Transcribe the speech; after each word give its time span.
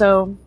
So 0.00 0.38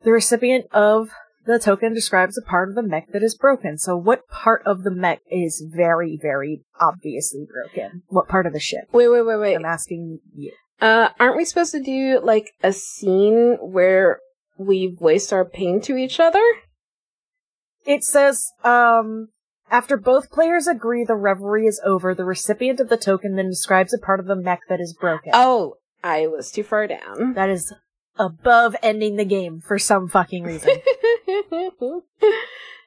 the 0.00 0.10
recipient 0.10 0.64
of 0.72 1.10
the 1.44 1.58
token 1.58 1.92
describes 1.92 2.38
a 2.38 2.48
part 2.48 2.70
of 2.70 2.74
the 2.74 2.82
mech 2.82 3.12
that 3.12 3.22
is 3.22 3.36
broken. 3.36 3.76
So 3.76 3.94
what 3.94 4.26
part 4.28 4.62
of 4.64 4.82
the 4.82 4.90
mech 4.90 5.20
is 5.30 5.62
very, 5.68 6.18
very 6.18 6.62
obviously 6.80 7.44
broken? 7.44 8.04
What 8.06 8.28
part 8.28 8.46
of 8.46 8.54
the 8.54 8.58
ship? 8.58 8.84
Wait, 8.90 9.08
wait, 9.08 9.26
wait, 9.26 9.36
wait. 9.36 9.54
I'm 9.54 9.66
asking 9.66 10.20
you. 10.34 10.52
Uh, 10.80 11.10
aren't 11.20 11.36
we 11.36 11.44
supposed 11.44 11.72
to 11.72 11.82
do 11.82 12.20
like 12.24 12.46
a 12.62 12.72
scene 12.72 13.58
where 13.60 14.20
we 14.56 14.96
voice 14.98 15.32
our 15.32 15.44
pain 15.44 15.82
to 15.82 15.98
each 15.98 16.18
other? 16.18 16.42
It 17.84 18.02
says, 18.02 18.42
um, 18.64 19.28
after 19.70 19.98
both 19.98 20.30
players 20.30 20.66
agree 20.66 21.04
the 21.04 21.16
revelry 21.16 21.66
is 21.66 21.82
over, 21.84 22.14
the 22.14 22.24
recipient 22.24 22.80
of 22.80 22.88
the 22.88 22.96
token 22.96 23.36
then 23.36 23.50
describes 23.50 23.92
a 23.92 23.98
part 23.98 24.20
of 24.20 24.26
the 24.26 24.36
mech 24.36 24.60
that 24.70 24.80
is 24.80 24.96
broken. 24.98 25.32
Oh, 25.34 25.74
I 26.06 26.28
was 26.28 26.50
too 26.50 26.62
far 26.62 26.86
down. 26.86 27.34
That 27.34 27.50
is 27.50 27.72
above 28.18 28.76
ending 28.82 29.16
the 29.16 29.24
game 29.24 29.60
for 29.60 29.78
some 29.78 30.08
fucking 30.08 30.44
reason. 30.44 30.78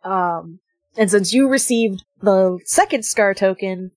um, 0.04 0.60
and 0.98 1.12
since 1.12 1.34
you 1.34 1.48
received 1.48 2.04
the 2.22 2.60
second 2.66 3.04
scar 3.06 3.34
token, 3.34 3.92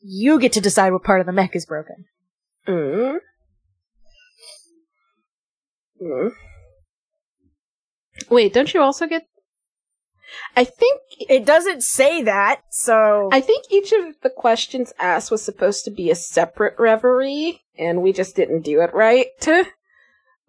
you 0.00 0.38
get 0.38 0.52
to 0.52 0.60
decide 0.60 0.92
what 0.92 1.02
part 1.02 1.20
of 1.20 1.26
the 1.26 1.32
mech 1.32 1.56
is 1.56 1.66
broken. 1.66 2.04
mm. 2.68 3.16
Mm. 6.00 6.30
Wait, 8.28 8.52
don't 8.52 8.72
you 8.74 8.82
also 8.82 9.06
get? 9.06 9.22
I 10.56 10.64
think 10.64 11.02
It 11.28 11.44
doesn't 11.44 11.82
say 11.82 12.22
that, 12.22 12.62
so 12.70 13.28
I 13.30 13.40
think 13.40 13.66
each 13.70 13.92
of 13.92 14.16
the 14.22 14.30
questions 14.30 14.92
asked 14.98 15.30
was 15.30 15.42
supposed 15.42 15.84
to 15.84 15.90
be 15.90 16.10
a 16.10 16.14
separate 16.14 16.74
reverie, 16.78 17.60
and 17.78 18.02
we 18.02 18.12
just 18.12 18.34
didn't 18.34 18.62
do 18.62 18.80
it 18.80 18.92
right. 18.94 19.26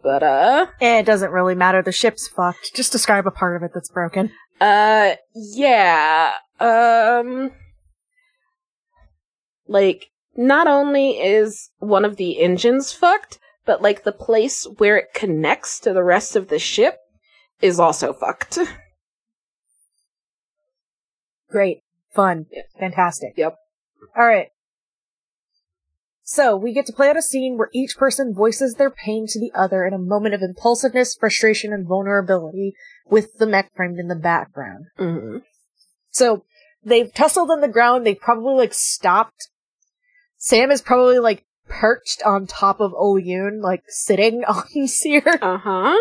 But 0.04 0.24
uh, 0.24 0.68
it 0.80 1.06
doesn't 1.06 1.32
really 1.32 1.56
matter. 1.56 1.82
The 1.82 1.92
ship's 1.92 2.28
fucked. 2.28 2.74
Just 2.76 2.92
describe 2.92 3.26
a 3.26 3.32
part 3.32 3.58
of 3.58 3.64
it 3.64 3.72
that's 3.74 3.90
broken. 3.90 4.32
uh, 4.62 5.16
yeah, 5.34 6.34
um, 6.60 7.52
like 9.68 10.06
not 10.36 10.68
only 10.68 11.20
is 11.20 11.72
one 11.80 12.06
of 12.06 12.16
the 12.18 12.40
engines 12.40 12.94
fucked, 12.94 13.40
but 13.66 13.82
like 13.82 14.04
the 14.04 14.12
place 14.12 14.66
where 14.78 14.98
it 14.98 15.14
connects 15.14 15.80
to 15.82 15.94
the 15.94 16.04
rest 16.04 16.36
of 16.36 16.48
the 16.48 16.60
ship 16.60 17.00
is 17.60 17.80
also 17.80 18.14
fucked. 18.14 18.60
Great. 21.50 21.82
Fun. 22.14 22.46
Yeah. 22.52 22.64
Fantastic. 22.80 23.34
Yep. 23.38 23.56
Alright. 24.18 24.50
So, 26.30 26.58
we 26.58 26.74
get 26.74 26.86
to 26.88 26.94
play 26.94 27.10
out 27.10 27.16
a 27.16 27.22
scene 27.22 27.58
where 27.58 27.70
each 27.74 27.96
person 27.96 28.34
voices 28.34 28.74
their 28.74 28.90
pain 28.90 29.28
to 29.30 29.40
the 29.40 29.52
other 29.56 29.86
in 29.86 29.94
a 29.94 29.98
moment 29.98 30.36
of 30.36 30.42
impulsiveness, 30.42 31.16
frustration, 31.16 31.72
and 31.72 31.88
vulnerability, 31.88 32.74
with 33.10 33.38
the 33.38 33.48
mech 33.48 33.72
framed 33.74 33.98
in 33.98 34.10
the 34.10 34.16
background. 34.16 34.88
hmm 34.98 35.38
So, 36.10 36.44
they've 36.84 37.14
tussled 37.14 37.50
on 37.50 37.62
the 37.62 37.70
ground, 37.70 38.06
they've 38.06 38.20
probably, 38.20 38.56
like, 38.56 38.74
stopped. 38.74 39.48
Sam 40.36 40.70
is 40.70 40.82
probably, 40.82 41.20
like, 41.20 41.46
perched 41.70 42.22
on 42.26 42.46
top 42.46 42.82
of 42.82 42.92
Oyun, 42.92 43.62
like, 43.62 43.84
sitting 43.88 44.44
on 44.50 44.88
Seer. 44.88 45.40
Uh 45.42 45.58
huh. 45.58 45.96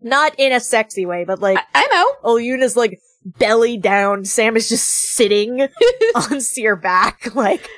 Not 0.00 0.34
in 0.38 0.52
a 0.52 0.60
sexy 0.60 1.04
way, 1.04 1.24
but, 1.24 1.40
like, 1.40 1.58
I-, 1.58 1.84
I 1.84 1.86
know. 1.88 2.30
Oyun 2.30 2.62
is, 2.62 2.78
like, 2.78 2.98
belly 3.26 3.76
down. 3.76 4.24
Sam 4.24 4.56
is 4.56 4.68
just 4.68 4.88
sitting 4.88 5.68
on 6.14 6.40
Seer 6.40 6.76
back, 6.76 7.34
like, 7.34 7.68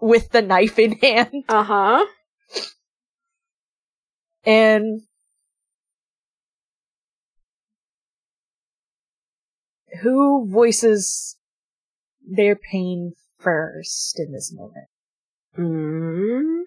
with 0.00 0.30
the 0.30 0.42
knife 0.42 0.78
in 0.78 0.92
hand. 0.92 1.44
Uh 1.48 1.62
huh. 1.62 2.06
And 4.44 5.02
who 10.02 10.50
voices 10.50 11.36
their 12.28 12.56
pain 12.56 13.12
first 13.38 14.18
in 14.18 14.32
this 14.32 14.52
moment? 14.52 14.86
Mm. 15.56 16.62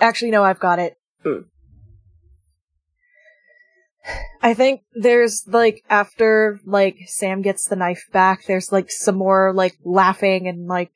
Actually, 0.00 0.30
no, 0.30 0.42
I've 0.42 0.58
got 0.58 0.78
it. 0.78 0.96
Hmm. 1.22 1.40
I 4.42 4.54
think 4.54 4.82
there's 4.94 5.44
like 5.46 5.82
after 5.90 6.60
like 6.64 6.96
Sam 7.06 7.42
gets 7.42 7.68
the 7.68 7.76
knife 7.76 8.04
back, 8.12 8.46
there's 8.46 8.72
like 8.72 8.90
some 8.90 9.16
more 9.16 9.52
like 9.54 9.76
laughing 9.84 10.48
and 10.48 10.66
like 10.66 10.92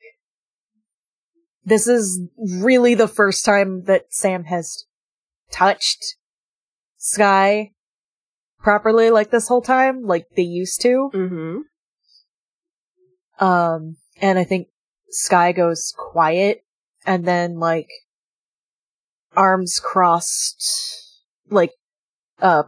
this 1.63 1.87
is 1.87 2.21
really 2.37 2.93
the 2.93 3.07
first 3.07 3.43
time 3.43 3.83
that 3.85 4.05
Sam 4.09 4.45
has 4.45 4.85
touched 5.51 6.15
Sky 6.97 7.71
properly 8.59 9.11
like 9.11 9.29
this 9.29 9.47
whole 9.47 9.61
time, 9.61 10.03
like 10.03 10.25
they 10.35 10.43
used 10.43 10.81
to. 10.81 11.11
Mm-hmm. 11.13 11.57
Um, 13.45 13.97
and 14.21 14.39
I 14.39 14.43
think 14.43 14.67
Sky 15.09 15.51
goes 15.51 15.93
quiet 15.95 16.63
and 17.05 17.25
then 17.25 17.59
like 17.59 17.87
arms 19.35 19.79
crossed, 19.79 21.21
like, 21.49 21.71
uh, 22.41 22.63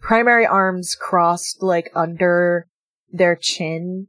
primary 0.00 0.46
arms 0.46 0.96
crossed 0.98 1.62
like 1.62 1.90
under 1.94 2.66
their 3.12 3.36
chin, 3.36 4.08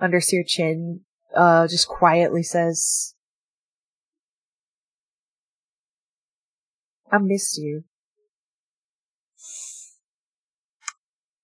under 0.00 0.20
your 0.30 0.44
chin, 0.46 1.00
uh, 1.34 1.66
just 1.66 1.88
quietly 1.88 2.42
says, 2.42 3.14
I 7.10 7.18
miss 7.18 7.58
you. 7.58 7.84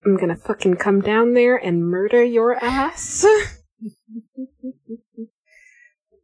I'm 0.04 0.16
gonna 0.16 0.36
fucking 0.36 0.76
come 0.76 1.00
down 1.00 1.34
there 1.34 1.56
and 1.56 1.86
murder 1.86 2.24
your 2.24 2.62
ass. 2.62 3.26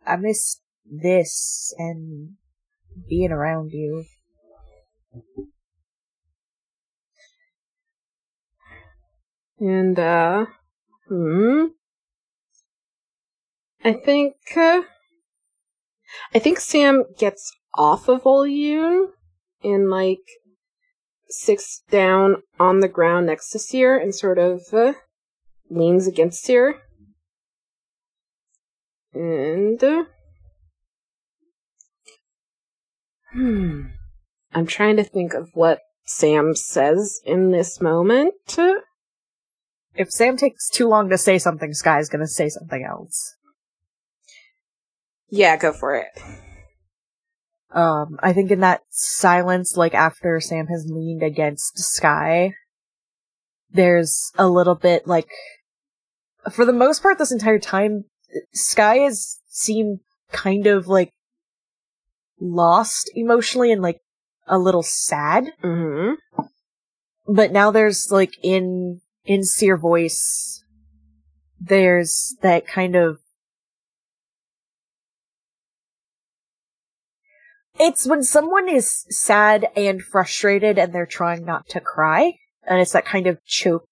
I 0.06 0.17
miss 0.17 0.61
this 0.85 1.75
and 1.76 2.37
being 3.09 3.32
around 3.32 3.73
you. 3.73 4.05
And, 9.58 9.99
uh, 9.99 10.47
hmm. 11.08 11.67
I 13.82 13.94
think, 13.94 14.35
uh, 14.55 14.82
I 16.35 16.38
think 16.38 16.61
Sam 16.61 17.05
gets 17.19 17.53
off 17.75 18.08
of 18.08 18.26
Olyun 18.26 19.12
and, 19.62 19.88
like, 19.88 20.20
sits 21.29 21.82
down 21.91 22.43
on 22.61 22.81
the 22.81 22.88
ground 22.88 23.26
next 23.26 23.50
to 23.50 23.58
Seer 23.58 23.97
and 23.97 24.14
sort 24.14 24.38
of, 24.38 24.62
uh, 24.73 24.93
leans 25.70 26.06
against 26.06 26.43
Seer. 26.43 26.82
And, 29.14 29.82
uh, 29.82 30.05
hmm. 33.32 33.82
I'm 34.52 34.67
trying 34.67 34.97
to 34.97 35.05
think 35.05 35.32
of 35.32 35.50
what 35.55 35.81
Sam 36.05 36.55
says 36.55 37.20
in 37.25 37.50
this 37.50 37.81
moment. 37.81 38.59
If 39.96 40.10
Sam 40.10 40.37
takes 40.37 40.69
too 40.69 40.88
long 40.88 41.08
to 41.10 41.19
say 41.19 41.38
something, 41.38 41.72
Sky's 41.72 42.08
gonna 42.08 42.26
say 42.26 42.48
something 42.48 42.84
else. 42.84 43.34
Yeah, 45.28 45.56
go 45.56 45.72
for 45.72 45.96
it. 45.96 46.06
Um, 47.70 48.19
I 48.22 48.32
think 48.32 48.50
in 48.50 48.60
that 48.60 48.82
silence, 48.90 49.76
like 49.76 49.94
after 49.94 50.40
Sam 50.40 50.66
has 50.69 50.87
leaned 50.88 51.22
against 51.22 51.78
Sky, 51.78 52.54
there's 53.70 54.31
a 54.38 54.48
little 54.48 54.76
bit 54.76 55.06
like, 55.06 55.28
for 56.52 56.64
the 56.64 56.72
most 56.72 57.02
part, 57.02 57.19
this 57.19 57.32
entire 57.32 57.58
time, 57.58 58.04
Sky 58.52 58.99
has 58.99 59.40
seemed 59.49 60.00
kind 60.32 60.66
of 60.66 60.87
like 60.87 61.10
lost 62.40 63.10
emotionally 63.14 63.72
and 63.72 63.82
like 63.82 64.00
a 64.46 64.58
little 64.58 64.82
sad. 64.82 65.52
Mm-hmm. 65.62 66.14
But 67.28 67.52
now 67.52 67.70
there's 67.70 68.10
like 68.10 68.32
in, 68.42 69.00
in 69.26 69.43
Seer 69.43 69.76
voice, 69.76 70.64
there's 71.61 72.37
that 72.43 72.67
kind 72.67 72.96
of 72.96 73.19
It's 77.78 78.06
when 78.06 78.23
someone 78.23 78.70
is 78.70 79.05
sad 79.11 79.67
and 79.76 80.02
frustrated 80.02 80.78
and 80.78 80.94
they're 80.94 81.05
trying 81.05 81.44
not 81.44 81.69
to 81.69 81.81
cry, 81.81 82.32
and 82.67 82.81
it's 82.81 82.93
that 82.93 83.05
kind 83.05 83.26
of 83.26 83.44
choked 83.44 83.87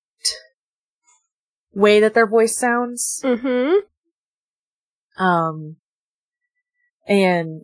way 1.75 2.01
that 2.01 2.15
their 2.15 2.27
voice 2.27 2.57
sounds. 2.57 3.21
Mm-hmm. 3.23 5.23
Um, 5.23 5.77
and 7.07 7.63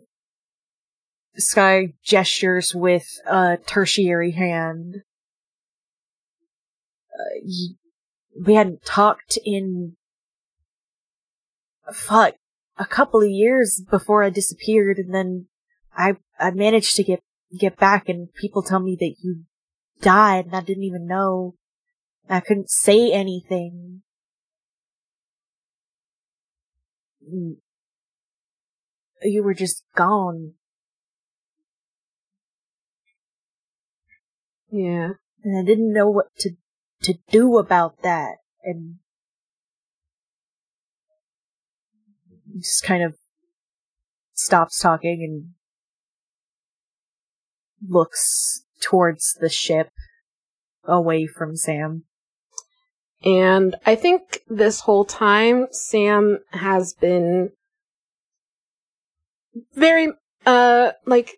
Sky 1.37 1.93
gestures 2.03 2.75
with 2.75 3.07
a 3.25 3.57
tertiary 3.65 4.31
hand. 4.31 5.03
Uh, 7.21 7.75
we 8.45 8.55
hadn't 8.55 8.83
talked 8.83 9.37
in. 9.45 9.95
Fuck. 11.93 12.35
a 12.77 12.85
couple 12.85 13.21
of 13.21 13.29
years 13.29 13.83
before 13.89 14.23
I 14.23 14.29
disappeared 14.29 14.97
and 14.97 15.13
then 15.13 15.47
I, 15.95 16.15
I 16.39 16.51
managed 16.51 16.95
to 16.95 17.03
get, 17.03 17.19
get 17.59 17.77
back 17.77 18.07
and 18.07 18.33
people 18.33 18.63
tell 18.63 18.79
me 18.79 18.95
that 18.99 19.15
you 19.21 19.43
died 20.01 20.45
and 20.45 20.55
I 20.55 20.61
didn't 20.61 20.83
even 20.83 21.05
know. 21.05 21.55
I 22.29 22.39
couldn't 22.39 22.69
say 22.69 23.11
anything. 23.11 24.03
Mm. 27.27 27.57
You 29.23 29.43
were 29.43 29.53
just 29.53 29.83
gone. 29.95 30.53
Yeah. 34.71 35.09
And 35.43 35.59
I 35.59 35.63
didn't 35.63 35.93
know 35.93 36.09
what 36.09 36.27
to, 36.39 36.51
to 37.03 37.15
do 37.29 37.57
about 37.57 38.01
that. 38.03 38.37
And 38.63 38.95
just 42.57 42.83
kind 42.83 43.03
of 43.03 43.15
stops 44.33 44.79
talking 44.79 45.23
and 45.23 45.53
looks 47.87 48.63
towards 48.81 49.33
the 49.39 49.49
ship 49.49 49.89
away 50.85 51.27
from 51.27 51.55
Sam. 51.55 52.03
And 53.23 53.75
I 53.85 53.95
think 53.95 54.39
this 54.47 54.81
whole 54.81 55.05
time, 55.05 55.67
Sam 55.71 56.39
has 56.51 56.93
been 56.93 57.51
very, 59.73 60.11
uh, 60.45 60.91
like, 61.05 61.37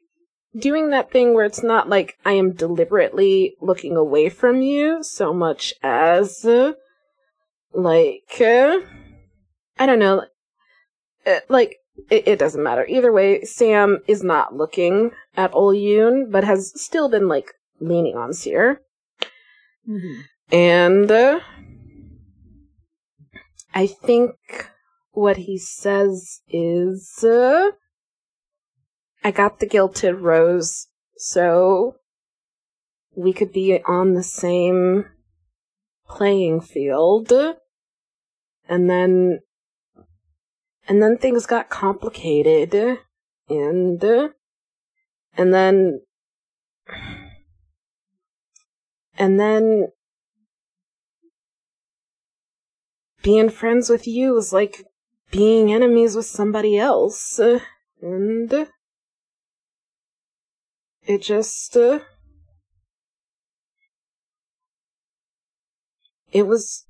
doing 0.58 0.90
that 0.90 1.12
thing 1.12 1.34
where 1.34 1.46
it's 1.46 1.64
not 1.64 1.90
like 1.90 2.18
I 2.26 2.34
am 2.34 2.52
deliberately 2.52 3.56
looking 3.62 3.96
away 3.96 4.30
from 4.30 4.62
you 4.62 5.04
so 5.04 5.34
much 5.34 5.74
as, 5.82 6.46
uh, 6.46 6.74
like, 7.74 8.40
uh, 8.40 8.80
I 9.80 9.86
don't 9.86 10.00
know, 10.00 10.26
uh, 11.26 11.40
like, 11.50 11.78
it, 12.10 12.28
it, 12.28 12.40
doesn't 12.40 12.64
matter. 12.64 12.86
Either 12.88 13.12
way, 13.12 13.44
Sam 13.44 14.00
is 14.08 14.24
not 14.24 14.56
looking 14.56 15.12
at 15.36 15.54
Olyun, 15.54 16.30
but 16.32 16.44
has 16.44 16.72
still 16.76 17.10
been, 17.10 17.28
like, 17.28 17.54
leaning 17.80 18.16
on 18.16 18.34
Seer. 18.34 18.82
Mm-hmm. 19.88 20.22
And, 20.56 21.12
uh, 21.12 21.40
I 23.74 23.88
think 23.88 24.32
what 25.12 25.38
he 25.38 25.58
says 25.58 26.42
is, 26.48 27.24
uh, 27.24 27.72
I 29.24 29.32
got 29.32 29.60
the 29.60 29.66
gilded 29.66 30.16
rose 30.16 30.88
so 31.18 31.96
we 33.16 33.32
could 33.32 33.54
be 33.54 33.80
on 33.88 34.14
the 34.14 34.24
same 34.24 35.06
playing 36.08 36.62
field. 36.62 37.32
And 38.68 38.90
then, 38.90 39.40
and 40.88 41.02
then 41.02 41.18
things 41.18 41.46
got 41.46 41.70
complicated 41.70 43.00
and, 43.50 44.04
and 44.04 45.54
then, 45.54 46.02
and 49.18 49.40
then 49.40 49.88
being 53.22 53.50
friends 53.50 53.90
with 53.90 54.08
you 54.08 54.38
is 54.38 54.52
like 54.52 54.86
being 55.32 55.72
enemies 55.72 56.16
with 56.16 56.26
somebody 56.26 56.78
else. 56.78 57.40
And 58.02 58.68
it 61.06 61.22
just 61.22 61.76
uh, 61.76 62.00
it 66.32 66.48
was 66.48 66.86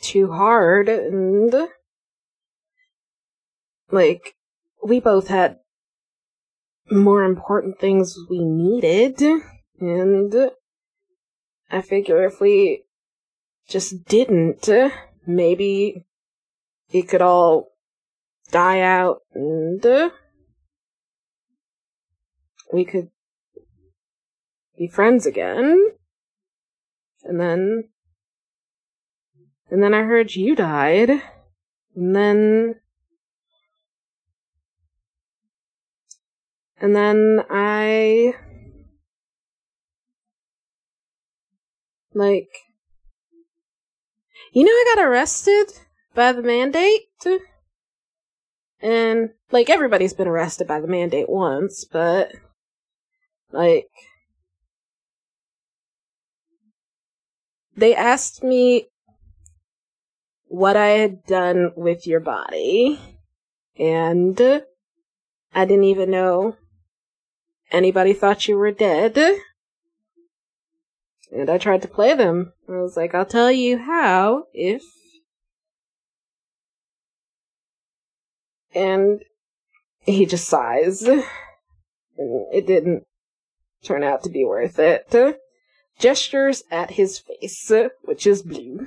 too 0.00 0.30
hard 0.32 0.88
and 0.88 1.54
like 3.90 4.34
we 4.84 5.00
both 5.00 5.28
had 5.28 5.58
more 6.90 7.24
important 7.24 7.78
things 7.78 8.16
we 8.30 8.44
needed 8.44 9.20
and 9.80 10.50
I 11.70 11.82
figure 11.82 12.24
if 12.24 12.40
we 12.40 12.84
just 13.68 14.04
didn't 14.06 14.68
maybe 15.26 16.04
it 16.90 17.02
could 17.02 17.22
all 17.22 17.68
die 18.50 18.80
out 18.80 19.18
and 19.34 19.84
we 22.72 22.84
could 22.84 23.10
be 24.76 24.86
friends 24.86 25.26
again. 25.26 25.92
And 27.24 27.40
then, 27.40 27.88
and 29.70 29.82
then 29.82 29.92
I 29.94 30.02
heard 30.02 30.34
you 30.34 30.54
died. 30.54 31.10
And 31.96 32.14
then, 32.14 32.76
and 36.80 36.94
then 36.94 37.44
I, 37.50 38.34
like, 42.14 42.48
you 44.52 44.64
know, 44.64 44.70
I 44.70 44.94
got 44.94 45.04
arrested 45.04 45.66
by 46.14 46.32
the 46.32 46.42
mandate. 46.42 47.02
And, 48.80 49.30
like, 49.50 49.68
everybody's 49.68 50.14
been 50.14 50.28
arrested 50.28 50.68
by 50.68 50.80
the 50.80 50.86
mandate 50.86 51.28
once, 51.28 51.84
but 51.84 52.32
like, 53.52 53.88
they 57.76 57.94
asked 57.94 58.42
me 58.42 58.88
what 60.46 60.76
I 60.76 60.88
had 60.88 61.24
done 61.24 61.72
with 61.76 62.06
your 62.06 62.20
body, 62.20 62.98
and 63.78 64.40
I 65.54 65.64
didn't 65.64 65.84
even 65.84 66.10
know 66.10 66.56
anybody 67.70 68.12
thought 68.12 68.48
you 68.48 68.56
were 68.56 68.72
dead. 68.72 69.18
And 71.30 71.50
I 71.50 71.58
tried 71.58 71.82
to 71.82 71.88
play 71.88 72.14
them. 72.14 72.52
I 72.68 72.78
was 72.78 72.96
like, 72.96 73.14
I'll 73.14 73.26
tell 73.26 73.52
you 73.52 73.76
how 73.78 74.44
if. 74.54 74.82
And 78.74 79.22
he 80.00 80.24
just 80.24 80.48
sighs. 80.48 81.02
And 81.02 81.22
it 82.16 82.66
didn't 82.66 83.07
turn 83.82 84.02
out 84.02 84.22
to 84.24 84.30
be 84.30 84.44
worth 84.44 84.78
it. 84.78 85.06
Gestures 85.98 86.62
at 86.70 86.92
his 86.92 87.18
face, 87.18 87.72
which 88.02 88.26
is 88.26 88.42
blue. 88.42 88.86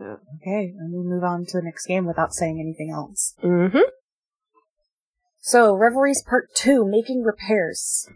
Okay, 0.00 0.74
and 0.78 0.92
we 0.92 1.02
move 1.02 1.24
on 1.24 1.46
to 1.46 1.58
the 1.58 1.62
next 1.62 1.86
game 1.86 2.04
without 2.04 2.34
saying 2.34 2.60
anything 2.60 2.90
else. 2.90 3.34
Mm-hmm. 3.42 3.78
So, 5.40 5.74
Revelries 5.74 6.22
Part 6.22 6.54
2, 6.54 6.84
Making 6.86 7.22
Repairs. 7.22 8.08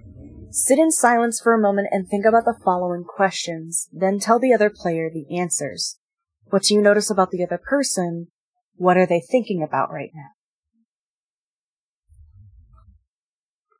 Sit 0.50 0.78
in 0.78 0.90
silence 0.90 1.40
for 1.40 1.52
a 1.52 1.60
moment 1.60 1.88
and 1.90 2.08
think 2.08 2.24
about 2.24 2.44
the 2.44 2.58
following 2.64 3.04
questions, 3.04 3.88
then 3.92 4.18
tell 4.18 4.38
the 4.38 4.52
other 4.52 4.70
player 4.70 5.10
the 5.10 5.38
answers. 5.38 5.98
What 6.50 6.62
do 6.64 6.74
you 6.74 6.82
notice 6.82 7.10
about 7.10 7.30
the 7.30 7.44
other 7.44 7.58
person? 7.58 8.28
What 8.76 8.96
are 8.96 9.06
they 9.06 9.20
thinking 9.20 9.62
about 9.62 9.92
right 9.92 10.10
now? 10.14 10.30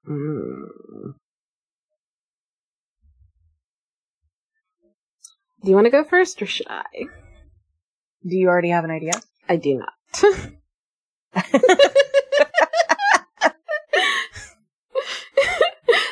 Mm. 0.09 1.15
Do 5.63 5.69
you 5.71 5.75
want 5.75 5.87
to 5.87 5.91
go 5.91 6.05
first 6.05 6.41
or 6.41 6.47
should 6.47 6.69
I? 6.69 6.85
Do 8.27 8.37
you 8.37 8.49
already 8.49 8.71
have 8.71 8.85
an 8.85 8.91
idea? 8.91 9.13
I 9.49 9.57
do 9.57 9.79
not. 9.79 9.93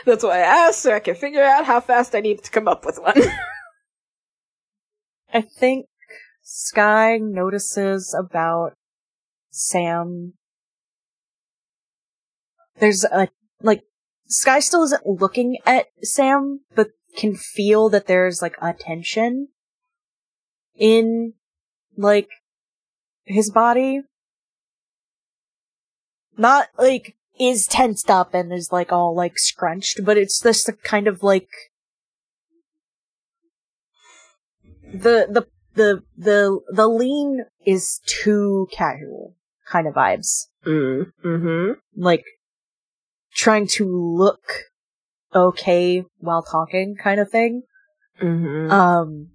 That's 0.05 0.23
why 0.23 0.39
I 0.39 0.67
asked 0.69 0.83
so 0.83 0.95
I 0.95 1.01
can 1.01 1.15
figure 1.17 1.43
out 1.43 1.65
how 1.65 1.81
fast 1.81 2.15
I 2.15 2.21
need 2.21 2.45
to 2.45 2.51
come 2.51 2.69
up 2.69 2.85
with 2.87 2.99
one. 2.99 3.15
I 5.33 5.41
think 5.41 5.87
Sky 6.43 7.19
notices 7.21 8.15
about 8.17 8.75
Sam. 9.51 10.35
There's 12.79 13.05
a 13.05 13.29
like 13.63 13.83
Sky 14.29 14.61
still 14.61 14.83
isn't 14.83 15.07
looking 15.07 15.59
at 15.65 15.87
Sam, 16.03 16.61
but 16.75 16.91
can 17.17 17.35
feel 17.35 17.89
that 17.91 18.07
there's 18.07 18.43
like 18.43 18.57
a 18.61 18.73
tension 18.73 19.49
in 20.75 21.35
like 21.97 22.29
his 23.25 23.51
body. 23.51 24.03
Not 26.37 26.69
like 26.79 27.17
is 27.39 27.67
tensed 27.67 28.11
up 28.11 28.35
and 28.35 28.53
is 28.53 28.73
like 28.73 28.93
all 28.93 29.15
like 29.15 29.39
scrunched, 29.39 30.05
but 30.05 30.17
it's 30.17 30.41
just 30.41 30.69
a 30.69 30.73
kind 30.73 31.07
of 31.07 31.23
like 31.23 31.49
the 34.93 35.27
the 35.31 35.47
the 35.75 36.03
the 36.17 36.61
the 36.69 36.89
lean 36.89 37.45
is 37.65 38.01
too 38.07 38.69
casual 38.73 39.35
kind 39.67 39.87
of 39.87 39.95
vibes. 39.95 40.47
Mm, 40.67 41.13
mm-hmm. 41.25 41.73
Like 41.97 42.25
trying 43.37 43.67
to 43.67 43.85
look 43.85 44.65
okay 45.35 46.05
while 46.19 46.43
talking 46.43 46.97
kind 46.97 47.21
of 47.21 47.31
thing. 47.31 47.63
Mm-hmm. 48.21 48.71
Um, 48.71 49.29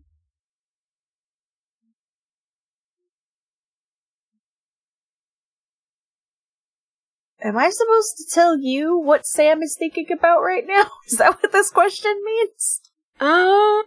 am 7.43 7.57
I 7.57 7.69
supposed 7.69 8.17
to 8.17 8.25
tell 8.33 8.57
you 8.57 8.97
what 8.97 9.25
Sam 9.25 9.61
is 9.61 9.75
thinking 9.77 10.07
about 10.11 10.41
right 10.41 10.65
now? 10.65 10.85
Is 11.07 11.17
that 11.19 11.41
what 11.41 11.51
this 11.51 11.69
question 11.69 12.19
means? 12.25 12.81
Um, 13.19 13.83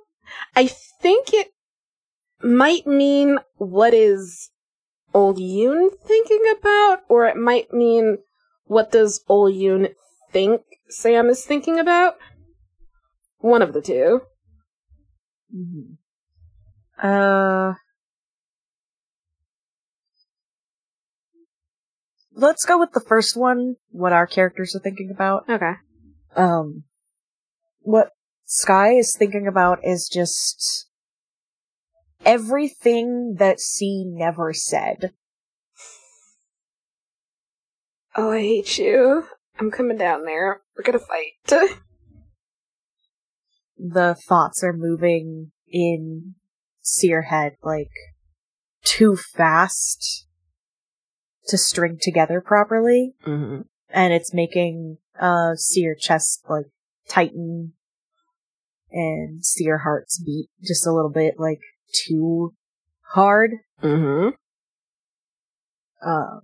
I 0.55 0.71
think 1.03 1.33
it 1.33 1.49
might 2.41 2.87
mean 2.87 3.39
what 3.57 3.93
is 3.93 4.51
old 5.13 5.39
Yoon 5.39 5.89
thinking 6.07 6.43
about, 6.57 7.01
or 7.09 7.27
it 7.27 7.37
might 7.37 7.73
mean 7.73 8.19
what 8.67 8.93
does 8.93 9.25
old 9.29 9.55
Yoon 9.55 9.95
think 10.35 10.63
Sam 10.89 11.31
is 11.31 11.47
thinking 11.47 11.79
about? 11.79 12.17
One 13.39 13.63
of 13.63 13.73
the 13.73 13.81
2 13.81 14.21
Mm-hmm. 15.55 17.07
Uh, 17.07 17.75
let's 22.35 22.65
go 22.65 22.79
with 22.79 22.91
the 22.93 23.01
first 23.01 23.37
one. 23.37 23.77
What 23.91 24.13
our 24.13 24.27
characters 24.27 24.75
are 24.75 24.81
thinking 24.81 25.13
about. 25.15 25.49
Okay. 25.49 25.75
Um, 26.35 26.83
what 27.81 28.11
Sky 28.45 28.95
is 28.95 29.15
thinking 29.17 29.47
about 29.47 29.79
is 29.85 30.11
just 30.13 30.89
everything 32.25 33.37
that 33.39 33.61
C 33.61 34.05
never 34.05 34.53
said. 34.53 35.13
Oh, 38.17 38.33
I 38.33 38.41
hate 38.41 38.79
you. 38.79 39.25
I'm 39.59 39.71
coming 39.71 39.97
down 39.97 40.25
there. 40.25 40.61
We're 40.77 40.85
gonna 40.85 40.99
fight. 40.99 41.71
The 43.77 44.15
thoughts 44.15 44.63
are 44.63 44.73
moving 44.73 45.51
in 45.69 46.37
Seer 46.81 47.23
head 47.23 47.57
like 47.63 47.91
too 48.85 49.17
fast 49.17 50.27
to 51.49 51.59
string 51.59 51.99
together 52.01 52.41
properly. 52.41 53.15
Mm-hmm. 53.27 53.63
and 53.91 54.13
it's 54.13 54.33
making 54.33 54.99
uh 55.21 55.55
see 55.57 55.81
your 55.81 55.97
chest 55.97 56.45
like 56.49 56.67
tighten 57.09 57.73
and 58.91 59.45
see 59.45 59.65
your 59.65 59.79
hearts 59.79 60.23
beat 60.25 60.49
just 60.63 60.87
a 60.87 60.93
little 60.93 61.11
bit 61.11 61.35
like 61.39 61.61
too 61.93 62.55
hard. 63.13 63.51
Mm-hmm. 63.83 64.31
Um 66.09 66.41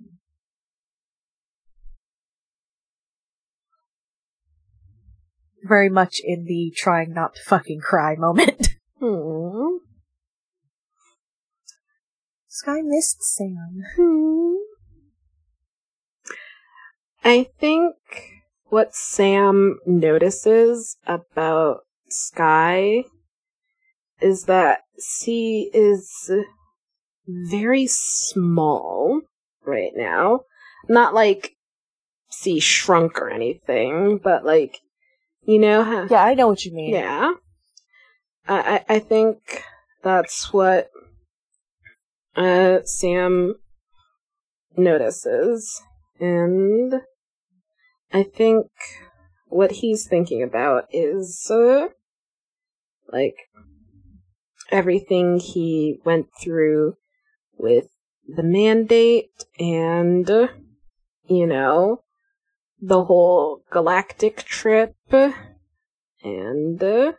very 5.63 5.89
much 5.89 6.21
in 6.25 6.45
the 6.45 6.73
trying 6.77 7.13
not 7.13 7.35
to 7.35 7.43
fucking 7.43 7.81
cry 7.81 8.17
moment. 8.17 8.69
Hmm. 9.03 9.79
Sky 12.47 12.83
missed 12.83 13.23
Sam. 13.23 13.83
Hmm. 13.97 14.57
I 17.25 17.47
think 17.59 17.95
what 18.69 18.95
Sam 18.95 19.79
notices 19.87 20.99
about 21.07 21.81
Sky 22.11 23.05
is 24.21 24.45
that 24.45 24.81
she 25.03 25.71
is 25.73 26.31
very 27.27 27.87
small 27.87 29.23
right 29.65 29.93
now. 29.95 30.41
Not 30.89 31.15
like 31.15 31.55
she 32.31 32.61
shrunk 32.61 33.19
or 33.21 33.31
anything, 33.31 34.19
but 34.23 34.45
like, 34.45 34.81
you 35.43 35.59
know 35.59 35.83
how. 35.83 36.07
Yeah, 36.11 36.23
I 36.23 36.35
know 36.35 36.49
what 36.49 36.65
you 36.65 36.73
mean. 36.73 36.95
Yeah. 36.95 37.35
I, 38.49 38.85
I 38.89 38.95
I 38.97 38.99
think 38.99 39.65
that's 40.03 40.53
what 40.53 40.91
uh, 42.37 42.81
Sam 42.85 43.55
notices. 44.77 45.83
And 46.19 47.03
I 48.13 48.23
think 48.23 48.67
what 49.47 49.71
he's 49.73 50.07
thinking 50.07 50.43
about 50.43 50.87
is, 50.93 51.51
uh, 51.51 51.89
like, 53.13 53.37
everything 54.71 55.39
he 55.41 55.99
went 56.05 56.29
through 56.41 56.97
with 57.57 57.89
the 58.29 58.43
mandate 58.43 59.45
and, 59.59 60.29
you 61.29 61.47
know, 61.47 62.03
the 62.81 63.05
whole 63.05 63.63
galactic 63.71 64.45
trip 64.45 64.95
and, 66.23 66.83
uh, 66.83 67.13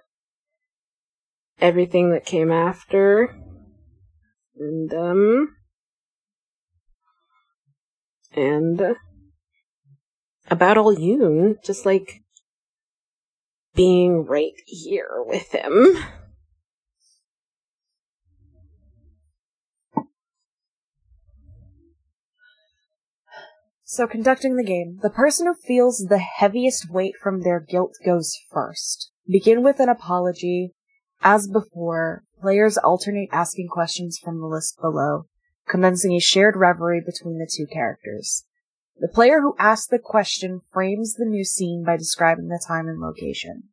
everything 1.59 2.11
that 2.11 2.25
came 2.25 2.51
after. 2.51 3.35
And, 4.57 4.93
um, 4.93 5.55
and 8.33 8.81
uh, 8.81 8.93
about 10.49 10.77
all 10.77 10.95
Yoon, 10.95 11.63
just 11.63 11.85
like 11.85 12.21
being 13.75 14.25
right 14.25 14.53
here 14.65 15.23
with 15.25 15.51
him. 15.51 15.97
So, 23.93 24.07
conducting 24.07 24.55
the 24.55 24.63
game, 24.63 24.99
the 25.01 25.09
person 25.09 25.47
who 25.47 25.53
feels 25.53 26.05
the 26.07 26.17
heaviest 26.17 26.89
weight 26.89 27.15
from 27.21 27.41
their 27.41 27.59
guilt 27.59 27.97
goes 28.05 28.39
first. 28.49 29.11
Begin 29.27 29.63
with 29.63 29.81
an 29.81 29.89
apology. 29.89 30.71
As 31.21 31.49
before, 31.49 32.23
players 32.39 32.77
alternate 32.77 33.27
asking 33.33 33.67
questions 33.67 34.17
from 34.17 34.39
the 34.39 34.47
list 34.47 34.79
below, 34.79 35.25
commencing 35.67 36.13
a 36.13 36.21
shared 36.21 36.55
reverie 36.55 37.03
between 37.05 37.37
the 37.37 37.51
two 37.53 37.67
characters. 37.67 38.45
The 38.97 39.09
player 39.09 39.41
who 39.41 39.57
asks 39.59 39.87
the 39.87 39.99
question 39.99 40.61
frames 40.71 41.15
the 41.15 41.25
new 41.25 41.43
scene 41.43 41.83
by 41.83 41.97
describing 41.97 42.47
the 42.47 42.63
time 42.65 42.87
and 42.87 43.01
location. 43.01 43.63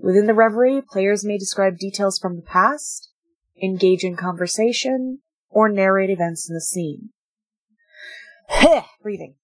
Within 0.00 0.26
the 0.26 0.34
reverie, 0.34 0.82
players 0.82 1.24
may 1.24 1.38
describe 1.38 1.78
details 1.78 2.18
from 2.18 2.34
the 2.34 2.42
past, 2.42 3.12
engage 3.62 4.02
in 4.02 4.16
conversation, 4.16 5.20
or 5.48 5.68
narrate 5.68 6.10
events 6.10 6.48
in 6.50 6.56
the 6.56 6.60
scene. 6.60 7.10
Breathing. 9.02 9.34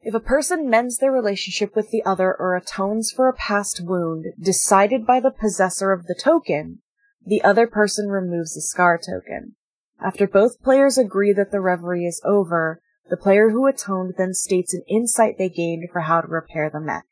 If 0.00 0.14
a 0.14 0.20
person 0.20 0.70
mends 0.70 0.98
their 0.98 1.10
relationship 1.10 1.74
with 1.74 1.90
the 1.90 2.04
other 2.04 2.32
or 2.32 2.54
atones 2.54 3.10
for 3.10 3.28
a 3.28 3.34
past 3.34 3.82
wound 3.84 4.26
decided 4.40 5.04
by 5.04 5.18
the 5.18 5.32
possessor 5.32 5.90
of 5.90 6.06
the 6.06 6.14
token, 6.14 6.80
the 7.24 7.42
other 7.42 7.66
person 7.66 8.08
removes 8.08 8.54
the 8.54 8.60
scar 8.60 8.98
token. 8.98 9.56
After 10.00 10.28
both 10.28 10.62
players 10.62 10.96
agree 10.96 11.32
that 11.32 11.50
the 11.50 11.60
reverie 11.60 12.04
is 12.04 12.22
over, 12.24 12.80
the 13.08 13.16
player 13.16 13.50
who 13.50 13.66
atoned 13.66 14.14
then 14.16 14.32
states 14.32 14.72
an 14.74 14.82
insight 14.88 15.38
they 15.38 15.48
gained 15.48 15.88
for 15.92 16.02
how 16.02 16.20
to 16.20 16.28
repair 16.28 16.70
the 16.70 16.80
mech. 16.80 17.06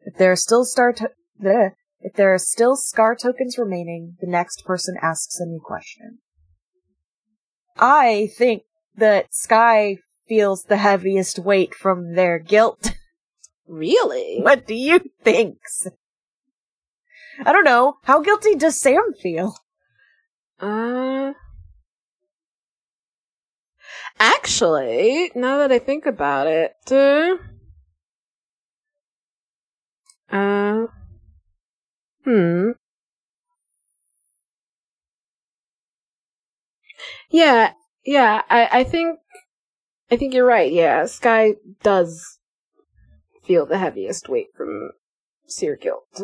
If 0.00 0.16
there 0.16 0.32
are 0.32 0.36
still 0.36 0.64
star 0.64 0.92
to- 0.94 1.12
bleh. 1.38 1.72
if 2.00 2.14
there 2.14 2.32
are 2.32 2.38
still 2.38 2.76
scar 2.76 3.14
tokens 3.14 3.58
remaining, 3.58 4.16
the 4.20 4.26
next 4.26 4.64
person 4.64 4.96
asks 5.02 5.38
a 5.38 5.44
new 5.44 5.60
question. 5.60 6.20
I 7.76 8.30
think 8.36 8.62
that 8.96 9.34
Sky 9.34 9.98
feels 10.28 10.64
the 10.64 10.78
heaviest 10.78 11.38
weight 11.38 11.74
from 11.74 12.14
their 12.14 12.38
guilt. 12.38 12.92
Really? 13.68 14.40
what 14.42 14.66
do 14.66 14.74
you 14.74 15.00
think? 15.22 15.56
I 17.44 17.52
don't 17.52 17.64
know. 17.64 17.94
How 18.02 18.20
guilty 18.20 18.54
does 18.54 18.78
Sam 18.78 19.14
feel? 19.18 19.56
Uh. 20.60 21.32
Actually, 24.18 25.32
now 25.34 25.58
that 25.58 25.72
I 25.72 25.78
think 25.78 26.06
about 26.06 26.46
it, 26.46 26.74
uh, 26.90 27.36
uh 30.30 30.86
hmm. 32.24 32.70
Yeah, 37.30 37.72
yeah, 38.04 38.42
I, 38.48 38.68
I 38.80 38.84
think, 38.84 39.18
I 40.10 40.16
think 40.16 40.34
you're 40.34 40.46
right. 40.46 40.72
Yeah, 40.72 41.06
Sky 41.06 41.54
does 41.82 42.38
feel 43.44 43.66
the 43.66 43.78
heaviest 43.78 44.28
weight 44.28 44.48
from 44.54 44.90
Seer 45.46 45.76
Guilt. 45.76 46.22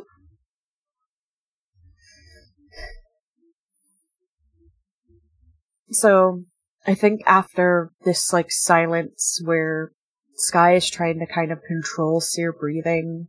So, 5.90 6.44
I 6.86 6.94
think 6.94 7.22
after 7.26 7.92
this, 8.04 8.32
like, 8.32 8.50
silence 8.50 9.40
where 9.44 9.92
Sky 10.34 10.74
is 10.74 10.88
trying 10.88 11.18
to 11.20 11.26
kind 11.26 11.50
of 11.50 11.62
control 11.66 12.20
Seer 12.20 12.52
breathing, 12.52 13.28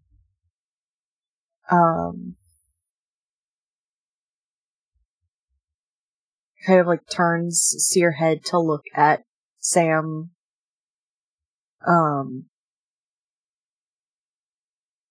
um, 1.72 2.36
kind 6.70 6.80
of 6.80 6.88
like 6.88 7.08
turns 7.10 7.76
Seer 7.80 8.12
head 8.12 8.46
to 8.46 8.60
look 8.60 8.84
at 8.94 9.24
Sam, 9.58 10.30
um, 11.86 12.46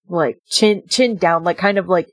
like 0.09 0.39
chin, 0.49 0.85
chin 0.89 1.17
down, 1.17 1.43
like 1.43 1.59
kind 1.59 1.79
of 1.79 1.89
like 1.89 2.09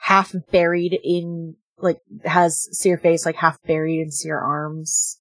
half 0.00 0.34
buried 0.50 0.98
in, 1.04 1.56
like 1.78 2.00
has 2.24 2.66
Seer 2.72 2.96
face 2.96 3.26
like 3.26 3.36
half 3.36 3.60
buried 3.66 4.00
in 4.00 4.10
Seer 4.10 4.38
arms 4.38 5.18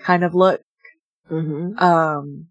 kind 0.00 0.22
of 0.22 0.34
look. 0.34 0.62
Mm-hmm. 1.30 1.78
um 1.78 2.48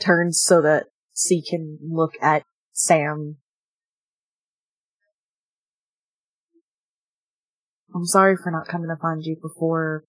turns 0.00 0.42
so 0.42 0.60
that 0.60 0.86
C 1.12 1.42
can 1.42 1.78
look 1.80 2.12
at 2.20 2.44
Sam. 2.72 3.38
I'm 7.94 8.06
sorry 8.06 8.36
for 8.36 8.50
not 8.50 8.68
coming 8.68 8.88
to 8.88 8.96
find 9.00 9.22
you 9.22 9.36
before 9.40 10.04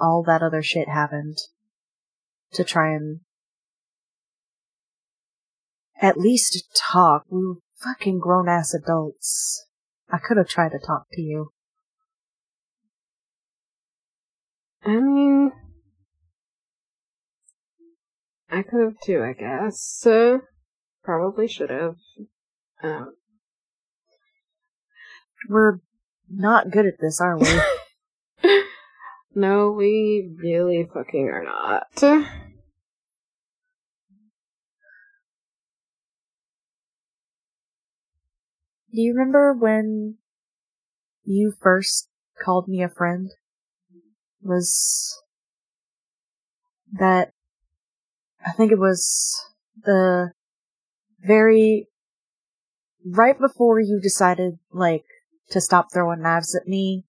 all 0.00 0.22
that 0.26 0.42
other 0.42 0.62
shit 0.62 0.88
happened. 0.88 1.38
To 2.54 2.64
try 2.64 2.92
and 2.92 3.20
at 6.00 6.18
least 6.18 6.64
talk. 6.74 7.24
We 7.30 7.46
were 7.46 7.54
fucking 7.76 8.18
grown 8.18 8.48
ass 8.48 8.74
adults. 8.74 9.66
I 10.10 10.18
could 10.18 10.36
have 10.36 10.48
tried 10.48 10.72
to 10.72 10.78
talk 10.78 11.06
to 11.12 11.22
you. 11.22 11.52
I 14.84 14.96
mean, 14.96 15.52
I 18.50 18.62
could 18.62 18.80
have 18.82 19.00
too, 19.04 19.22
I 19.22 19.34
guess. 19.34 20.04
Uh, 20.04 20.38
probably 21.04 21.46
should 21.46 21.70
have. 21.70 21.96
Um, 22.82 23.14
We're 25.48 25.80
not 26.30 26.70
good 26.70 26.86
at 26.86 27.00
this, 27.00 27.20
are 27.20 27.38
we? 27.38 27.48
no, 29.34 29.70
we 29.72 30.30
really 30.38 30.88
fucking 30.92 31.28
are 31.28 31.44
not. 31.44 31.86
Do 38.92 39.00
you 39.00 39.12
remember 39.12 39.52
when 39.52 40.16
you 41.24 41.52
first 41.60 42.08
called 42.42 42.66
me 42.68 42.82
a 42.82 42.88
friend? 42.88 43.30
Was 44.42 45.22
that 46.98 47.32
I 48.44 48.52
think 48.52 48.72
it 48.72 48.78
was 48.78 49.38
the 49.84 50.32
very 51.20 51.88
right 53.04 53.38
before 53.38 53.80
you 53.80 54.00
decided 54.02 54.58
like 54.72 55.04
to 55.50 55.60
stop 55.60 55.92
throwing 55.92 56.22
knives 56.22 56.54
at 56.54 56.66
me, 56.66 57.04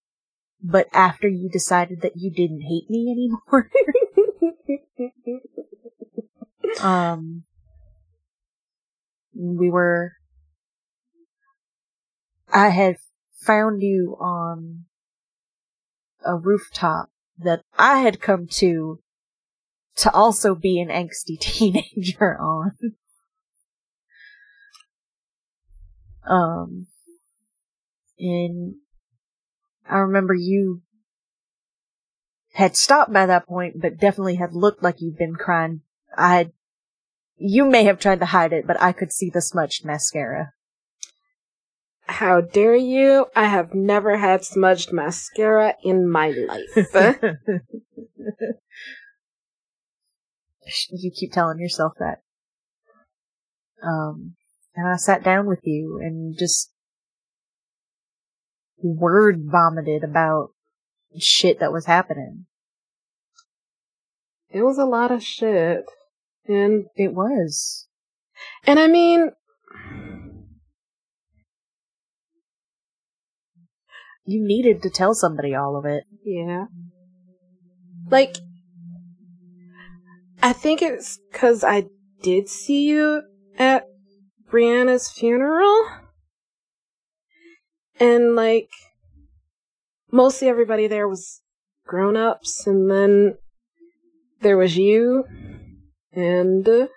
but 0.61 0.87
after 0.93 1.27
you 1.27 1.49
decided 1.49 2.01
that 2.01 2.17
you 2.17 2.31
didn't 2.31 2.61
hate 2.61 2.89
me 2.89 3.11
anymore. 3.11 3.69
um 6.81 7.43
we 9.35 9.69
were 9.69 10.13
I 12.53 12.69
had 12.69 12.97
found 13.33 13.81
you 13.81 14.17
on 14.19 14.85
a 16.25 16.35
rooftop 16.35 17.09
that 17.37 17.61
I 17.77 17.99
had 17.99 18.21
come 18.21 18.47
to 18.47 18.99
to 19.95 20.11
also 20.13 20.55
be 20.55 20.79
an 20.79 20.89
angsty 20.89 21.39
teenager 21.39 22.37
on. 22.39 22.77
um 26.27 26.87
and 28.21 28.75
I 29.89 29.97
remember 29.97 30.33
you 30.33 30.81
had 32.53 32.75
stopped 32.75 33.11
by 33.11 33.25
that 33.25 33.47
point, 33.47 33.81
but 33.81 33.97
definitely 33.97 34.35
had 34.35 34.53
looked 34.53 34.83
like 34.83 35.01
you'd 35.01 35.17
been 35.17 35.35
crying. 35.35 35.81
I 36.15 36.35
had, 36.35 36.51
you 37.37 37.65
may 37.65 37.85
have 37.85 37.99
tried 37.99 38.19
to 38.19 38.27
hide 38.27 38.53
it, 38.53 38.67
but 38.67 38.79
I 38.81 38.91
could 38.91 39.11
see 39.11 39.29
the 39.29 39.41
smudged 39.41 39.83
mascara. 39.83 40.53
How 42.05 42.41
dare 42.41 42.75
you? 42.75 43.27
I 43.35 43.45
have 43.45 43.73
never 43.73 44.17
had 44.17 44.43
smudged 44.43 44.91
mascara 44.91 45.75
in 45.83 46.09
my 46.09 46.29
life. 46.29 46.87
you 50.89 51.11
keep 51.11 51.31
telling 51.31 51.59
yourself 51.59 51.93
that. 51.99 52.21
Um, 53.81 54.35
and 54.75 54.87
I 54.87 54.97
sat 54.97 55.23
down 55.23 55.47
with 55.47 55.61
you 55.63 55.99
and 56.01 56.37
just 56.37 56.70
word 58.83 59.43
vomited 59.45 60.03
about 60.03 60.49
shit 61.19 61.59
that 61.59 61.71
was 61.73 61.85
happening. 61.85 62.45
it 64.49 64.63
was 64.63 64.77
a 64.77 64.85
lot 64.85 65.11
of 65.11 65.23
shit. 65.23 65.83
And 66.47 66.85
It 66.95 67.13
was. 67.13 67.87
and 68.65 68.79
I 68.79 68.87
mean 68.87 69.31
You 74.25 74.45
needed 74.45 74.81
to 74.83 74.89
tell 74.89 75.13
somebody 75.13 75.55
all 75.55 75.75
of 75.75 75.85
it. 75.85 76.03
Yeah. 76.23 76.65
Like, 78.09 78.37
I 80.41 80.53
think 80.53 80.81
it's 80.81 81.19
because 81.31 81.63
I 81.63 81.85
did 82.21 82.47
see 82.47 82.87
you 82.87 83.23
at 83.57 83.85
Brianna's 84.49 85.09
funeral. 85.09 85.85
And, 88.01 88.35
like, 88.35 88.69
mostly 90.11 90.49
everybody 90.49 90.87
there 90.87 91.07
was 91.07 91.41
grown 91.85 92.17
ups, 92.17 92.65
and 92.67 92.89
then 92.89 93.37
there 94.41 94.57
was 94.57 94.75
you, 94.75 95.25
and. 96.11 96.67
uh, 96.67 96.87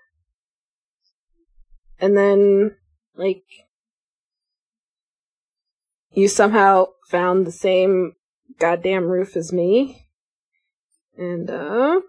And 2.01 2.17
then, 2.17 2.77
like, 3.17 3.45
you 6.11 6.29
somehow 6.29 6.87
found 7.09 7.47
the 7.47 7.53
same 7.53 8.13
goddamn 8.59 9.05
roof 9.05 9.37
as 9.37 9.53
me. 9.53 10.09
And, 11.17 11.49
uh, 11.49 12.01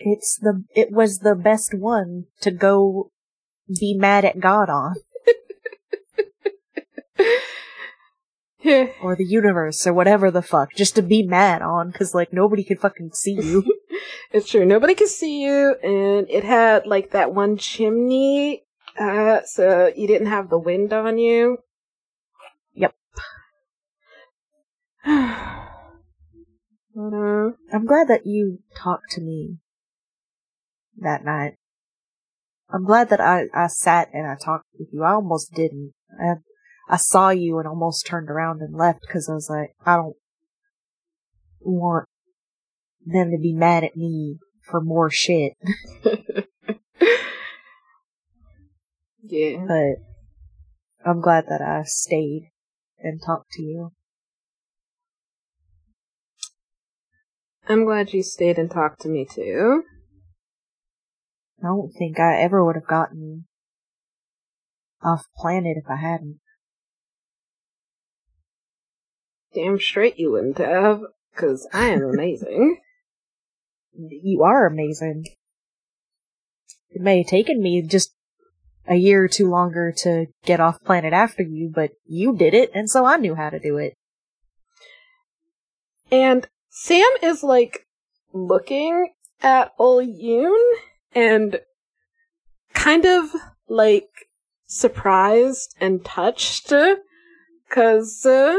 It's 0.00 0.38
the, 0.38 0.64
it 0.74 0.92
was 0.92 1.18
the 1.18 1.34
best 1.34 1.74
one 1.74 2.26
to 2.40 2.50
go 2.50 3.10
be 3.68 3.94
mad 3.98 4.24
at 4.24 4.40
God 4.40 4.70
on. 4.70 4.94
Or 9.02 9.14
the 9.14 9.24
universe, 9.24 9.86
or 9.86 9.94
whatever 9.94 10.30
the 10.30 10.42
fuck. 10.42 10.74
Just 10.74 10.96
to 10.96 11.02
be 11.02 11.22
mad 11.22 11.62
on, 11.62 11.92
cause 11.92 12.14
like 12.14 12.32
nobody 12.32 12.64
could 12.64 12.80
fucking 12.80 13.12
see 13.12 13.34
you. 13.34 13.64
it's 14.32 14.50
true. 14.50 14.64
Nobody 14.64 14.94
could 14.94 15.08
see 15.08 15.44
you, 15.44 15.76
and 15.82 16.28
it 16.28 16.44
had 16.44 16.86
like 16.86 17.12
that 17.12 17.32
one 17.32 17.56
chimney, 17.56 18.64
uh, 18.98 19.40
so 19.44 19.92
you 19.94 20.08
didn't 20.08 20.26
have 20.26 20.50
the 20.50 20.58
wind 20.58 20.92
on 20.92 21.18
you. 21.18 21.58
Yep. 22.74 22.94
but, 25.04 27.14
uh, 27.14 27.50
I'm 27.72 27.86
glad 27.86 28.08
that 28.08 28.22
you 28.24 28.58
talked 28.76 29.10
to 29.12 29.20
me 29.20 29.58
that 30.98 31.24
night. 31.24 31.54
I'm 32.70 32.84
glad 32.84 33.08
that 33.10 33.20
I, 33.20 33.44
I 33.54 33.68
sat 33.68 34.08
and 34.12 34.26
I 34.26 34.34
talked 34.34 34.66
with 34.78 34.88
you. 34.92 35.02
I 35.02 35.12
almost 35.12 35.54
didn't. 35.54 35.94
I, 36.20 36.34
I 36.88 36.96
saw 36.96 37.28
you 37.30 37.58
and 37.58 37.68
almost 37.68 38.06
turned 38.06 38.30
around 38.30 38.62
and 38.62 38.74
left 38.74 39.02
because 39.02 39.28
I 39.28 39.34
was 39.34 39.50
like, 39.50 39.74
I 39.84 39.96
don't 39.96 40.16
want 41.60 42.06
them 43.04 43.30
to 43.30 43.38
be 43.38 43.52
mad 43.52 43.84
at 43.84 43.96
me 43.96 44.38
for 44.62 44.80
more 44.80 45.10
shit. 45.10 45.52
yeah. 49.22 49.64
But 49.66 49.96
I'm 51.04 51.20
glad 51.20 51.44
that 51.48 51.60
I 51.60 51.82
stayed 51.84 52.50
and 52.98 53.20
talked 53.24 53.50
to 53.52 53.62
you. 53.62 53.92
I'm 57.68 57.84
glad 57.84 58.14
you 58.14 58.22
stayed 58.22 58.58
and 58.58 58.70
talked 58.70 59.02
to 59.02 59.08
me 59.08 59.26
too. 59.30 59.82
I 61.62 61.66
don't 61.66 61.92
think 61.92 62.18
I 62.18 62.40
ever 62.40 62.64
would 62.64 62.76
have 62.76 62.86
gotten 62.86 63.44
off 65.02 65.26
planet 65.36 65.76
if 65.76 65.84
I 65.90 65.96
hadn't. 65.96 66.40
Damn 69.54 69.78
straight 69.78 70.18
you 70.18 70.32
wouldn't 70.32 70.58
have, 70.58 71.02
cause 71.34 71.66
I 71.72 71.88
am 71.88 72.02
amazing. 72.02 72.80
You 74.00 74.44
are 74.44 74.64
amazing. 74.64 75.24
It 76.90 77.02
may 77.02 77.18
have 77.18 77.26
taken 77.26 77.60
me 77.60 77.82
just 77.82 78.14
a 78.86 78.94
year 78.94 79.24
or 79.24 79.28
two 79.28 79.50
longer 79.50 79.92
to 79.98 80.26
get 80.44 80.60
off 80.60 80.84
planet 80.84 81.12
after 81.12 81.42
you, 81.42 81.70
but 81.74 81.90
you 82.06 82.36
did 82.36 82.54
it, 82.54 82.70
and 82.74 82.88
so 82.88 83.04
I 83.04 83.16
knew 83.16 83.34
how 83.34 83.50
to 83.50 83.58
do 83.58 83.76
it. 83.76 83.94
And 86.10 86.46
Sam 86.70 87.08
is 87.22 87.42
like 87.42 87.86
looking 88.32 89.10
at 89.42 89.72
Ol 89.78 90.00
Yoon 90.00 90.74
and 91.14 91.60
kind 92.72 93.04
of 93.04 93.34
like 93.68 94.08
surprised 94.66 95.74
and 95.80 96.04
touched 96.04 96.72
because 97.68 98.24
uh, 98.24 98.56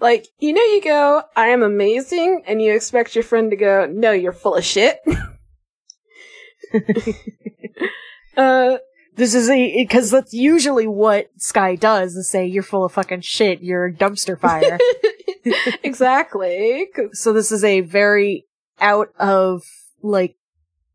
like 0.00 0.26
you 0.38 0.52
know 0.52 0.62
you 0.62 0.80
go 0.82 1.22
i 1.36 1.48
am 1.48 1.62
amazing 1.62 2.42
and 2.46 2.60
you 2.62 2.72
expect 2.74 3.14
your 3.14 3.24
friend 3.24 3.50
to 3.50 3.56
go 3.56 3.86
no 3.86 4.10
you're 4.12 4.32
full 4.32 4.54
of 4.56 4.64
shit 4.64 4.98
uh 8.36 8.76
This 9.16 9.34
is 9.34 9.50
a 9.50 9.76
because 9.82 10.10
that's 10.10 10.32
usually 10.32 10.86
what 10.86 11.28
Sky 11.36 11.74
does: 11.74 12.14
is 12.16 12.30
say 12.30 12.46
you're 12.46 12.62
full 12.62 12.84
of 12.84 12.92
fucking 12.92 13.20
shit, 13.22 13.60
you're 13.60 13.86
a 13.86 13.92
dumpster 13.92 14.38
fire. 14.38 14.78
exactly. 15.82 16.86
so 17.12 17.32
this 17.32 17.52
is 17.52 17.64
a 17.64 17.80
very 17.80 18.46
out 18.80 19.08
of 19.18 19.62
like, 20.02 20.36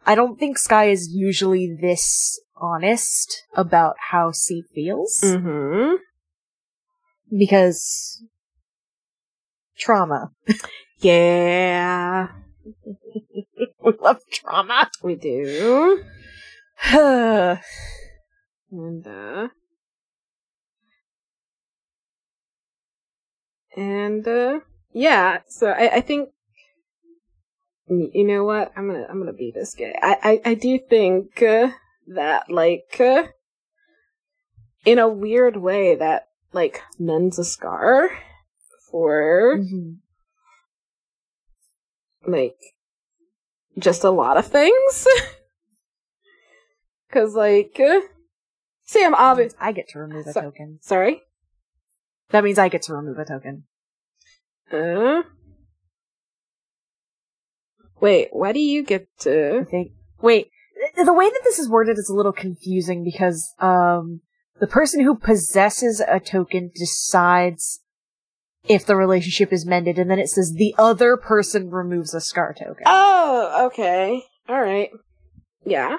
I 0.07 0.15
don't 0.15 0.39
think 0.39 0.57
Sky 0.57 0.85
is 0.85 1.09
usually 1.11 1.77
this 1.79 2.39
honest 2.55 3.43
about 3.53 3.95
how 4.09 4.31
C 4.31 4.63
feels 4.73 5.19
Mm-hmm. 5.23 5.97
because 7.37 8.23
trauma. 9.77 10.31
Yeah, 10.99 12.29
we 13.83 13.93
love 14.01 14.21
trauma. 14.31 14.89
we 15.03 15.15
do. 15.15 16.03
and 16.91 17.59
And 18.71 19.07
uh 19.07 19.47
and 23.75 24.27
uh 24.27 24.59
yeah, 24.93 25.39
so 25.47 25.67
I, 25.67 25.97
I 25.97 26.01
think 26.01 26.29
you 27.87 28.23
know 28.23 28.45
what? 28.45 28.71
I'm 28.75 28.87
gonna 28.87 29.05
I'm 29.09 29.19
gonna 29.19 29.33
be 29.33 29.51
this 29.53 29.75
guy. 29.75 29.93
I 30.01 30.41
I, 30.45 30.51
I 30.51 30.53
do 30.55 30.79
think 30.79 31.41
uh, 31.41 31.69
that 32.07 32.49
like 32.49 32.97
uh, 32.99 33.25
in 34.85 34.97
a 34.99 35.07
weird 35.09 35.57
way 35.57 35.95
that 35.95 36.29
like 36.53 36.81
mends 36.97 37.37
a 37.37 37.43
scar 37.43 38.09
for 38.91 39.59
like 42.27 42.57
just 43.77 44.03
a 44.03 44.09
lot 44.09 44.37
of 44.37 44.47
things. 44.47 45.07
Cause 47.11 47.35
like 47.35 47.79
uh, 47.79 48.01
Sam 48.83 49.13
obvious 49.15 49.53
I 49.59 49.71
get 49.71 49.87
to 49.89 49.99
remove 49.99 50.27
a 50.27 50.33
So- 50.33 50.41
token. 50.41 50.79
sorry. 50.81 51.21
That 52.31 52.43
means 52.43 52.57
I 52.57 52.69
get 52.69 52.81
to 52.83 52.93
remove 52.93 53.19
a 53.19 53.25
token. 53.25 53.63
Uh, 54.73 55.21
wait, 58.01 58.29
why 58.31 58.51
do 58.51 58.59
you 58.59 58.83
get 58.83 59.07
to 59.19 59.59
I 59.61 59.63
think. 59.63 59.91
Wait, 60.21 60.49
the 60.95 61.13
way 61.13 61.29
that 61.29 61.41
this 61.43 61.59
is 61.59 61.69
worded 61.69 61.97
is 61.97 62.09
a 62.09 62.15
little 62.15 62.33
confusing 62.33 63.03
because 63.03 63.53
um 63.59 64.21
the 64.59 64.67
person 64.67 65.03
who 65.03 65.15
possesses 65.15 66.01
a 66.05 66.19
token 66.19 66.71
decides 66.73 67.81
if 68.67 68.85
the 68.85 68.95
relationship 68.95 69.51
is 69.53 69.65
mended, 69.65 69.97
and 69.99 70.09
then 70.09 70.19
it 70.19 70.29
says 70.29 70.53
the 70.53 70.73
other 70.77 71.17
person 71.17 71.69
removes 71.69 72.13
a 72.13 72.21
scar 72.21 72.53
token. 72.53 72.83
Oh, 72.85 73.65
okay, 73.67 74.23
all 74.47 74.61
right, 74.61 74.89
yeah. 75.65 75.97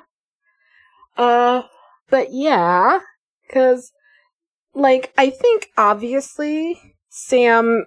Uh, 1.16 1.62
but 2.10 2.28
yeah, 2.32 3.00
because 3.46 3.92
like 4.74 5.12
I 5.16 5.30
think 5.30 5.68
obviously 5.76 6.80
Sam 7.08 7.86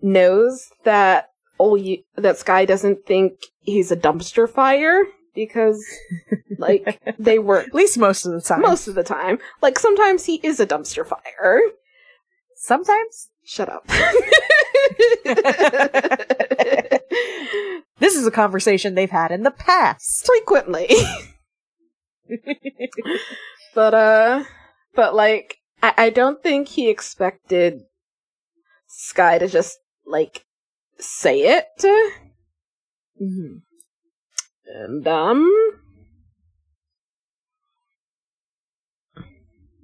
knows 0.00 0.68
that 0.84 1.28
oh 1.58 1.74
you, 1.76 2.02
that 2.16 2.38
Sky 2.38 2.64
doesn't 2.64 3.04
think 3.06 3.32
he's 3.60 3.90
a 3.90 3.96
dumpster 3.96 4.48
fire 4.48 5.04
because 5.34 5.84
like 6.58 7.00
they 7.18 7.38
were 7.38 7.60
At 7.60 7.74
least 7.74 7.98
most 7.98 8.24
of 8.26 8.32
the 8.32 8.40
time. 8.40 8.60
most 8.60 8.86
of 8.88 8.94
the 8.94 9.02
time. 9.02 9.38
Like 9.60 9.78
sometimes 9.78 10.24
he 10.26 10.36
is 10.42 10.60
a 10.60 10.66
dumpster 10.66 11.06
fire. 11.06 11.60
Sometimes. 12.56 13.28
Shut 13.44 13.68
up. 13.68 13.86
This 17.98 18.16
is 18.16 18.26
a 18.26 18.32
conversation 18.32 18.96
they've 18.96 19.08
had 19.10 19.30
in 19.30 19.44
the 19.44 19.52
past. 19.52 20.26
Frequently. 20.26 20.88
but 23.76 23.94
uh 23.94 24.42
but 24.96 25.14
like 25.14 25.58
I, 25.82 25.94
I 25.96 26.10
don't 26.10 26.42
think 26.42 26.66
he 26.66 26.90
expected 26.90 27.82
Sky 28.88 29.38
to 29.38 29.46
just 29.46 29.78
like 30.04 30.44
say 30.98 31.42
it. 31.42 31.66
Mhm. 33.22 33.60
And 34.66 35.06
um 35.06 35.48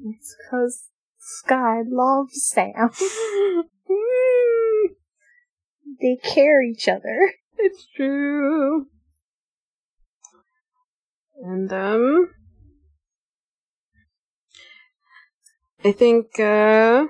It's 0.05 0.37
because 0.43 0.89
Sky 1.29 1.83
loves 1.87 2.49
Sam. 2.49 2.91
They 6.01 6.17
care 6.17 6.63
each 6.63 6.89
other. 6.89 7.33
It's 7.59 7.87
true. 7.97 8.87
And 11.43 11.73
um 11.73 12.31
I 15.85 15.91
think 15.93 16.39
uh 16.39 17.07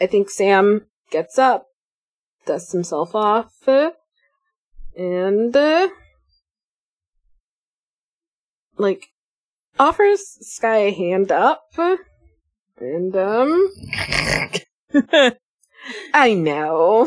I 0.00 0.06
think 0.06 0.28
Sam 0.30 0.86
gets 1.10 1.38
up, 1.38 1.66
dusts 2.46 2.72
himself 2.72 3.14
off, 3.14 3.52
and 4.96 5.56
uh 5.56 5.88
like 8.76 9.06
offers 9.78 10.36
Sky 10.40 10.78
a 10.78 10.90
hand 10.92 11.30
up. 11.30 11.62
And 12.80 13.14
um 13.16 13.70
I 16.14 16.34
know. 16.34 17.06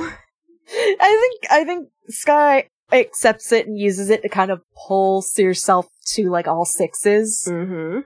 I 0.70 1.28
think 1.40 1.52
I 1.52 1.64
think 1.64 1.90
Sky 2.10 2.70
accepts 2.92 3.52
it 3.52 3.68
and 3.68 3.78
uses 3.78 4.10
it 4.10 4.22
to 4.22 4.30
kind 4.30 4.52
of 4.52 4.62
pull 4.88 5.24
yourself 5.38 5.88
to 6.14 6.30
like 6.30 6.48
all 6.48 6.66
sixes 6.66 7.48
Mm-hmm. 7.50 8.00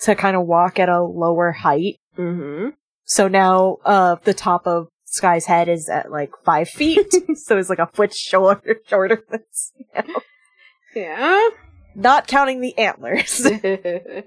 to 0.00 0.14
kind 0.14 0.36
of 0.36 0.46
walk 0.46 0.78
at 0.78 0.88
a 0.88 1.02
lower 1.02 1.52
height. 1.52 1.96
Mm-hmm. 2.16 2.70
So 3.04 3.28
now 3.28 3.78
uh 3.84 4.16
the 4.24 4.34
top 4.34 4.66
of 4.66 4.88
Sky's 5.04 5.44
head 5.46 5.68
is 5.68 5.88
at 5.88 6.10
like 6.10 6.30
five 6.44 6.68
feet. 6.68 7.12
so 7.34 7.58
it's 7.58 7.68
like 7.70 7.78
a 7.78 7.88
foot 7.92 8.14
shorter 8.14 8.80
shorter 8.86 9.22
than 9.30 9.42
Sam. 9.50 10.06
Yeah. 10.94 11.48
Not 11.94 12.26
counting 12.26 12.60
the 12.62 12.76
antlers. 12.78 13.36
the 13.38 14.24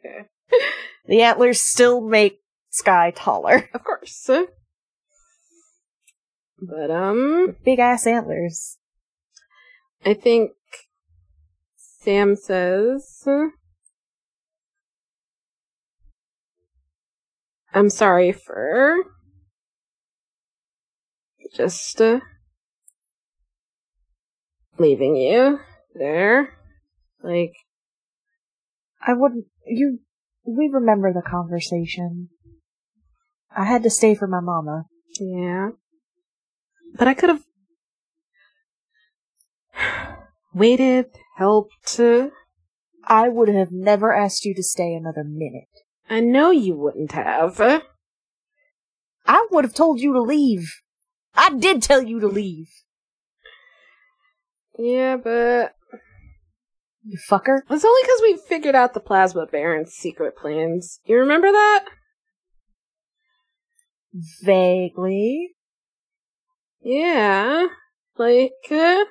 antlers 1.09 1.59
still 1.61 2.01
make 2.01 2.39
Sky 2.75 3.13
taller. 3.15 3.69
of 3.73 3.83
course. 3.85 4.29
But 6.61 6.91
um 6.91 7.55
Big 7.63 7.79
ass 7.79 8.05
antlers. 8.05 8.77
I 10.05 10.13
think 10.13 10.51
Sam 11.77 12.35
says 12.35 13.25
I'm 17.73 17.89
sorry 17.89 18.33
for 18.33 18.97
just 21.55 22.01
uh, 22.01 22.19
leaving 24.77 25.15
you 25.15 25.59
there. 25.93 26.49
Like 27.23 27.53
I 29.01 29.13
wouldn't 29.13 29.45
you 29.65 29.99
we 30.45 30.69
remember 30.71 31.13
the 31.13 31.21
conversation. 31.21 32.29
I 33.55 33.63
had 33.65 33.83
to 33.83 33.89
stay 33.89 34.15
for 34.15 34.27
my 34.27 34.39
mama. 34.41 34.85
Yeah. 35.19 35.69
But 36.97 37.07
I 37.07 37.13
could 37.13 37.29
have 37.29 37.43
waited, 40.53 41.05
helped. 41.37 41.99
I 43.07 43.29
would 43.29 43.49
have 43.49 43.71
never 43.71 44.13
asked 44.13 44.45
you 44.45 44.53
to 44.55 44.63
stay 44.63 44.93
another 44.93 45.23
minute. 45.23 45.67
I 46.09 46.19
know 46.19 46.51
you 46.51 46.75
wouldn't 46.75 47.11
have. 47.13 47.59
I 49.27 49.47
would 49.51 49.63
have 49.63 49.73
told 49.73 49.99
you 49.99 50.13
to 50.13 50.21
leave. 50.21 50.71
I 51.35 51.49
did 51.51 51.81
tell 51.81 52.01
you 52.01 52.19
to 52.19 52.27
leave. 52.27 52.67
Yeah, 54.77 55.17
but 55.17 55.73
You 57.03 57.17
fucker. 57.29 57.59
it's 57.69 57.85
only 57.85 58.01
because 58.03 58.21
we 58.21 58.37
figured 58.47 58.75
out 58.75 58.93
the 58.93 58.99
Plasma 58.99 59.45
Baron's 59.45 59.93
secret 59.93 60.35
plans. 60.37 60.99
You 61.05 61.17
remember 61.17 61.51
that? 61.51 61.85
Vaguely. 64.43 65.51
Yeah. 66.81 67.67
Like, 68.17 68.53
uh, 68.71 69.03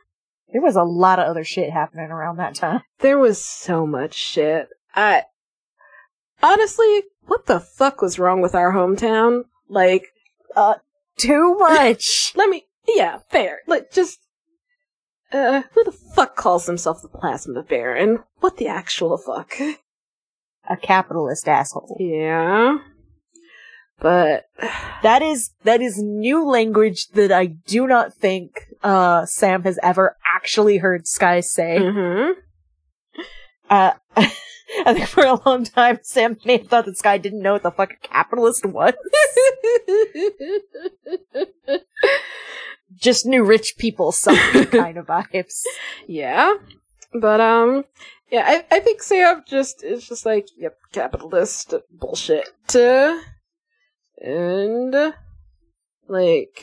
There 0.53 0.63
was 0.63 0.77
a 0.77 0.83
lot 0.85 1.19
of 1.19 1.27
other 1.29 1.45
shit 1.45 1.71
happening 1.71 2.11
around 2.11 2.37
that 2.39 2.55
time. 2.55 2.83
there 3.01 3.19
was 3.19 3.45
so 3.45 3.87
much 3.87 4.15
shit. 4.15 4.69
I. 4.95 5.25
Honestly, 6.43 7.03
what 7.27 7.47
the 7.47 7.61
fuck 7.61 8.01
was 8.03 8.19
wrong 8.19 8.41
with 8.41 8.55
our 8.55 8.73
hometown? 8.73 9.43
Like, 9.69 10.07
uh, 10.57 10.75
Too 11.17 11.57
much. 11.59 12.33
let 12.37 12.49
me. 12.49 12.65
Yeah, 12.87 13.19
fair. 13.31 13.61
Like, 13.67 13.93
just. 13.93 14.21
Uh, 15.33 15.63
who 15.73 15.83
the 15.85 15.93
fuck 15.93 16.37
calls 16.37 16.67
himself 16.67 17.03
the 17.03 17.09
Plasma 17.09 17.63
Baron? 17.63 18.21
What 18.41 18.57
the 18.57 18.69
actual 18.69 19.17
fuck? 19.19 19.55
a 20.71 20.77
capitalist 20.77 21.49
asshole. 21.49 21.97
Yeah. 21.99 22.79
But. 24.01 24.45
That 25.03 25.23
is 25.23 25.51
that 25.65 25.81
is 25.81 25.99
new 25.99 26.45
language 26.45 27.09
that 27.09 27.33
I 27.33 27.47
do 27.47 27.87
not 27.87 28.15
think 28.15 28.67
uh 28.83 29.27
Sam 29.27 29.63
has 29.65 29.79
ever 29.83 30.17
actually 30.35 30.79
heard 30.79 31.07
Sky 31.07 31.41
say. 31.41 31.79
hmm 31.79 32.31
Uh 33.71 33.93
I 34.87 34.95
think 34.95 35.07
for 35.07 35.25
a 35.25 35.41
long 35.47 35.65
time 35.65 36.01
Sam 36.03 36.37
may 36.45 36.59
have 36.59 36.69
thought 36.69 36.87
that 36.87 36.99
Sky 36.99 37.19
didn't 37.19 37.43
know 37.43 37.53
what 37.53 37.63
the 37.63 37.71
fuck 37.71 37.93
a 37.93 37.97
capitalist 38.09 38.67
was. 38.67 38.95
Just 42.97 43.27
new 43.27 43.45
rich 43.45 43.75
people 43.79 44.13
suck 44.13 44.37
kind 44.71 44.99
of 44.99 45.07
vibes. 45.07 45.63
yeah. 46.07 46.55
But 47.13 47.41
um, 47.41 47.85
yeah, 48.31 48.45
I 48.47 48.77
I 48.77 48.81
think 48.81 49.03
Sam 49.03 49.43
just 49.47 49.83
is 49.85 50.07
just 50.07 50.27
like 50.27 50.49
yep, 50.57 50.77
capitalist 50.93 51.75
bullshit, 51.91 52.49
uh, 52.75 53.19
and 54.23 55.15
like 56.09 56.63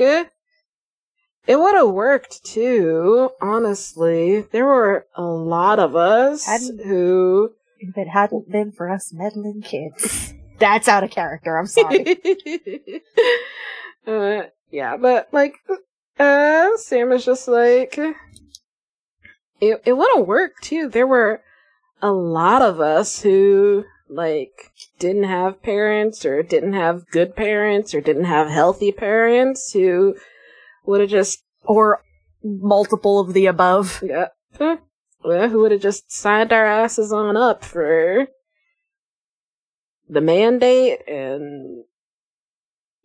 it 1.47 1.59
would 1.59 1.75
have 1.75 1.89
worked 1.89 2.45
too. 2.45 3.29
Honestly, 3.41 4.41
there 4.41 4.65
were 4.65 5.07
a 5.15 5.23
lot 5.23 5.79
of 5.79 5.95
us 5.95 6.45
Hadn't- 6.45 6.85
who. 6.85 7.51
If 7.79 7.97
it 7.97 8.07
hadn't 8.07 8.51
been 8.51 8.71
for 8.71 8.89
us 8.89 9.11
meddling 9.11 9.61
kids. 9.63 10.33
That's 10.59 10.87
out 10.87 11.03
of 11.03 11.09
character, 11.09 11.57
I'm 11.57 11.65
sorry. 11.65 12.05
uh, 14.07 14.43
yeah, 14.69 14.97
but 14.97 15.29
like, 15.31 15.55
uh, 16.19 16.77
Sam 16.77 17.11
is 17.11 17.25
just 17.25 17.47
like, 17.47 17.97
it, 19.59 19.81
it 19.83 19.93
would 19.93 20.09
have 20.15 20.27
worked 20.27 20.63
too. 20.63 20.89
There 20.89 21.07
were 21.07 21.41
a 22.03 22.11
lot 22.11 22.61
of 22.61 22.79
us 22.79 23.19
who, 23.23 23.85
like, 24.11 24.71
didn't 24.99 25.23
have 25.23 25.63
parents 25.63 26.25
or 26.25 26.43
didn't 26.43 26.73
have 26.73 27.09
good 27.11 27.35
parents 27.35 27.93
or 27.95 28.01
didn't 28.01 28.25
have 28.25 28.49
healthy 28.49 28.91
parents 28.91 29.71
who 29.71 30.15
would 30.85 31.01
have 31.01 31.09
just, 31.09 31.43
or 31.63 32.01
multiple 32.43 33.19
of 33.19 33.33
the 33.33 33.45
above. 33.45 34.03
yeah, 34.05 34.27
well, 35.23 35.49
who 35.49 35.61
would 35.61 35.71
have 35.71 35.81
just 35.81 36.11
signed 36.11 36.51
our 36.51 36.65
asses 36.65 37.13
on 37.13 37.37
up 37.37 37.63
for 37.63 38.27
the 40.09 40.21
mandate 40.21 41.07
and, 41.07 41.85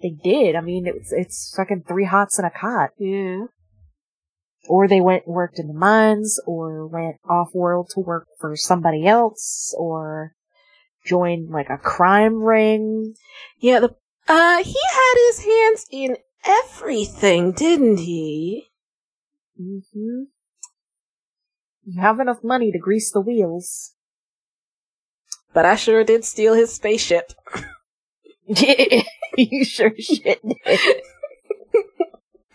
They 0.03 0.11
did. 0.11 0.57
I 0.57 0.61
mean, 0.61 0.87
it's 0.87 1.13
it's 1.13 1.55
fucking 1.57 1.85
three 1.89 2.05
hots 2.05 2.39
and 2.39 2.47
a 2.47 2.51
cot. 2.51 2.91
yeah. 2.99 3.47
Or 4.69 4.89
they 4.89 5.01
went 5.01 5.27
and 5.27 5.35
worked 5.35 5.59
in 5.59 5.69
the 5.69 5.75
mines, 5.75 6.41
or 6.47 6.87
went 6.87 7.17
off 7.29 7.55
world 7.55 7.89
to 7.95 8.01
work 8.01 8.27
for 8.41 8.57
somebody 8.57 9.07
else, 9.07 9.75
or 9.79 10.35
joined 11.07 11.51
like 11.51 11.71
a 11.71 11.79
crime 11.79 12.43
ring. 12.43 13.15
Yeah, 13.59 13.81
the 13.81 13.95
uh 14.29 14.63
he 14.63 14.79
had 14.93 15.15
his 15.29 15.45
hands 15.45 15.87
in 15.91 16.17
everything, 16.45 17.53
didn't 17.53 17.99
he? 17.99 18.69
Mm-hmm. 19.61 20.25
You 21.85 22.01
have 22.01 22.21
enough 22.21 22.43
money 22.43 22.73
to 22.73 22.79
grease 22.79 23.13
the 23.13 23.21
wheels. 23.21 23.95
But 25.55 25.65
I 25.65 25.77
sure 25.77 26.05
did 26.05 26.25
steal 26.25 26.55
his 26.55 26.75
spaceship. 26.75 27.33
you 28.47 29.65
sure 29.65 29.93
shit 29.99 30.41
did. 30.65 30.79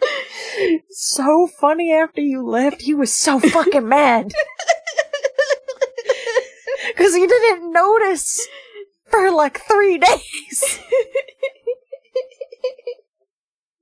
so 0.89 1.47
funny 1.47 1.91
after 1.91 2.21
you 2.21 2.45
left, 2.45 2.81
he 2.81 2.93
was 2.93 3.15
so 3.15 3.39
fucking 3.39 3.87
mad. 3.87 4.33
Cause 6.97 7.15
he 7.15 7.27
didn't 7.27 7.71
notice 7.71 8.47
for 9.09 9.31
like 9.31 9.61
three 9.61 9.97
days. 9.97 10.79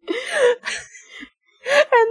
and 0.07 0.15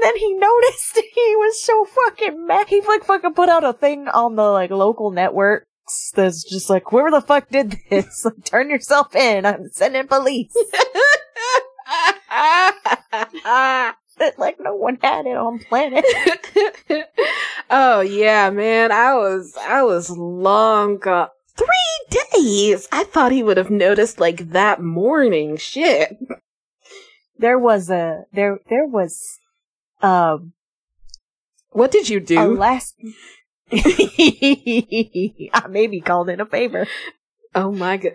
then 0.02 0.16
he 0.16 0.34
noticed 0.34 0.94
he 0.94 1.36
was 1.36 1.62
so 1.62 1.84
fucking 1.84 2.46
mad. 2.46 2.68
He 2.68 2.80
like 2.80 3.04
fucking 3.04 3.34
put 3.34 3.48
out 3.48 3.64
a 3.64 3.72
thing 3.72 4.08
on 4.08 4.36
the 4.36 4.44
like 4.44 4.70
local 4.70 5.10
networks 5.10 5.66
that's 6.14 6.44
just 6.44 6.70
like, 6.70 6.84
whoever 6.88 7.10
the 7.10 7.20
fuck 7.20 7.48
did 7.48 7.76
this, 7.90 8.24
like, 8.24 8.34
turn 8.44 8.70
yourself 8.70 9.14
in. 9.14 9.46
I'm 9.46 9.68
sending 9.72 10.06
police. 10.06 10.54
like 14.38 14.56
no 14.60 14.74
one 14.74 14.98
had 15.02 15.26
it 15.26 15.36
on 15.36 15.58
planet. 15.60 16.04
oh 17.70 18.00
yeah, 18.00 18.50
man. 18.50 18.92
I 18.92 19.14
was 19.14 19.56
I 19.60 19.82
was 19.82 20.10
long 20.10 20.98
gone. 20.98 21.28
Three 21.56 22.20
days. 22.34 22.86
I 22.92 23.04
thought 23.04 23.32
he 23.32 23.42
would 23.42 23.56
have 23.56 23.70
noticed 23.70 24.20
like 24.20 24.50
that 24.52 24.80
morning. 24.80 25.56
Shit. 25.56 26.16
There 27.38 27.58
was 27.58 27.90
a 27.90 28.24
there 28.32 28.58
there 28.68 28.86
was 28.86 29.38
um 30.02 30.52
What 31.70 31.90
did 31.90 32.08
you 32.08 32.18
a 32.18 32.20
do? 32.20 32.56
last. 32.56 32.94
I 33.72 35.66
maybe 35.68 36.00
called 36.00 36.30
in 36.30 36.40
a 36.40 36.46
favor. 36.46 36.86
oh 37.54 37.72
my 37.72 37.96
god. 37.96 38.12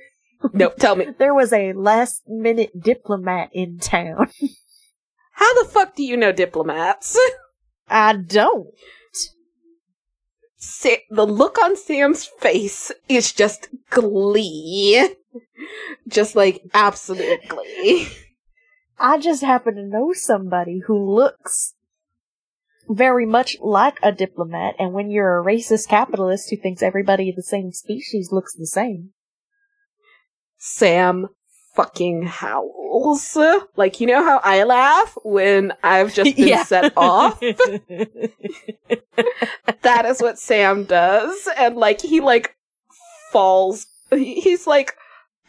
No, 0.52 0.70
tell 0.70 0.96
me. 0.96 1.08
There 1.18 1.34
was 1.34 1.54
a 1.54 1.72
last 1.74 2.24
minute 2.28 2.72
diplomat 2.78 3.50
in 3.54 3.80
town. 3.80 4.30
How 5.34 5.62
the 5.62 5.70
fuck 5.70 5.96
do 5.96 6.04
you 6.04 6.16
know 6.18 6.32
diplomats? 6.32 7.18
I 7.90 8.14
don't. 8.14 8.68
Sa- 10.58 11.04
the 11.10 11.26
look 11.26 11.58
on 11.62 11.76
Sam's 11.76 12.26
face 12.26 12.92
is 13.10 13.34
just 13.34 13.68
glee. 13.90 15.10
Just 16.08 16.36
like 16.36 16.62
absolute 16.74 17.48
glee. 17.48 18.08
I 19.00 19.18
just 19.18 19.44
happen 19.44 19.76
to 19.76 19.84
know 19.84 20.14
somebody 20.14 20.82
who 20.86 21.14
looks 21.14 21.74
very 22.88 23.26
much 23.26 23.58
like 23.62 23.98
a 24.04 24.12
diplomat, 24.12 24.76
and 24.78 24.94
when 24.94 25.10
you're 25.10 25.40
a 25.40 25.44
racist 25.44 25.88
capitalist 25.88 26.50
who 26.50 26.58
thinks 26.58 26.84
everybody 26.84 27.30
of 27.30 27.36
the 27.36 27.44
same 27.44 27.72
species 27.72 28.32
looks 28.32 28.54
the 28.56 28.68
same. 28.68 29.10
Sam 30.58 31.28
fucking 31.74 32.24
howls. 32.24 33.38
Like, 33.76 34.00
you 34.00 34.08
know 34.08 34.24
how 34.24 34.40
I 34.44 34.64
laugh 34.64 35.18
when 35.24 35.74
I've 35.84 36.14
just 36.14 36.36
been 36.36 36.66
set 36.66 36.94
off? 36.96 37.40
that 39.82 40.06
is 40.06 40.22
what 40.22 40.40
Sam 40.40 40.84
does. 40.86 41.48
And 41.58 41.76
like, 41.76 42.02
he 42.02 42.22
like 42.22 42.56
falls. 43.32 43.88
He's 44.12 44.68
like 44.68 44.96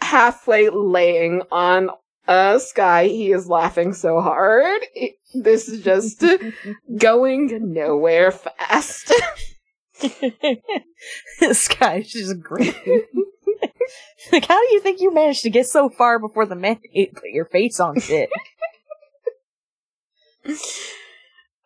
halfway 0.01 0.69
laying 0.71 1.43
on 1.53 1.91
a 2.27 2.59
sky. 2.61 3.07
He 3.07 3.33
is 3.33 3.49
laughing 3.49 3.93
so 3.93 4.21
hard. 4.21 4.81
It- 4.95 5.17
this 5.37 5.69
is 5.69 5.83
just 5.83 6.23
going 6.97 7.73
nowhere 7.73 8.31
fast. 8.31 9.13
this 11.41 11.67
guy's 11.69 12.13
just 12.13 12.41
great. 12.41 12.77
like, 14.33 14.47
how 14.47 14.61
do 14.61 14.75
you 14.75 14.81
think 14.81 15.01
you 15.01 15.13
managed 15.13 15.43
to 15.43 15.51
get 15.51 15.67
so 15.67 15.89
far 15.89 16.19
before 16.19 16.47
the 16.47 16.55
mandate 16.55 17.15
put 17.15 17.31
your 17.31 17.47
face 17.47 17.81
on 17.81 18.01
shit? 18.01 18.31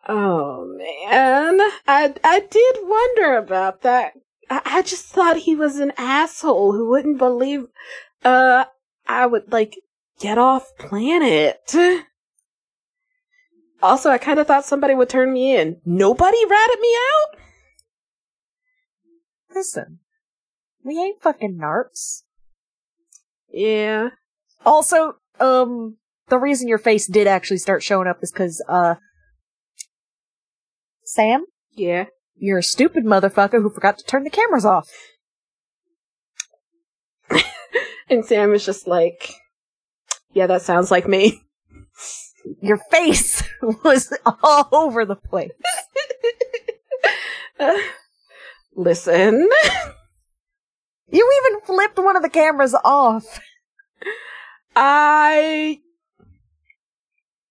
Oh 0.07 0.65
man, 0.65 1.59
I 1.87 2.11
I 2.23 2.39
did 2.39 2.75
wonder 2.81 3.37
about 3.37 3.83
that. 3.83 4.13
I, 4.49 4.61
I 4.65 4.81
just 4.81 5.05
thought 5.05 5.37
he 5.37 5.55
was 5.55 5.77
an 5.77 5.91
asshole 5.97 6.71
who 6.71 6.89
wouldn't 6.89 7.19
believe 7.19 7.67
uh 8.25 8.65
I 9.07 9.27
would 9.27 9.51
like 9.51 9.75
get 10.19 10.39
off 10.39 10.75
planet. 10.79 11.75
Also, 13.81 14.09
I 14.09 14.17
kind 14.17 14.39
of 14.39 14.47
thought 14.47 14.65
somebody 14.65 14.95
would 14.95 15.09
turn 15.09 15.31
me 15.31 15.55
in. 15.55 15.79
Nobody 15.85 16.43
ratted 16.45 16.79
me 16.79 16.95
out. 17.13 17.39
Listen, 19.55 19.99
we 20.83 20.97
ain't 20.99 21.21
fucking 21.21 21.57
narcs. 21.57 22.23
Yeah. 23.51 24.09
Also, 24.65 25.15
um, 25.39 25.97
the 26.27 26.37
reason 26.37 26.67
your 26.67 26.77
face 26.77 27.07
did 27.07 27.27
actually 27.27 27.57
start 27.57 27.83
showing 27.83 28.07
up 28.07 28.19
is 28.21 28.31
because, 28.31 28.63
uh, 28.67 28.95
Sam, 31.03 31.45
Yeah. 31.71 32.05
you're 32.35 32.59
a 32.59 32.63
stupid 32.63 33.03
motherfucker 33.05 33.61
who 33.61 33.69
forgot 33.69 33.97
to 33.97 34.03
turn 34.05 34.23
the 34.23 34.29
cameras 34.29 34.65
off. 34.65 34.89
And 38.11 38.25
Sam 38.25 38.55
is 38.55 38.65
just 38.65 38.87
like, 38.87 39.31
yeah, 40.33 40.47
that 40.47 40.63
sounds 40.63 40.89
like 40.89 41.07
me. 41.07 41.43
Your 42.61 42.79
face 42.89 43.43
was 43.83 44.11
all 44.25 44.67
over 44.71 45.05
the 45.05 45.15
place. 45.15 45.51
Listen. 48.75 49.47
You 51.11 51.45
even 51.45 51.61
flipped 51.61 51.97
one 51.97 52.15
of 52.15 52.21
the 52.21 52.29
cameras 52.29 52.75
off. 52.83 53.39
I 54.75 55.79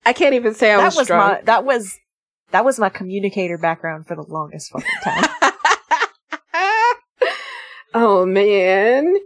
I 0.07 0.13
can't 0.13 0.35
even 0.35 0.55
say 0.55 0.73
I 0.73 0.77
that 0.79 0.85
was, 0.87 0.97
was 0.97 1.07
drunk. 1.09 1.33
my 1.33 1.41
that 1.43 1.65
was 1.65 1.99
that 2.51 2.65
was 2.65 2.79
my 2.79 2.89
communicator 2.89 3.59
background 3.59 4.07
for 4.07 4.15
the 4.15 4.23
longest 4.23 4.71
fucking 4.71 4.89
time. 5.03 5.25
oh 7.95 8.25
man. 8.25 9.17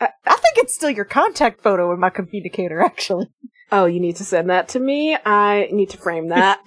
I 0.00 0.36
think 0.36 0.58
it's 0.58 0.74
still 0.74 0.90
your 0.90 1.04
contact 1.04 1.62
photo 1.62 1.92
in 1.92 2.00
my 2.00 2.10
communicator, 2.10 2.82
actually. 2.82 3.28
Oh, 3.70 3.86
you 3.86 4.00
need 4.00 4.16
to 4.16 4.24
send 4.24 4.50
that 4.50 4.68
to 4.70 4.80
me. 4.80 5.16
I 5.24 5.68
need 5.72 5.90
to 5.90 5.96
frame 5.96 6.28
that. 6.28 6.60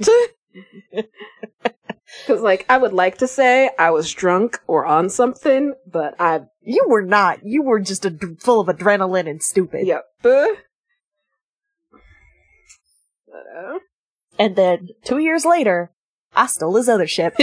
Cuz 2.27 2.41
like 2.41 2.65
I 2.69 2.77
would 2.77 2.93
like 2.93 3.17
to 3.19 3.27
say 3.27 3.69
I 3.77 3.91
was 3.91 4.11
drunk 4.11 4.59
or 4.67 4.85
on 4.85 5.09
something, 5.09 5.73
but 5.85 6.15
I 6.19 6.41
You 6.61 6.85
were 6.87 7.01
not. 7.03 7.45
You 7.45 7.61
were 7.61 7.79
just 7.79 8.05
ad- 8.05 8.41
full 8.41 8.59
of 8.59 8.67
adrenaline 8.67 9.29
and 9.29 9.41
stupid. 9.43 9.85
yep. 9.87 10.05
But, 10.23 10.49
uh, 13.55 13.79
And 14.39 14.55
then 14.55 14.89
two 15.03 15.19
years 15.19 15.45
later, 15.45 15.91
I 16.35 16.47
stole 16.47 16.75
his 16.75 16.89
other 16.89 17.07
ship, 17.07 17.35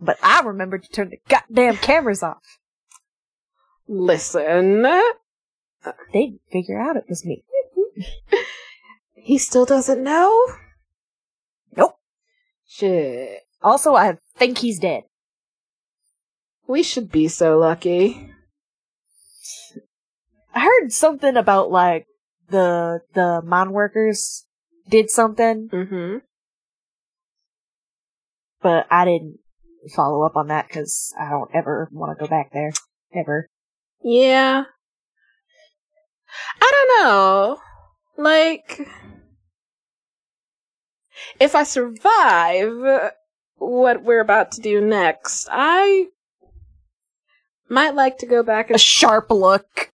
but 0.00 0.18
I 0.22 0.40
remembered 0.44 0.84
to 0.84 0.90
turn 0.90 1.10
the 1.10 1.20
goddamn 1.28 1.76
cameras 1.76 2.22
off. 2.22 2.58
Listen, 3.88 4.82
They'd 6.12 6.38
figure 6.52 6.78
out 6.78 6.96
it 6.96 7.04
was 7.08 7.24
me. 7.24 7.42
he 9.22 9.38
still 9.38 9.64
doesn't 9.66 10.02
know? 10.02 10.46
Nope. 11.76 11.96
Shit. 12.66 13.40
Also, 13.62 13.94
I 13.94 14.16
think 14.36 14.58
he's 14.58 14.78
dead. 14.78 15.04
We 16.66 16.82
should 16.82 17.10
be 17.10 17.28
so 17.28 17.58
lucky. 17.58 18.30
I 20.54 20.60
heard 20.60 20.92
something 20.92 21.36
about 21.36 21.70
like 21.70 22.06
the 22.48 23.00
the 23.14 23.42
mine 23.44 23.70
workers 23.72 24.46
did 24.88 25.10
something, 25.10 25.68
Mm-hmm. 25.68 26.18
but 28.62 28.86
I 28.90 29.04
didn't 29.04 29.38
follow 29.94 30.24
up 30.26 30.36
on 30.36 30.48
that 30.48 30.66
because 30.68 31.14
I 31.18 31.30
don't 31.30 31.50
ever 31.54 31.88
want 31.92 32.18
to 32.18 32.24
go 32.24 32.28
back 32.28 32.52
there 32.52 32.72
ever. 33.14 33.48
Yeah. 34.02 34.64
I 36.60 36.70
don't 36.70 37.04
know. 37.04 37.58
Like, 38.20 38.86
if 41.40 41.54
I 41.54 41.62
survive 41.62 43.12
what 43.56 44.02
we're 44.02 44.20
about 44.20 44.52
to 44.52 44.60
do 44.60 44.82
next, 44.82 45.48
I 45.50 46.08
might 47.70 47.94
like 47.94 48.18
to 48.18 48.26
go 48.26 48.42
back 48.42 48.70
A 48.70 48.76
sharp 48.76 49.30
look. 49.30 49.92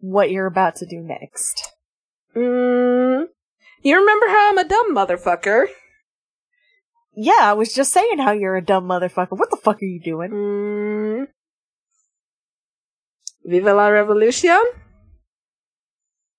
What 0.00 0.32
you're 0.32 0.48
about 0.48 0.74
to 0.76 0.86
do 0.86 1.00
next? 1.00 1.62
Mm, 2.34 3.26
you 3.82 3.96
remember 3.96 4.26
how 4.26 4.50
I'm 4.50 4.58
a 4.58 4.68
dumb 4.68 4.92
motherfucker? 4.92 5.66
Yeah, 7.14 7.38
I 7.42 7.52
was 7.52 7.72
just 7.72 7.92
saying 7.92 8.18
how 8.18 8.32
you're 8.32 8.56
a 8.56 8.64
dumb 8.64 8.88
motherfucker. 8.88 9.38
What 9.38 9.50
the 9.50 9.60
fuck 9.62 9.80
are 9.80 9.84
you 9.84 10.00
doing? 10.00 10.30
Mm. 10.30 11.26
Viva 13.44 13.74
la 13.74 13.86
revolution? 13.86 14.60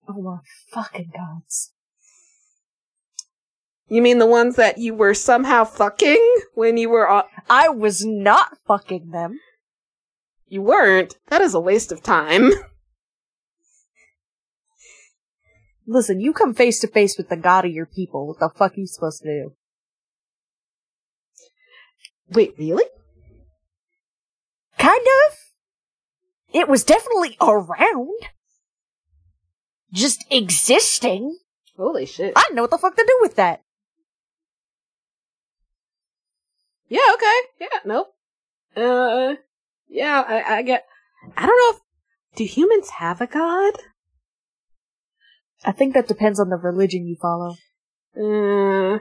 Oh 0.07 0.21
my 0.21 0.37
fucking 0.71 1.11
gods! 1.15 1.73
You 3.87 4.01
mean 4.01 4.17
the 4.17 4.25
ones 4.25 4.55
that 4.55 4.77
you 4.77 4.93
were 4.95 5.13
somehow 5.13 5.65
fucking 5.65 6.37
when 6.55 6.77
you 6.77 6.89
were 6.89 7.07
on. 7.07 7.23
I 7.49 7.69
was 7.69 8.05
not 8.05 8.57
fucking 8.65 9.11
them. 9.11 9.39
You 10.47 10.61
weren't? 10.61 11.15
That 11.29 11.41
is 11.41 11.53
a 11.53 11.59
waste 11.59 11.91
of 11.91 12.01
time. 12.03 12.51
Listen, 15.87 16.21
you 16.21 16.33
come 16.33 16.53
face 16.53 16.79
to 16.79 16.87
face 16.87 17.17
with 17.17 17.29
the 17.29 17.35
god 17.35 17.65
of 17.65 17.71
your 17.71 17.85
people. 17.85 18.27
What 18.27 18.39
the 18.39 18.49
fuck 18.55 18.73
are 18.73 18.79
you 18.79 18.87
supposed 18.87 19.21
to 19.23 19.27
do? 19.27 19.53
Wait, 22.29 22.55
really? 22.57 22.85
Kind 24.77 25.05
of. 25.27 25.37
It 26.53 26.69
was 26.69 26.83
definitely 26.83 27.35
around. 27.41 28.09
Just 29.93 30.25
existing. 30.31 31.37
Holy 31.77 32.05
shit. 32.05 32.33
I 32.35 32.41
don't 32.41 32.55
know 32.55 32.63
what 32.63 32.71
the 32.71 32.77
fuck 32.77 32.95
to 32.95 33.05
do 33.07 33.19
with 33.21 33.35
that. 33.35 33.61
Yeah, 36.89 37.01
okay. 37.13 37.39
Yeah, 37.61 37.79
nope. 37.85 38.07
Uh, 38.75 39.35
yeah, 39.87 40.23
I, 40.27 40.57
I 40.57 40.61
get. 40.63 40.85
I 41.37 41.45
don't 41.45 41.57
know 41.57 41.77
if. 41.77 41.83
Do 42.35 42.45
humans 42.45 42.89
have 42.89 43.21
a 43.21 43.27
god? 43.27 43.73
I 45.63 45.71
think 45.71 45.93
that 45.93 46.07
depends 46.07 46.39
on 46.39 46.49
the 46.49 46.57
religion 46.57 47.05
you 47.05 47.15
follow. 47.21 47.55
Uh, 48.17 48.99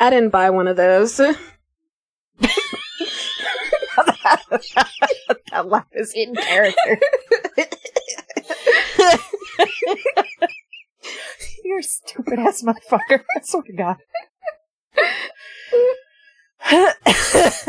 I 0.00 0.10
didn't 0.10 0.30
buy 0.30 0.50
one 0.50 0.66
of 0.66 0.76
those. 0.76 1.16
that 5.50 5.66
laugh 5.66 5.86
is 5.92 6.12
in 6.14 6.34
character. 6.34 6.98
You're 11.64 11.80
a 11.80 11.82
stupid 11.82 12.38
ass 12.38 12.62
motherfucker. 12.62 13.24
I 13.36 13.40
swear 13.42 13.64
to 13.64 13.72
God. 13.72 13.96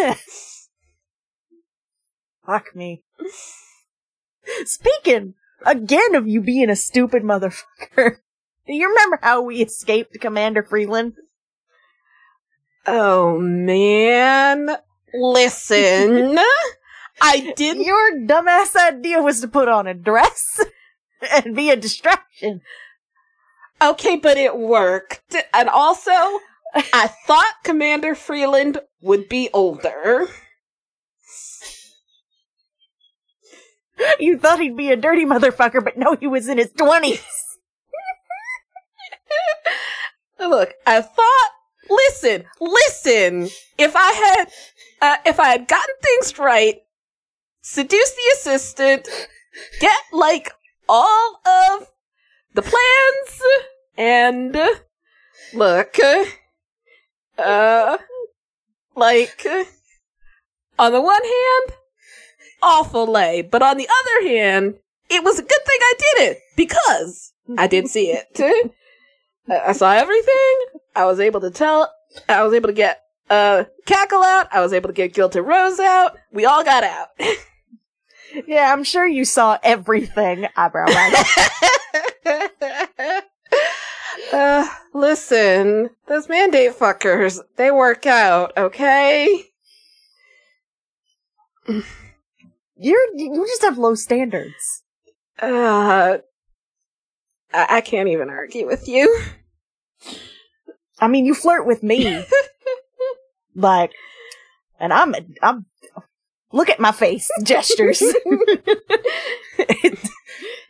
Fuck 2.46 2.76
me. 2.76 3.04
Speaking 4.66 5.36
again 5.66 6.16
of 6.16 6.28
you 6.28 6.42
being 6.42 6.70
a 6.70 6.76
stupid 6.76 7.24
motherfucker, 7.24 7.64
do 8.68 8.74
you 8.74 8.90
remember 8.90 9.20
how 9.22 9.42
we 9.42 9.62
escaped 9.62 10.20
Commander 10.20 10.64
Freeland? 10.64 11.14
oh, 12.88 13.40
man. 13.40 14.70
Listen. 15.14 16.40
I 17.22 17.54
didn't. 17.56 17.84
Your 17.84 18.20
dumbass 18.22 18.76
idea 18.76 19.22
was 19.22 19.42
to 19.42 19.48
put 19.48 19.68
on 19.68 19.88
a 19.88 19.94
dress 19.94 20.60
and 21.46 21.56
be 21.56 21.70
a 21.70 21.76
distraction. 21.76 22.62
Okay, 23.82 24.18
but 24.18 24.38
it 24.38 24.58
worked. 24.58 25.36
And 25.54 25.70
also, 25.70 26.12
I 26.76 27.10
thought 27.26 27.56
Commander 27.64 28.16
Freeland 28.16 28.80
would 29.02 29.30
be 29.30 29.50
older. 29.54 30.28
You 34.20 34.38
thought 34.38 34.60
he'd 34.60 34.78
be 34.78 34.92
a 34.92 34.96
dirty 34.96 35.26
motherfucker, 35.26 35.84
but 35.84 35.98
no, 35.98 36.16
he 36.20 36.28
was 36.28 36.48
in 36.48 36.58
his 36.58 36.72
twenties. 36.72 37.22
Look, 40.40 40.74
I 40.88 41.02
thought. 41.02 41.52
Listen, 41.90 42.46
listen. 42.62 43.50
If 43.78 43.96
I 43.96 44.12
had, 44.12 44.46
uh, 45.02 45.18
if 45.26 45.40
I 45.40 45.50
had 45.50 45.68
gotten 45.68 45.96
things 46.02 46.38
right, 46.38 46.78
seduce 47.62 48.12
the 48.12 48.34
assistant, 48.36 49.10
get 49.80 50.00
like 50.14 50.52
all 50.90 51.40
of 51.46 51.88
the 52.56 52.64
plans, 52.64 53.42
and 53.96 54.58
look, 55.54 55.98
uh, 57.38 57.98
like 58.96 59.46
on 60.80 60.92
the 60.92 61.02
one 61.02 61.24
hand, 61.24 61.78
awful 62.64 63.06
lay, 63.06 63.44
but 63.44 63.62
on 63.62 63.78
the 63.78 63.88
other 63.88 64.28
hand, 64.28 64.76
it 65.10 65.24
was 65.24 65.38
a 65.38 65.44
good 65.44 65.66
thing 65.66 65.80
I 65.80 65.94
did 65.98 66.32
it 66.32 66.38
because 66.58 67.34
I 67.58 67.68
did 67.68 67.88
see 67.88 68.12
it. 68.12 68.28
I 69.48 69.74
saw 69.74 69.92
everything. 69.94 70.56
I 70.96 71.06
was 71.06 71.20
able 71.20 71.42
to 71.42 71.52
tell. 71.52 71.94
I 72.28 72.44
was 72.44 72.54
able 72.54 72.68
to 72.68 72.74
get 72.74 73.04
uh 73.30 73.66
cackle 73.86 74.24
out. 74.24 74.48
I 74.52 74.62
was 74.62 74.74
able 74.74 74.90
to 74.90 74.94
get 74.94 75.14
guilty 75.14 75.40
rose 75.40 75.80
out. 75.80 76.18
We 76.32 76.46
all 76.46 76.64
got 76.64 76.84
out. 76.84 77.10
Yeah, 78.48 78.72
I'm 78.72 78.84
sure 78.84 79.08
you 79.08 79.26
saw 79.26 79.58
everything. 79.64 80.48
Eyebrow 80.56 80.86
uh, 84.34 84.68
listen, 84.94 85.90
those 86.08 86.30
mandate 86.30 86.78
fuckers, 86.78 87.40
they 87.56 87.72
work 87.72 88.06
out, 88.06 88.54
okay? 88.58 89.46
You're 92.78 93.16
you 93.16 93.46
just 93.46 93.64
have 93.64 93.78
low 93.78 93.96
standards. 93.96 94.84
Uh, 95.42 96.18
I, 97.54 97.68
I 97.70 97.82
can't 97.82 98.10
even 98.10 98.30
argue 98.30 98.66
with 98.66 98.88
you. 98.88 99.20
I 101.00 101.08
mean, 101.08 101.26
you 101.26 101.34
flirt 101.34 101.66
with 101.66 101.84
me, 101.84 102.24
like, 103.56 103.92
and 104.80 104.94
I'm 104.94 105.16
I'm. 105.42 105.66
Look 106.52 106.70
at 106.70 106.80
my 106.80 106.92
face 106.92 107.30
gestures. 107.44 108.02
it 108.02 110.00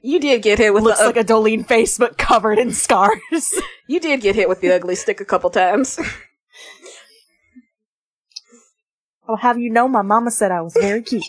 You 0.02 0.20
did 0.20 0.42
get 0.42 0.60
hit 0.60 0.74
with 0.74 0.84
looks 0.84 1.00
the, 1.00 1.06
like 1.06 1.18
a 1.18 1.24
Dolene 1.24 1.66
face, 1.66 1.98
but 1.98 2.18
covered 2.18 2.60
in 2.60 2.72
scars. 2.72 3.20
you 3.88 4.00
did 4.00 4.22
get 4.22 4.36
hit 4.36 4.50
with 4.50 4.62
the 4.62 4.72
ugly 4.74 4.96
stick 4.96 5.22
a 5.22 5.26
couple 5.26 5.50
times. 5.50 6.00
I'll 9.28 9.38
have 9.38 9.60
you 9.60 9.70
know, 9.70 9.88
my 9.88 10.02
mama 10.02 10.32
said 10.32 10.52
I 10.52 10.62
was 10.62 10.74
very 10.74 11.04
cute. 11.04 11.24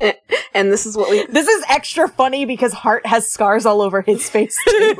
and, 0.00 0.14
and 0.54 0.72
this 0.72 0.84
is 0.84 0.96
what 0.96 1.10
we. 1.10 1.24
This 1.26 1.46
is 1.46 1.64
extra 1.68 2.08
funny 2.08 2.44
because 2.44 2.72
Hart 2.72 3.06
has 3.06 3.30
scars 3.30 3.64
all 3.66 3.80
over 3.80 4.02
his 4.02 4.28
face. 4.28 4.56
Too. 4.68 4.94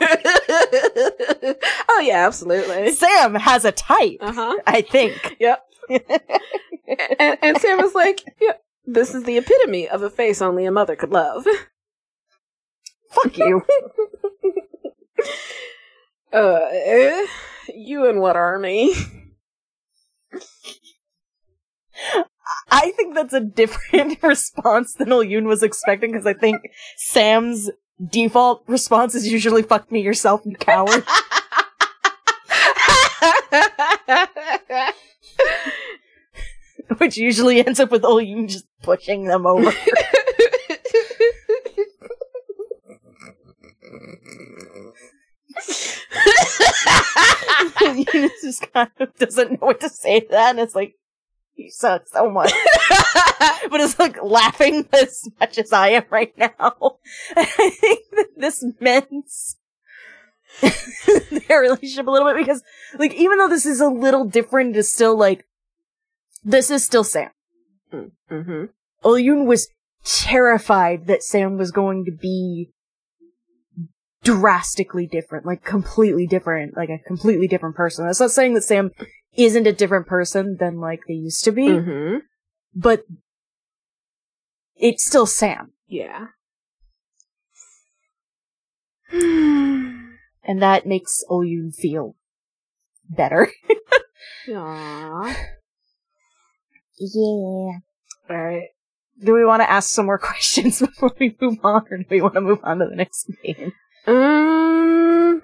oh 1.89 2.01
yeah, 2.05 2.25
absolutely. 2.27 2.93
Sam 2.93 3.35
has 3.35 3.65
a 3.65 3.73
type, 3.73 4.19
Uh 4.21 4.33
huh. 4.33 4.57
I 4.67 4.81
think. 4.83 5.37
Yep. 5.41 5.65
and, 7.19 7.39
and 7.43 7.59
Sam 7.59 7.79
was 7.79 7.95
like, 7.95 8.23
yeah, 8.41 8.55
"This 8.85 9.15
is 9.15 9.25
the 9.25 9.39
epitome 9.39 9.89
of 9.89 10.03
a 10.03 10.11
face 10.11 10.43
only 10.43 10.65
a 10.65 10.73
mother 10.73 10.97
could 10.97 11.11
love." 11.11 11.47
Fuck 13.11 13.39
you. 13.39 13.63
Uh, 16.31 16.61
eh, 16.71 17.27
you 17.75 18.07
and 18.07 18.21
what 18.21 18.37
army? 18.37 18.93
I 22.71 22.93
think 22.93 23.15
that's 23.15 23.33
a 23.33 23.41
different 23.41 24.23
response 24.23 24.95
than 24.95 25.13
Olyun 25.13 25.47
was 25.47 25.63
expecting 25.63 26.13
because 26.13 26.27
I 26.27 26.35
think 26.35 26.61
Sam's 26.97 27.71
default 28.11 28.63
response 28.67 29.15
is 29.15 29.27
usually 29.27 29.63
fuck 29.63 29.91
me 29.91 30.01
yourself, 30.01 30.43
you 30.45 30.55
coward. 30.57 31.05
Which 36.99 37.17
usually 37.17 37.65
ends 37.65 37.81
up 37.81 37.91
with 37.91 38.05
Olyun 38.05 38.49
just 38.49 38.67
pushing 38.83 39.25
them 39.25 39.47
over. 39.47 39.73
Olyun 47.83 48.31
just 48.43 48.73
kind 48.73 48.91
of 49.01 49.15
doesn't 49.17 49.53
know 49.53 49.67
what 49.67 49.81
to 49.81 49.89
say 49.89 50.21
to 50.21 50.29
that, 50.31 50.51
and 50.51 50.61
it's 50.61 50.75
like, 50.75 50.95
you 51.55 51.71
suck 51.71 52.07
so 52.07 52.31
much. 52.31 52.53
but 53.71 53.81
it's 53.81 53.99
like 53.99 54.23
laughing 54.23 54.87
as 54.93 55.29
much 55.41 55.59
as 55.59 55.73
I 55.73 55.89
am 55.91 56.05
right 56.11 56.37
now. 56.39 56.99
I 57.37 57.71
think 57.71 58.05
that 58.13 58.29
this 58.37 58.65
mends 58.81 59.57
their 61.49 61.61
relationship 61.61 62.07
a 62.07 62.11
little 62.11 62.33
bit 62.33 62.39
because, 62.39 62.63
like, 62.99 63.15
even 63.15 63.39
though 63.39 63.49
this 63.49 63.67
is 63.67 63.81
a 63.81 63.89
little 63.89 64.25
different, 64.25 64.77
it's 64.77 64.93
still 64.93 65.17
like, 65.17 65.47
this 66.45 66.71
is 66.71 66.85
still 66.85 67.05
Sam. 67.05 67.31
mm-hmm. 67.93 68.65
Olyun 69.05 69.47
was 69.47 69.69
terrified 70.05 71.07
that 71.07 71.23
Sam 71.23 71.57
was 71.57 71.71
going 71.71 72.05
to 72.05 72.13
be 72.13 72.71
drastically 74.25 75.07
different, 75.07 75.47
like 75.47 75.65
completely 75.65 76.27
different, 76.27 76.77
like 76.77 76.89
a 76.91 76.99
completely 77.07 77.47
different 77.49 77.77
person. 77.77 78.07
That's 78.07 78.21
not 78.21 78.31
saying 78.31 78.55
that 78.55 78.65
Sam 78.65 78.91
isn't 79.37 79.67
a 79.67 79.73
different 79.73 80.07
person 80.07 80.57
than 80.59 80.81
like 80.81 81.01
they 81.07 81.15
used 81.15 81.45
to 81.45 81.53
be, 81.53 81.67
Mm-hmm. 81.69 82.17
but 82.75 83.05
it's 84.77 85.05
still 85.07 85.27
Sam. 85.27 85.73
Yeah. 85.87 86.27
And 89.11 90.63
that 90.63 90.87
makes 90.87 91.23
Olyun 91.31 91.73
feel 91.73 92.17
better. 93.09 93.51
Aww. 94.49 95.37
Yeah. 97.01 97.79
Alright. 98.31 98.69
Do 99.23 99.35
we 99.35 99.45
want 99.45 99.63
to 99.63 99.71
ask 99.71 99.91
some 99.91 100.07
more 100.07 100.19
questions 100.19 100.81
before 100.81 101.13
we 101.19 101.37
move 101.41 101.59
on, 101.65 101.85
or 101.91 101.99
do 101.99 102.05
we 102.11 102.21
want 102.21 102.35
to 102.35 102.41
move 102.41 102.61
on 102.63 102.79
to 102.79 102.87
the 102.87 102.97
next 102.97 103.31
game? 103.43 103.73
Um, 104.07 105.43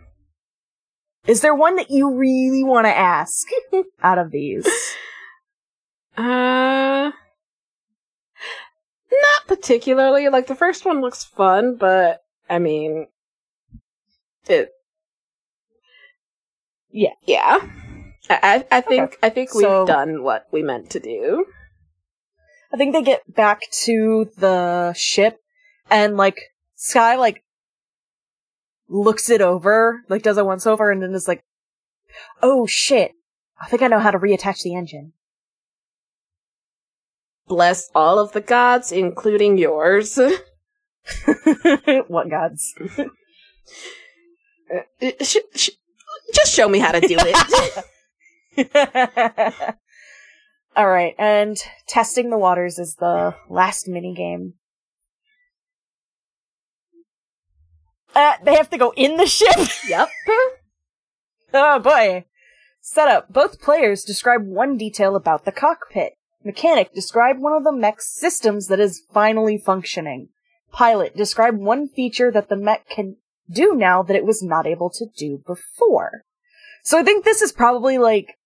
Is 1.27 1.41
there 1.41 1.55
one 1.55 1.77
that 1.77 1.91
you 1.91 2.15
really 2.15 2.63
want 2.65 2.87
to 2.87 2.97
ask 2.97 3.47
out 4.03 4.19
of 4.19 4.31
these? 4.31 4.67
uh, 6.17 7.11
not 9.11 9.47
particularly. 9.49 10.29
Like, 10.29 10.47
the 10.47 10.55
first 10.55 10.85
one 10.85 11.01
looks 11.01 11.25
fun, 11.25 11.77
but, 11.77 12.23
I 12.49 12.59
mean, 12.59 13.09
it, 14.47 14.71
yeah, 16.91 17.15
yeah. 17.27 17.59
I, 18.31 18.65
I 18.71 18.81
think, 18.81 19.03
Okay. 19.13 19.17
I 19.23 19.29
think 19.31 19.55
we've 19.55 19.63
So- 19.65 19.87
done 19.87 20.23
what 20.23 20.47
we 20.51 20.63
meant 20.63 20.91
to 20.91 21.01
do. 21.01 21.47
I 22.73 22.77
think 22.77 22.93
they 22.93 23.03
get 23.03 23.23
back 23.33 23.61
to 23.85 24.31
the 24.37 24.93
ship, 24.95 25.39
and 25.91 26.17
like 26.17 26.41
Sky 26.75 27.15
like 27.17 27.45
looks 28.89 29.31
it 29.31 29.41
over, 29.41 30.03
like 30.09 30.23
does 30.23 30.39
a 30.39 30.45
once 30.45 30.67
over, 30.67 30.91
and 30.91 31.01
then 31.01 31.13
is 31.15 31.29
like, 31.29 31.45
"Oh 32.43 32.67
shit! 32.67 33.13
I 33.61 33.67
think 33.69 33.83
I 33.83 33.87
know 33.87 34.01
how 34.01 34.11
to 34.11 34.19
reattach 34.19 34.63
the 34.63 34.75
engine." 34.75 35.13
Bless 37.47 37.91
all 37.95 38.19
of 38.19 38.33
the 38.33 38.41
gods, 38.41 38.91
including 38.91 39.57
yours. 39.57 40.19
what 42.09 42.29
gods? 42.31 42.75
Uh, 44.75 45.11
sh- 45.23 45.37
sh- 45.55 45.71
just 46.35 46.53
show 46.53 46.69
me 46.69 46.79
how 46.81 46.91
to 46.91 47.01
do 47.01 47.17
it. 47.21 47.85
All 50.77 50.89
right, 50.89 51.15
and 51.19 51.57
testing 51.87 52.31
the 52.31 52.39
waters 52.39 52.79
is 52.79 52.97
the 52.97 53.35
last 53.49 53.87
mini 53.89 54.15
game. 54.15 54.55
Uh, 58.15 58.35
they 58.45 58.55
have 58.55 58.71
to 58.71 58.79
go 58.79 58.93
in 58.97 59.17
the 59.17 59.27
ship. 59.27 59.69
yep. 59.89 60.09
oh 61.53 61.79
boy. 61.79 62.25
Setup. 62.81 63.33
Both 63.33 63.61
players 63.61 64.05
describe 64.05 64.47
one 64.47 64.77
detail 64.77 65.17
about 65.17 65.45
the 65.45 65.53
cockpit. 65.53 66.13
Mechanic, 66.45 66.93
describe 66.93 67.39
one 67.39 67.55
of 67.55 67.65
the 67.65 67.73
mech's 67.73 68.13
systems 68.13 68.67
that 68.67 68.79
is 68.79 69.03
finally 69.13 69.57
functioning. 69.57 70.29
Pilot, 70.71 71.17
describe 71.17 71.57
one 71.57 71.89
feature 71.89 72.31
that 72.31 72.49
the 72.49 72.57
mech 72.57 72.89
can 72.89 73.17
do 73.51 73.75
now 73.75 74.03
that 74.03 74.17
it 74.17 74.25
was 74.25 74.43
not 74.43 74.67
able 74.67 74.91
to 74.91 75.07
do 75.17 75.43
before. 75.47 76.25
So 76.83 76.99
I 76.99 77.03
think 77.03 77.25
this 77.25 77.41
is 77.41 77.53
probably 77.53 77.97
like 77.97 78.37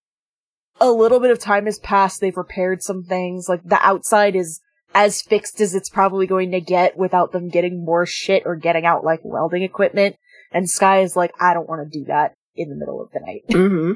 a 0.80 0.90
little 0.90 1.20
bit 1.20 1.30
of 1.30 1.38
time 1.38 1.66
has 1.66 1.78
passed. 1.78 2.20
They've 2.20 2.36
repaired 2.36 2.82
some 2.82 3.04
things. 3.04 3.48
Like 3.48 3.62
the 3.64 3.84
outside 3.84 4.36
is 4.36 4.60
as 4.94 5.22
fixed 5.22 5.60
as 5.60 5.74
it's 5.74 5.90
probably 5.90 6.26
going 6.26 6.50
to 6.52 6.60
get 6.60 6.96
without 6.96 7.32
them 7.32 7.48
getting 7.48 7.84
more 7.84 8.06
shit 8.06 8.42
or 8.46 8.56
getting 8.56 8.86
out 8.86 9.04
like 9.04 9.20
welding 9.22 9.62
equipment. 9.62 10.16
And 10.50 10.68
Sky 10.68 11.00
is 11.00 11.14
like, 11.16 11.32
I 11.40 11.54
don't 11.54 11.68
want 11.68 11.90
to 11.90 11.98
do 11.98 12.06
that 12.06 12.34
in 12.56 12.70
the 12.70 12.76
middle 12.76 13.02
of 13.02 13.10
the 13.12 13.20
night. 13.20 13.44
Mm-hmm. 13.48 13.92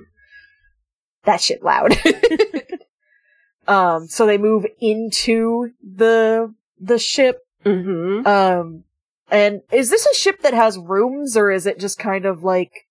that 1.24 1.40
shit 1.40 1.62
loud. 1.62 1.96
um, 3.68 4.06
so 4.08 4.26
they 4.26 4.38
move 4.38 4.66
into 4.80 5.70
the 5.82 6.54
the 6.80 6.98
ship. 6.98 7.40
Mm-hmm. 7.64 8.26
Um, 8.26 8.84
and 9.30 9.62
is 9.72 9.88
this 9.88 10.06
a 10.06 10.14
ship 10.14 10.42
that 10.42 10.52
has 10.52 10.76
rooms, 10.78 11.36
or 11.36 11.50
is 11.50 11.66
it 11.66 11.78
just 11.78 11.98
kind 11.98 12.26
of 12.26 12.42
like 12.42 12.86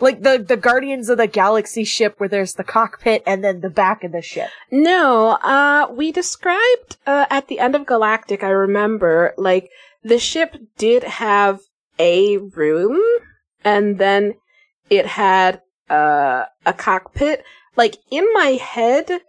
like 0.00 0.22
the 0.22 0.38
the 0.38 0.56
Guardians 0.56 1.08
of 1.08 1.18
the 1.18 1.26
Galaxy 1.26 1.84
ship, 1.84 2.14
where 2.18 2.28
there's 2.28 2.54
the 2.54 2.64
cockpit 2.64 3.22
and 3.26 3.44
then 3.44 3.60
the 3.60 3.70
back 3.70 4.04
of 4.04 4.12
the 4.12 4.22
ship? 4.22 4.48
No, 4.70 5.38
uh, 5.42 5.88
we 5.90 6.12
described, 6.12 6.96
uh, 7.06 7.26
at 7.30 7.48
the 7.48 7.58
end 7.58 7.74
of 7.74 7.86
Galactic, 7.86 8.42
I 8.42 8.50
remember, 8.50 9.34
like, 9.36 9.70
the 10.02 10.18
ship 10.18 10.56
did 10.78 11.04
have 11.04 11.60
a 11.98 12.38
room, 12.38 13.00
and 13.64 13.98
then 13.98 14.34
it 14.88 15.06
had, 15.06 15.62
uh, 15.88 16.44
a 16.64 16.72
cockpit. 16.72 17.44
Like, 17.76 17.96
in 18.10 18.26
my 18.32 18.58
head, 18.60 19.20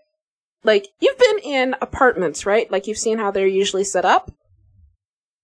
like, 0.63 0.87
you've 0.99 1.17
been 1.17 1.39
in 1.39 1.75
apartments, 1.81 2.45
right? 2.45 2.71
Like, 2.71 2.87
you've 2.87 2.97
seen 2.97 3.17
how 3.17 3.31
they're 3.31 3.47
usually 3.47 3.83
set 3.83 4.05
up? 4.05 4.31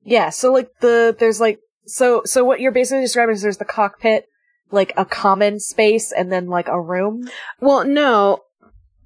Yeah. 0.08 0.30
So 0.30 0.54
like 0.54 0.70
the 0.80 1.14
there's 1.20 1.42
like 1.42 1.60
so 1.86 2.22
so 2.24 2.46
what 2.46 2.62
you're 2.62 2.72
basically 2.72 3.02
describing 3.02 3.36
is 3.36 3.42
there's 3.42 3.58
the 3.58 3.66
cockpit, 3.66 4.24
like 4.72 4.94
a 4.98 5.06
common 5.06 5.60
space, 5.60 6.12
and 6.12 6.32
then 6.32 6.48
like 6.48 6.68
a 6.68 6.82
room. 6.82 7.30
Well, 7.60 7.86
no, 7.86 8.44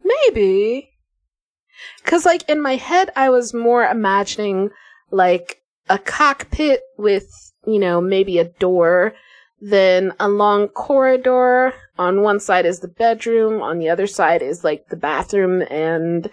maybe. 0.04 0.90
Cause 2.04 2.26
like 2.26 2.48
in 2.50 2.62
my 2.62 2.76
head, 2.76 3.12
I 3.16 3.30
was 3.30 3.54
more 3.54 3.84
imagining 3.84 4.70
like 5.10 5.62
a 5.90 5.98
cockpit 5.98 6.82
with, 6.98 7.28
you 7.66 7.80
know, 7.80 8.02
maybe 8.02 8.38
a 8.38 8.46
door, 8.46 9.14
then 9.60 10.14
a 10.20 10.30
long 10.30 10.68
corridor. 10.68 11.74
On 11.98 12.22
one 12.22 12.40
side 12.40 12.66
is 12.66 12.80
the 12.80 12.88
bedroom, 12.88 13.62
on 13.62 13.78
the 13.78 13.90
other 13.90 14.08
side 14.08 14.42
is 14.42 14.64
like 14.64 14.88
the 14.90 14.96
bathroom 14.96 15.62
and 15.70 16.28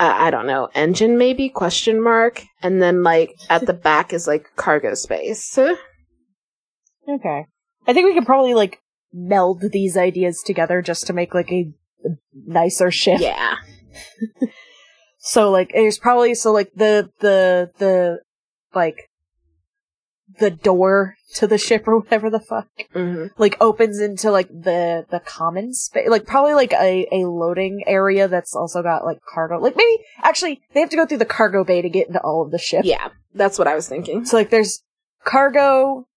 uh, 0.00 0.14
I 0.16 0.30
don't 0.30 0.46
know, 0.46 0.68
engine 0.74 1.18
maybe 1.18 1.48
question 1.48 2.02
mark, 2.02 2.42
and 2.62 2.82
then 2.82 3.02
like 3.02 3.34
at 3.50 3.66
the 3.66 3.74
back 3.74 4.12
is 4.12 4.26
like 4.26 4.50
cargo 4.56 4.94
space. 4.94 5.58
Okay. 7.08 7.46
I 7.86 7.92
think 7.92 8.06
we 8.06 8.14
could 8.14 8.26
probably 8.26 8.54
like 8.54 8.78
meld 9.12 9.62
these 9.72 9.96
ideas 9.96 10.42
together 10.44 10.82
just 10.82 11.06
to 11.06 11.12
make 11.12 11.34
like 11.34 11.50
a, 11.52 11.70
nicer 12.46 12.90
ship. 12.90 13.20
Yeah. 13.20 13.56
So 15.24 15.52
like 15.52 15.70
there's 15.72 15.98
probably 15.98 16.34
so 16.34 16.50
like 16.52 16.72
the 16.74 17.08
the 17.20 17.70
the 17.78 18.18
like 18.74 19.08
the 20.40 20.50
door 20.50 21.14
to 21.34 21.46
the 21.46 21.58
ship 21.58 21.86
or 21.86 22.00
whatever 22.00 22.28
the 22.28 22.40
fuck 22.40 22.66
hmm 22.92 23.26
like 23.38 23.56
opens 23.60 24.00
into 24.00 24.32
like 24.32 24.48
the 24.48 25.06
the 25.10 25.20
common 25.20 25.74
space 25.74 26.08
like 26.08 26.26
probably 26.26 26.54
like 26.54 26.72
a 26.72 27.06
a 27.12 27.26
loading 27.28 27.84
area 27.86 28.26
that's 28.26 28.56
also 28.56 28.82
got 28.82 29.04
like 29.04 29.18
cargo 29.32 29.58
like 29.60 29.76
maybe 29.76 30.02
actually 30.22 30.60
they 30.74 30.80
have 30.80 30.90
to 30.90 30.96
go 30.96 31.06
through 31.06 31.18
the 31.18 31.24
cargo 31.24 31.62
bay 31.62 31.80
to 31.82 31.88
get 31.88 32.08
into 32.08 32.20
all 32.22 32.42
of 32.42 32.50
the 32.50 32.58
ship 32.58 32.84
Yeah, 32.84 33.10
that's 33.32 33.60
what 33.60 33.68
I 33.68 33.76
was 33.76 33.88
thinking. 33.88 34.24
so 34.24 34.36
like 34.36 34.50
there's 34.50 34.82
cargo 35.24 36.08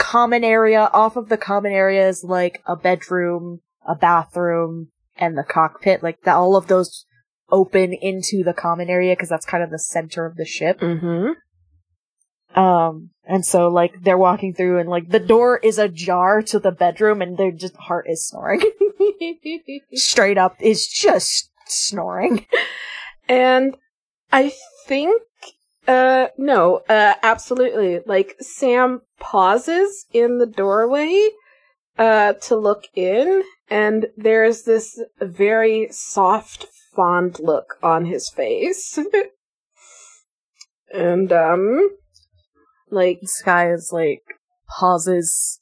common 0.00 0.42
area 0.42 0.88
off 0.94 1.16
of 1.16 1.28
the 1.28 1.36
common 1.36 1.72
area 1.72 2.08
is 2.08 2.24
like 2.24 2.62
a 2.66 2.74
bedroom 2.74 3.60
a 3.86 3.94
bathroom 3.94 4.88
and 5.16 5.36
the 5.36 5.44
cockpit 5.44 6.02
like 6.02 6.22
the, 6.22 6.32
all 6.32 6.56
of 6.56 6.66
those 6.68 7.04
open 7.50 7.92
into 7.92 8.42
the 8.42 8.54
common 8.54 8.88
area 8.88 9.12
because 9.12 9.28
that's 9.28 9.44
kind 9.44 9.62
of 9.62 9.70
the 9.70 9.78
center 9.78 10.24
of 10.24 10.36
the 10.36 10.46
ship. 10.46 10.80
Mm-hmm. 10.80 12.58
um 12.58 13.10
and 13.24 13.44
so 13.44 13.68
like 13.68 14.02
they're 14.02 14.16
walking 14.16 14.54
through 14.54 14.78
and 14.78 14.88
like 14.88 15.10
the 15.10 15.20
door 15.20 15.58
is 15.58 15.78
ajar 15.78 16.40
to 16.42 16.58
the 16.58 16.72
bedroom 16.72 17.20
and 17.20 17.36
their 17.36 17.52
just 17.52 17.76
Hart 17.76 18.06
is 18.08 18.26
snoring. 18.26 18.62
Straight 19.94 20.38
up 20.38 20.56
is 20.60 20.86
just 20.86 21.50
snoring. 21.66 22.46
And 23.28 23.76
I 24.32 24.52
think 24.86 25.22
Uh, 25.90 26.28
no, 26.38 26.82
uh, 26.88 27.14
absolutely. 27.20 27.98
Like, 28.06 28.36
Sam 28.38 29.02
pauses 29.18 30.06
in 30.12 30.38
the 30.38 30.46
doorway, 30.46 31.30
uh, 31.98 32.34
to 32.34 32.54
look 32.54 32.84
in, 32.94 33.42
and 33.68 34.06
there's 34.16 34.62
this 34.62 35.02
very 35.20 35.88
soft, 35.90 36.68
fond 36.94 37.40
look 37.40 37.74
on 37.82 38.04
his 38.04 38.30
face. 38.30 39.00
and, 40.94 41.32
um, 41.32 41.90
like, 42.88 43.18
Sky 43.24 43.72
is 43.72 43.90
like 43.92 44.22
pauses 44.68 45.60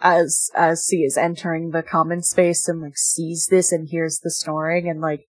as 0.00 0.50
as 0.54 0.86
she 0.88 0.98
is 0.98 1.18
entering 1.18 1.72
the 1.72 1.82
common 1.82 2.22
space 2.22 2.68
and 2.68 2.80
like 2.80 2.96
sees 2.96 3.48
this 3.50 3.72
and 3.72 3.88
hears 3.88 4.20
the 4.22 4.30
snoring 4.30 4.88
and 4.88 5.00
like 5.00 5.26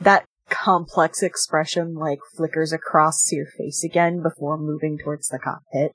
that 0.00 0.24
complex 0.50 1.22
expression 1.22 1.94
like 1.94 2.18
flickers 2.36 2.72
across 2.72 3.32
your 3.32 3.46
face 3.46 3.84
again 3.84 4.22
before 4.22 4.58
moving 4.58 4.98
towards 4.98 5.28
the 5.28 5.38
cockpit. 5.38 5.92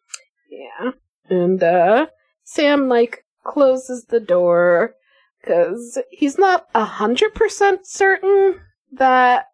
Yeah. 0.50 0.92
And, 1.30 1.62
uh, 1.62 2.08
Sam, 2.44 2.88
like, 2.88 3.26
closes 3.44 4.06
the 4.06 4.20
door 4.20 4.96
because 5.42 6.00
he's 6.10 6.38
not 6.38 6.66
a 6.74 6.86
hundred 6.86 7.36
percent 7.36 7.86
certain 7.86 8.60
that, 8.94 9.48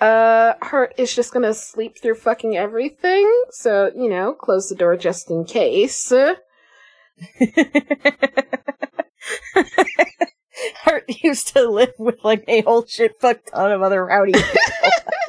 uh, 0.00 0.54
Hart 0.62 0.94
is 0.96 1.14
just 1.14 1.32
gonna 1.32 1.54
sleep 1.54 2.00
through 2.00 2.14
fucking 2.14 2.56
everything. 2.56 3.44
So, 3.50 3.90
you 3.94 4.08
know, 4.08 4.32
close 4.32 4.68
the 4.68 4.76
door 4.76 4.96
just 4.96 5.30
in 5.30 5.44
case. 5.44 6.12
Hart 10.76 11.04
used 11.22 11.48
to 11.54 11.68
live 11.68 11.92
with 11.98 12.24
like 12.24 12.44
a 12.48 12.62
whole 12.62 12.86
shit 12.86 13.20
fuck 13.20 13.44
ton 13.46 13.72
of 13.72 13.82
other 13.82 14.04
rowdy 14.04 14.32
people. 14.32 14.50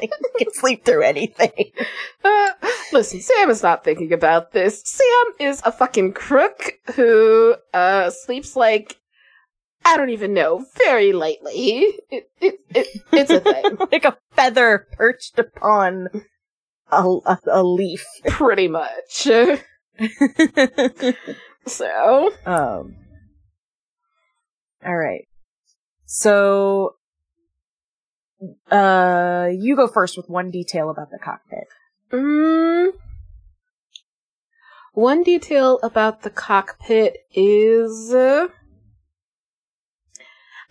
Can 0.38 0.52
sleep 0.54 0.84
through 0.84 1.02
anything. 1.02 1.72
Uh, 2.24 2.50
listen, 2.92 3.20
Sam 3.20 3.50
is 3.50 3.62
not 3.62 3.84
thinking 3.84 4.12
about 4.12 4.52
this. 4.52 4.82
Sam 4.84 5.34
is 5.38 5.60
a 5.64 5.72
fucking 5.72 6.14
crook 6.14 6.72
who, 6.94 7.54
uh, 7.74 8.08
sleeps 8.10 8.56
like, 8.56 8.96
I 9.84 9.98
don't 9.98 10.10
even 10.10 10.32
know, 10.32 10.64
very 10.84 11.12
lightly. 11.12 11.84
It, 12.10 12.30
it, 12.40 12.54
it, 12.70 12.86
it's 13.12 13.30
a 13.30 13.40
thing. 13.40 13.76
like 13.92 14.04
a 14.06 14.16
feather 14.32 14.86
perched 14.92 15.38
upon 15.38 16.08
a, 16.90 17.02
a, 17.02 17.38
a 17.46 17.62
leaf. 17.62 18.06
Pretty 18.26 18.68
much. 18.68 19.28
So, 21.66 22.30
um. 22.46 22.96
All 24.84 24.96
right. 24.96 25.26
So, 26.06 26.96
uh, 28.70 29.50
you 29.52 29.76
go 29.76 29.86
first 29.86 30.16
with 30.16 30.28
one 30.28 30.50
detail 30.50 30.90
about 30.90 31.10
the 31.10 31.18
cockpit. 31.18 31.68
mm, 32.10 32.92
one 34.92 35.22
detail 35.22 35.78
about 35.82 36.22
the 36.22 36.30
cockpit 36.30 37.18
is, 37.32 38.12
uh, 38.12 38.48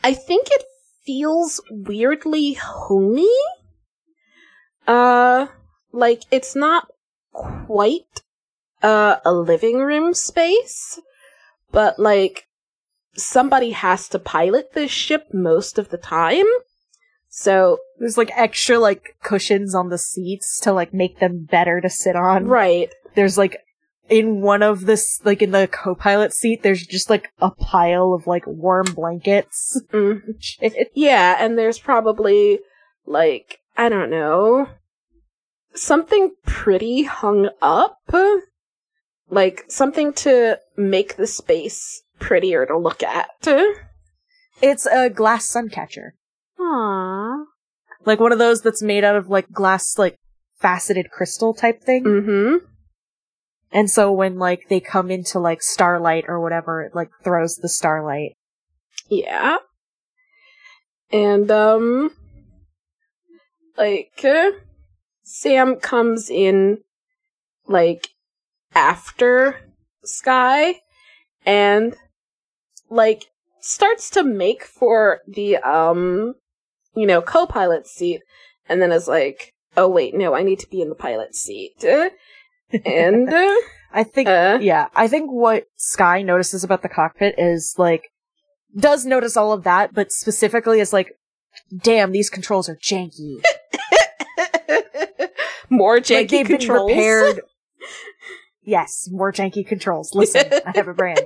I 0.04 0.14
think 0.14 0.48
it 0.52 0.64
feels 1.06 1.62
weirdly 1.70 2.54
homey. 2.54 3.34
Uh, 4.88 5.48
like 5.92 6.24
it's 6.32 6.56
not 6.56 6.90
quite 7.32 8.22
uh, 8.82 9.18
a 9.24 9.32
living 9.32 9.78
room 9.80 10.14
space, 10.14 11.00
but 11.72 12.00
like 12.00 12.49
somebody 13.22 13.72
has 13.72 14.08
to 14.10 14.20
pilot 14.20 14.74
this 14.74 14.92
ship 14.92 15.28
most 15.34 15.78
of 15.78 15.90
the 15.90 15.98
time. 15.98 16.46
So 17.30 17.78
There's 18.00 18.18
like 18.18 18.32
extra 18.36 18.80
like 18.80 19.16
cushions 19.24 19.76
on 19.76 19.90
the 19.90 19.98
seats 19.98 20.60
to 20.62 20.74
like 20.74 20.94
make 20.94 21.20
them 21.20 21.46
better 21.50 21.80
to 21.82 21.90
sit 21.90 22.16
on. 22.16 22.46
right, 22.48 22.90
There's 23.16 23.38
like 23.38 23.58
in 24.10 24.42
one 24.42 24.64
of 24.64 24.86
this 24.88 25.22
like 25.24 25.42
in 25.44 25.52
the 25.52 25.68
co-pilot 25.72 26.34
seat 26.34 26.64
there's 26.64 26.84
just 26.88 27.12
like 27.12 27.32
a 27.40 27.52
pile 27.52 28.14
of 28.14 28.26
like 28.26 28.48
warm 28.48 28.88
blankets. 28.96 29.80
mm, 29.94 30.22
Shit. 30.40 30.92
yeah, 30.96 31.36
and 31.40 31.58
there's 31.58 31.78
probably 31.78 32.60
like 33.06 33.60
I 33.78 33.88
don't 33.90 34.10
know 34.10 34.68
something 35.76 36.34
pretty 36.46 37.04
hung 37.04 37.50
up, 37.62 38.00
like 39.30 39.66
something 39.68 40.12
to 40.14 40.60
make 40.76 41.16
the 41.16 41.28
space 41.28 42.02
prettier 42.20 42.66
to 42.66 42.78
look 42.78 43.02
at. 43.02 43.30
It's 44.62 44.86
a 44.86 45.10
glass 45.10 45.46
sun 45.46 45.70
catcher. 45.70 46.16
Aww. 46.60 47.46
Like 48.06 48.20
one 48.20 48.32
of 48.32 48.40
those 48.40 48.62
that's 48.62 48.82
made 48.82 49.04
out 49.04 49.16
of 49.16 49.30
like 49.30 49.52
glass 49.52 49.98
like 49.98 50.16
faceted 50.60 51.10
crystal 51.12 51.54
type 51.54 51.82
thing. 51.82 52.04
Mm-hmm. 52.04 52.66
And 53.72 53.90
so 53.90 54.12
when 54.12 54.38
like 54.38 54.68
they 54.70 54.80
come 54.80 55.10
into 55.12 55.40
like 55.40 55.62
starlight 55.62 56.26
or 56.28 56.40
whatever, 56.42 56.82
it 56.82 56.96
like 56.96 57.10
throws 57.24 57.56
the 57.56 57.70
starlight. 57.70 58.34
Yeah. 59.10 59.58
And, 61.12 61.50
um, 61.50 62.12
like, 63.76 64.22
uh, 64.24 64.52
Sam 65.24 65.78
comes 65.78 66.30
in, 66.30 66.84
like, 67.68 68.10
after 68.76 69.60
Sky, 70.04 70.82
and, 71.48 71.96
like, 72.90 73.26
starts 73.60 74.10
to 74.12 74.24
make 74.24 74.64
for 74.64 75.20
the, 75.28 75.58
um, 75.58 76.36
you 76.96 77.06
know, 77.06 77.22
co-pilot 77.22 77.88
seat, 77.88 78.22
and 78.68 78.82
then 78.82 78.92
is 78.92 79.08
like, 79.08 79.54
oh 79.78 79.88
wait, 79.88 80.16
no, 80.16 80.34
I 80.34 80.44
need 80.44 80.60
to 80.60 80.70
be 80.70 80.82
in 80.82 80.90
the 80.90 80.96
pilot 80.96 81.36
seat. 81.36 81.84
and, 81.84 83.30
uh, 83.34 83.56
I 83.92 84.04
think 84.04 84.30
uh, 84.30 84.60
yeah, 84.62 84.88
I 84.96 85.08
think 85.08 85.32
what 85.32 85.66
Sky 85.76 86.22
notices 86.22 86.64
about 86.64 86.84
the 86.84 86.90
cockpit 86.90 87.36
is 87.38 87.76
like 87.78 88.12
does 88.78 89.06
notice 89.06 89.36
all 89.36 89.52
of 89.52 89.64
that, 89.64 89.94
but 89.94 90.12
specifically 90.12 90.80
is 90.80 90.94
like, 90.94 91.14
damn, 91.76 92.12
these 92.12 92.30
controls 92.30 92.70
are 92.70 92.76
janky. 92.76 93.42
more 95.70 95.96
like 95.96 96.06
janky 96.06 96.30
they've 96.30 96.46
controls. 96.46 96.88
been 96.88 96.98
repaired. 96.98 97.42
yes, 98.64 99.10
more 99.12 99.32
janky 99.32 99.66
controls. 99.66 100.14
Listen, 100.14 100.46
I 100.66 100.72
have 100.76 100.88
a 100.88 100.94
brand. 100.94 101.22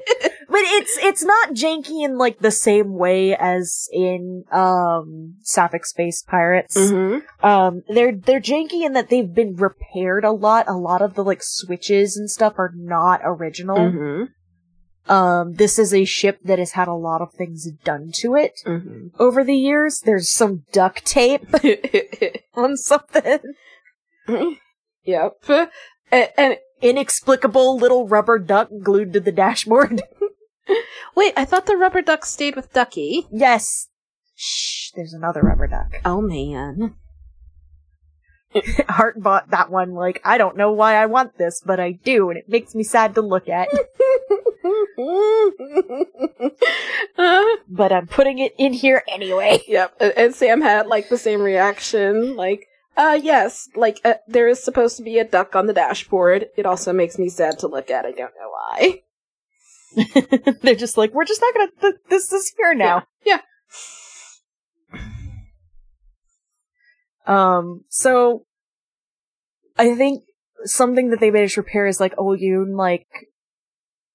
But 0.50 0.62
it's 0.62 0.98
it's 1.02 1.24
not 1.24 1.52
janky 1.54 2.04
in 2.04 2.18
like 2.18 2.40
the 2.40 2.52
same 2.52 2.94
way 2.94 3.36
as 3.36 3.88
in 3.92 4.44
um 4.52 5.36
Sapphic 5.42 5.86
Space 5.86 6.22
Pirates. 6.22 6.78
Mm-hmm. 6.78 7.46
Um 7.46 7.84
they're 7.88 8.14
they're 8.16 8.42
janky 8.42 8.86
in 8.86 8.94
that 8.94 9.10
they've 9.10 9.34
been 9.34 9.56
repaired 9.56 10.24
a 10.26 10.32
lot. 10.32 10.66
A 10.68 10.74
lot 10.78 11.02
of 11.02 11.16
the 11.16 11.24
like 11.24 11.42
switches 11.44 12.18
and 12.18 12.30
stuff 12.30 12.54
are 12.58 12.72
not 12.76 13.22
original. 13.24 13.78
Mm-hmm. 13.78 15.12
Um 15.12 15.54
this 15.56 15.78
is 15.80 15.94
a 15.94 16.06
ship 16.06 16.40
that 16.44 16.60
has 16.60 16.72
had 16.72 16.88
a 16.88 16.94
lot 16.94 17.22
of 17.22 17.34
things 17.34 17.70
done 17.84 18.12
to 18.16 18.36
it 18.36 18.62
Mm-hmm. 18.66 19.08
over 19.20 19.44
the 19.44 19.56
years. 19.58 20.02
There's 20.06 20.30
some 20.30 20.64
duct 20.72 21.06
tape 21.06 21.46
on 22.56 22.78
something. 22.78 23.40
yep. 25.06 25.34
And, 26.12 26.30
and 26.38 26.58
Inexplicable 26.84 27.78
little 27.78 28.08
rubber 28.10 28.38
duck 28.38 28.68
glued 28.84 29.14
to 29.14 29.22
the 29.22 29.32
dashboard. 29.32 30.02
wait, 31.16 31.34
I 31.36 31.46
thought 31.46 31.66
the 31.66 31.78
rubber 31.78 32.02
duck 32.02 32.26
stayed 32.26 32.56
with 32.56 32.74
Ducky. 32.74 33.28
yes. 33.32 33.88
Shh, 34.36 34.90
there's 34.96 35.14
another 35.14 35.42
rubber 35.42 35.68
duck. 35.68 36.02
Oh 36.04 36.22
man. 36.22 36.96
Hart 38.90 39.22
bought 39.22 39.50
that 39.52 39.70
one 39.70 39.94
like, 39.94 40.22
I 40.24 40.38
don't 40.38 40.58
know 40.58 40.72
why 40.72 40.96
I 40.96 41.06
want 41.06 41.38
this, 41.38 41.62
but 41.66 41.80
I 41.80 41.92
do, 41.92 42.30
and 42.30 42.38
it 42.38 42.50
makes 42.50 42.76
me 42.76 42.84
sad 42.84 43.16
to 43.16 43.22
look 43.22 43.48
at. 43.50 43.68
uh, 47.18 47.44
but 47.70 47.92
I'm 47.92 48.08
putting 48.08 48.40
it 48.40 48.54
in 48.58 48.74
here 48.74 49.04
anyway. 49.08 49.62
yep. 49.68 49.96
And 50.00 50.14
and 50.18 50.36
Sam 50.36 50.62
had 50.62 50.88
like 50.88 51.10
the 51.10 51.18
same 51.18 51.42
reaction. 51.42 52.36
Like, 52.36 52.68
uh, 52.98 53.20
yes, 53.22 53.70
like 53.76 54.00
uh, 54.06 54.16
there 54.28 54.48
is 54.48 54.64
supposed 54.64 54.98
to 54.98 55.04
be 55.04 55.20
a 55.20 55.26
duck 55.26 55.56
on 55.56 55.68
the 55.68 55.74
dashboard. 55.74 56.48
It 56.56 56.66
also 56.66 56.94
makes 56.94 57.18
me 57.18 57.30
sad 57.30 57.60
to 57.60 57.68
look 57.68 57.90
at. 57.90 58.06
I 58.06 58.12
don't 58.12 58.34
know 58.40 58.50
why. 58.50 59.02
They're 60.62 60.76
just 60.76 60.98
like, 60.98 61.14
we're 61.14 61.26
just 61.26 61.42
not 61.42 61.54
gonna, 61.54 61.72
th- 61.82 62.02
this 62.10 62.32
is 62.32 62.54
here 62.58 62.74
now. 62.74 63.04
Yeah. 63.26 63.40
Um, 67.26 67.86
so, 67.90 68.46
I 69.78 69.96
think 69.96 70.24
something 70.66 71.10
that 71.10 71.20
they 71.20 71.32
managed 71.32 71.56
to 71.56 71.62
repair 71.62 71.88
is 71.88 72.00
like, 72.00 72.16
Oyun, 72.18 72.76
like, 72.76 73.08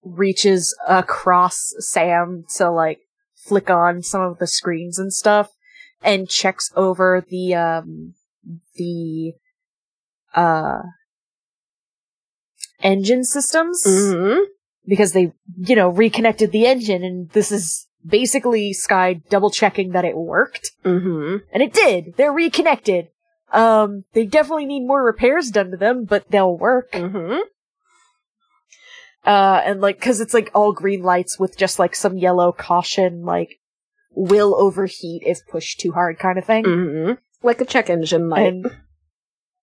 reaches 0.03 0.76
across 0.87 1.74
Sam 1.79 2.45
to, 2.57 2.70
like, 2.70 3.01
flick 3.35 3.70
on 3.70 4.03
some 4.03 4.20
of 4.20 4.39
the 4.39 4.47
screens 4.47 4.99
and 4.99 5.12
stuff, 5.12 5.51
and 6.03 6.29
checks 6.29 6.70
over 6.76 7.24
the, 7.29 7.55
um, 7.55 8.14
the, 8.76 9.33
uh, 10.35 10.83
engine 12.83 13.24
systems. 13.24 13.85
Mm-hmm. 13.87 14.41
Because 14.89 15.12
they, 15.12 15.32
you 15.57 15.76
know, 15.76 15.91
reconnected 15.91 16.51
the 16.51 16.66
engine 16.66 17.05
and 17.05 17.30
this 17.30 17.53
is 17.53 17.86
basically 18.05 18.72
Sky 18.72 19.20
double 19.28 19.51
checking 19.51 19.91
that 19.93 20.05
it 20.05 20.16
worked. 20.16 20.70
Mm-hmm. 20.84 21.45
And 21.53 21.62
it 21.62 21.72
did. 21.72 22.14
They're 22.16 22.32
reconnected. 22.32 23.09
Um, 23.53 24.05
they 24.14 24.24
definitely 24.24 24.66
need 24.66 24.86
more 24.86 25.05
repairs 25.05 25.51
done 25.51 25.70
to 25.70 25.76
them, 25.76 26.05
but 26.05 26.30
they'll 26.30 26.57
work. 26.57 26.93
Mm-hmm. 26.93 27.41
Uh, 29.24 29.62
and 29.64 29.80
like, 29.80 30.01
cause 30.01 30.20
it's 30.20 30.34
like 30.34 30.51
all 30.55 30.72
green 30.72 31.03
lights 31.03 31.39
with 31.39 31.59
just 31.59 31.78
like 31.78 31.95
some 31.95 32.16
yellow 32.16 32.51
caution, 32.51 33.24
like, 33.24 33.59
will 34.12 34.55
overheat 34.55 35.22
if 35.24 35.47
pushed 35.47 35.80
too 35.80 35.93
hard 35.93 36.18
kind 36.18 36.39
of 36.39 36.45
thing. 36.45 36.64
Mm-hmm. 36.64 37.12
Like 37.43 37.61
a 37.61 37.66
check 37.66 37.91
engine 37.91 38.28
light. 38.28 38.47
And 38.49 38.66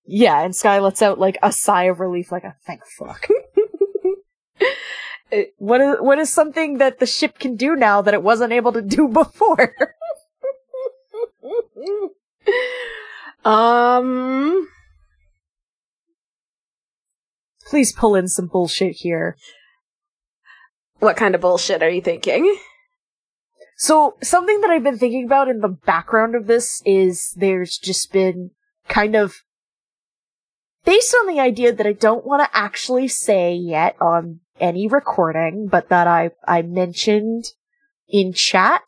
yeah, 0.06 0.42
and 0.42 0.56
Sky 0.56 0.80
lets 0.80 1.02
out 1.02 1.20
like 1.20 1.38
a 1.42 1.52
sigh 1.52 1.86
of 1.86 2.00
relief, 2.00 2.32
like 2.32 2.44
a 2.44 2.56
thank 2.66 2.82
fuck. 2.86 3.28
What 5.58 5.82
is 5.82 5.96
what 6.00 6.20
is 6.20 6.32
something 6.32 6.78
that 6.78 7.00
the 7.00 7.06
ship 7.06 7.40
can 7.40 7.56
do 7.56 7.76
now 7.76 8.02
that 8.02 8.14
it 8.14 8.24
wasn't 8.24 8.54
able 8.54 8.74
to 8.74 8.82
do 8.82 9.08
before? 9.22 9.74
um. 13.44 14.68
Please 17.68 17.92
pull 17.92 18.16
in 18.16 18.28
some 18.28 18.48
bullshit 18.48 18.98
here. 18.98 19.36
What 21.00 21.18
kind 21.18 21.36
of 21.36 21.42
bullshit 21.42 21.82
are 21.82 21.90
you 21.90 22.02
thinking? 22.02 22.58
So, 23.78 24.16
something 24.24 24.62
that 24.62 24.70
I've 24.70 24.84
been 24.84 24.98
thinking 24.98 25.26
about 25.26 25.50
in 25.50 25.60
the 25.60 25.68
background 25.68 26.36
of 26.36 26.48
this 26.48 26.82
is 26.86 27.34
there's 27.36 27.78
just 27.78 28.14
been 28.14 28.52
kind 28.88 29.16
of 29.16 29.36
based 30.86 31.16
on 31.20 31.28
the 31.28 31.40
idea 31.42 31.74
that 31.74 31.86
I 31.86 31.92
don't 31.92 32.26
want 32.26 32.44
to 32.44 32.58
actually 32.58 33.08
say 33.08 33.54
yet 33.54 33.98
on 34.00 34.40
any 34.60 34.88
recording, 34.88 35.68
but 35.68 35.90
that 35.90 36.08
I 36.08 36.32
I 36.48 36.62
mentioned 36.62 37.46
in 38.08 38.34
chat. 38.34 38.84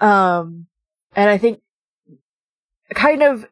Um 0.00 0.66
and 1.14 1.30
I 1.30 1.38
think 1.38 1.60
kind 2.94 3.22
of 3.22 3.46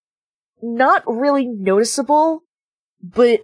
not 0.63 1.03
really 1.07 1.47
noticeable, 1.47 2.43
but 3.03 3.41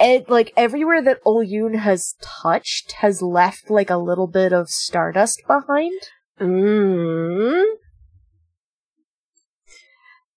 it, 0.00 0.30
like 0.30 0.52
everywhere 0.56 1.02
that 1.02 1.20
Olyun 1.26 1.74
has 1.74 2.14
touched 2.22 2.92
has 2.92 3.20
left 3.20 3.70
like 3.70 3.90
a 3.90 3.98
little 3.98 4.26
bit 4.26 4.52
of 4.52 4.70
stardust 4.70 5.42
behind. 5.46 6.00
Mm. 6.40 7.64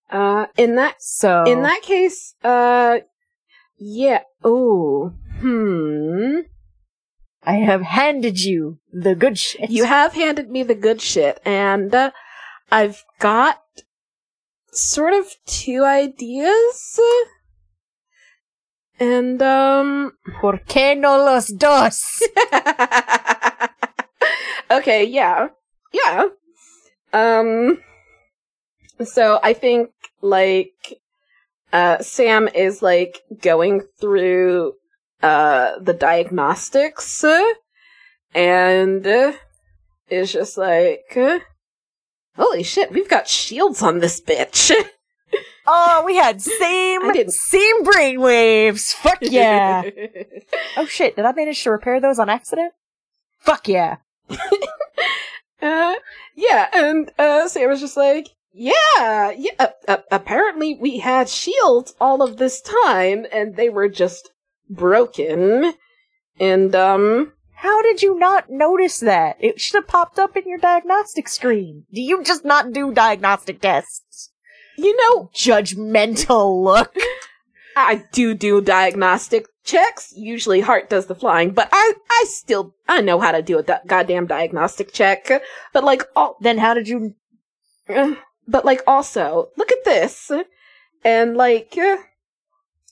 Uh, 0.10 0.46
in 0.58 0.76
that 0.76 1.02
So 1.02 1.46
in 1.46 1.64
that 1.64 1.82
case, 1.82 2.36
uh, 2.44 3.00
yeah. 3.84 4.22
Oh, 4.44 5.12
hmm. 5.40 6.40
I 7.44 7.56
have 7.56 7.82
handed 7.82 8.42
you 8.42 8.80
the 8.92 9.16
good 9.16 9.38
shit. 9.38 9.70
You 9.70 9.84
have 9.84 10.14
handed 10.14 10.50
me 10.50 10.64
the 10.64 10.76
good 10.76 11.02
shit, 11.02 11.42
and 11.44 11.94
uh, 11.94 12.12
I've 12.72 13.04
got 13.20 13.60
sort 14.72 15.14
of 15.14 15.26
two 15.46 15.84
ideas. 15.84 17.00
And 19.00 19.42
um 19.42 20.14
¿Por 20.40 20.60
qué 20.66 20.96
no 20.96 21.18
los 21.18 21.48
dos? 21.48 22.22
okay, 24.72 25.04
yeah. 25.04 25.50
Yeah. 25.92 26.28
Um 27.12 27.80
so 29.04 29.40
I 29.44 29.54
think 29.54 29.90
like 30.22 31.02
uh 31.74 32.02
Sam 32.02 32.48
is 32.48 32.82
like 32.82 33.22
going 33.42 33.82
through 34.00 34.74
uh 35.22 35.80
the 35.80 35.94
diagnostics 35.94 37.26
and 38.34 39.06
is 40.10 40.32
just 40.32 40.58
like 40.58 41.18
holy 42.36 42.64
shit, 42.64 42.92
we've 42.92 43.10
got 43.10 43.28
shields 43.28 43.82
on 43.82 44.00
this 44.00 44.22
bitch. 44.22 44.72
oh, 45.68 46.04
we 46.06 46.16
had 46.16 46.42
same 46.62 47.02
same 47.30 47.84
brainwaves. 47.84 48.94
Fuck 48.94 49.20
yeah. 49.22 49.84
oh 50.78 50.86
shit, 50.86 51.16
did 51.16 51.26
I 51.26 51.34
manage 51.34 51.64
to 51.64 51.72
repair 51.72 52.00
those 52.00 52.20
on 52.20 52.30
accident? 52.30 52.74
Fuck 53.40 53.68
yeah. 53.68 53.98
Uh, 55.62 55.96
yeah, 56.36 56.68
and 56.74 57.10
uh, 57.18 57.48
Sam 57.48 57.70
was 57.70 57.80
just 57.80 57.96
like, 57.96 58.28
yeah, 58.54 59.32
yeah. 59.32 59.52
Uh, 59.60 59.68
uh, 59.88 59.98
apparently, 60.12 60.76
we 60.76 61.00
had 61.00 61.28
shields 61.30 61.94
all 62.00 62.22
of 62.22 62.38
this 62.38 62.62
time, 62.62 63.26
and 63.32 63.56
they 63.56 63.70
were 63.70 63.90
just 63.90 64.32
broken. 64.70 65.74
And 66.40 66.76
um, 66.76 67.34
How 67.56 67.82
did 67.82 68.02
you 68.02 68.18
not 68.18 68.50
notice 68.50 69.00
that? 69.00 69.38
It 69.40 69.60
should 69.60 69.76
have 69.76 69.88
popped 69.88 70.20
up 70.20 70.38
in 70.38 70.44
your 70.48 70.60
diagnostic 70.60 71.28
screen. 71.28 71.86
Do 71.94 72.02
you 72.02 72.24
just 72.24 72.46
not 72.46 72.74
do 72.74 72.94
diagnostic 72.94 73.62
tests? 73.62 74.30
you 74.78 74.96
know, 74.98 75.30
Judgmental 75.34 76.64
look. 76.64 76.96
I 77.76 78.04
do 78.12 78.34
do 78.36 78.62
diagnostic 78.62 79.48
checks. 79.64 80.14
Usually, 80.16 80.62
Hart 80.62 80.90
does 80.90 81.08
the 81.08 81.16
flying, 81.16 81.52
but 81.52 81.70
I, 81.72 81.94
I 82.10 82.26
still, 82.28 82.76
I 82.88 83.02
know 83.02 83.20
how 83.20 83.32
to 83.32 83.42
do 83.42 83.58
a 83.58 83.64
di- 83.64 83.80
goddamn 83.88 84.28
diagnostic 84.28 84.94
check. 84.94 85.32
But 85.74 85.84
like, 85.84 86.04
all, 86.16 86.38
then 86.42 86.60
how 86.60 86.74
did 86.74 86.88
you 86.88 87.16
Uh, 87.90 88.16
but 88.48 88.66
like 88.66 88.82
also 88.88 89.50
look 89.58 89.72
at 89.72 89.84
this 89.86 90.32
and 91.04 91.36
like 91.38 91.78
uh, 91.78 91.98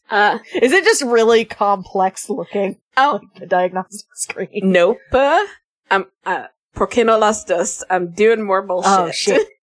uh 0.10 0.39
Is 0.56 0.72
it 0.72 0.84
just 0.84 1.04
really 1.04 1.45
complex 1.45 2.30
looking? 2.30 2.78
oh 2.97 3.20
Like 3.22 3.39
the 3.39 3.45
diagnostic 3.47 4.08
screen. 4.16 4.49
nope 4.64 4.97
uh, 5.14 5.45
i'm 5.89 6.06
uh 6.26 6.47
por 6.74 6.88
qué 6.88 7.06
no 7.06 7.18
las 7.18 7.43
dos 7.45 7.84
i'm 7.89 8.12
doing 8.12 8.41
more 8.43 8.62
bullshit 8.62 8.91
Oh 8.91 9.12
shit. 9.12 9.47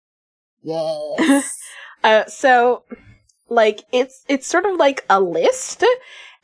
Yes. 0.63 1.57
uh 2.03 2.25
so 2.25 2.83
like 3.49 3.83
it's 3.93 4.23
it's 4.27 4.47
sort 4.47 4.65
of 4.65 4.75
like 4.77 5.05
a 5.09 5.21
list 5.21 5.83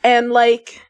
and 0.04 0.32
like 0.32 0.88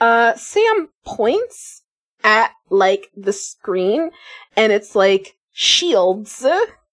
uh 0.00 0.34
sam 0.36 0.90
points 1.04 1.82
at 2.22 2.52
like 2.70 3.08
the 3.16 3.32
screen 3.32 4.10
and 4.56 4.72
it's 4.72 4.94
like 4.94 5.34
shields 5.52 6.44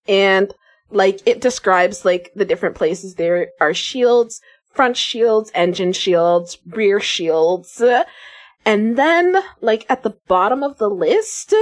and 0.07 0.53
like 0.93 1.21
it 1.25 1.41
describes 1.41 2.05
like 2.05 2.31
the 2.35 2.45
different 2.45 2.75
places. 2.75 3.15
There 3.15 3.49
are 3.59 3.73
shields 3.73 4.41
front 4.73 4.97
shields 4.97 5.51
engine 5.53 5.93
shields 5.93 6.57
rear 6.67 6.99
shields. 6.99 7.81
And 8.65 8.97
then 8.97 9.37
like 9.61 9.85
at 9.89 10.03
the 10.03 10.17
bottom 10.27 10.63
of 10.63 10.77
the 10.77 10.89
list 10.89 11.53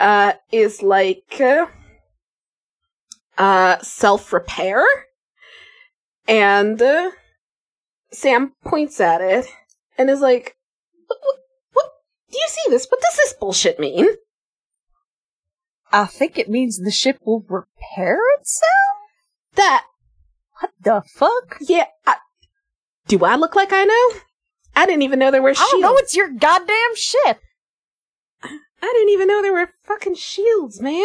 uh 0.00 0.32
is 0.50 0.82
like 0.82 1.40
uh 3.38 3.78
self 3.78 4.32
repair 4.32 4.84
and 6.28 6.80
uh, 6.80 7.10
sam 8.12 8.52
points 8.64 9.00
at 9.00 9.20
it 9.20 9.46
and 9.98 10.10
is 10.10 10.20
like 10.20 10.56
what, 11.06 11.18
what, 11.22 11.36
what? 11.72 11.90
Do 12.30 12.38
you 12.38 12.46
see 12.48 12.70
this? 12.70 12.86
What 12.88 13.00
does 13.00 13.16
this 13.16 13.34
bullshit 13.34 13.78
mean 13.78 14.06
I 15.92 16.06
think 16.06 16.38
it 16.38 16.48
means 16.48 16.78
the 16.78 16.90
ship 16.90 17.18
will 17.24 17.44
repair 17.48 18.18
itself? 18.38 18.70
that 19.56 19.84
What 20.60 20.70
the 20.82 21.02
fuck? 21.14 21.58
yeah 21.60 21.86
I, 22.06 22.14
do 23.06 23.22
i 23.24 23.36
look 23.36 23.54
like 23.54 23.72
i 23.72 23.84
know 23.84 24.20
i 24.74 24.86
didn't 24.86 25.02
even 25.02 25.18
know 25.18 25.30
there 25.30 25.42
were 25.42 25.50
I 25.50 25.52
shields 25.52 25.70
don't 25.72 25.80
know, 25.82 25.96
it's 25.96 26.16
your 26.16 26.30
goddamn 26.30 26.94
ship. 26.96 27.40
i 28.42 28.58
didn't 28.94 29.10
even 29.10 29.28
know 29.28 29.42
there 29.42 29.52
were 29.52 29.70
fucking 29.84 30.14
shields 30.14 30.80
man 30.80 31.04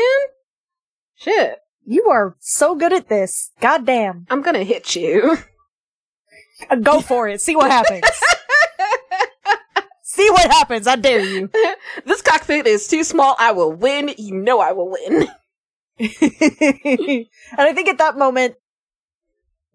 shit 1.16 1.58
You 1.86 2.06
are 2.10 2.36
so 2.40 2.76
good 2.76 2.94
at 2.94 3.10
this. 3.10 3.52
Goddamn. 3.60 4.26
i'm 4.30 4.42
gonna 4.42 4.64
hit 4.64 4.96
you 4.96 5.38
Uh, 6.70 6.76
Go 6.76 7.02
for 7.02 7.28
it. 7.28 7.40
See 7.42 7.56
what 7.56 7.70
happens. 7.70 8.02
See 10.18 10.30
what 10.32 10.52
happens. 10.52 10.88
I 10.88 10.96
dare 10.96 11.24
you. 11.24 11.50
this 12.06 12.22
cockpit 12.22 12.66
is 12.68 12.88
too 12.88 13.04
small 13.04 13.36
i 13.40 13.52
will 13.52 13.72
win 13.72 14.14
you 14.18 14.34
know 14.36 14.60
i 14.60 14.72
will 14.72 14.90
win 14.90 15.28
and 16.00 16.10
I 17.58 17.74
think 17.74 17.88
at 17.88 17.98
that 17.98 18.18
moment, 18.18 18.56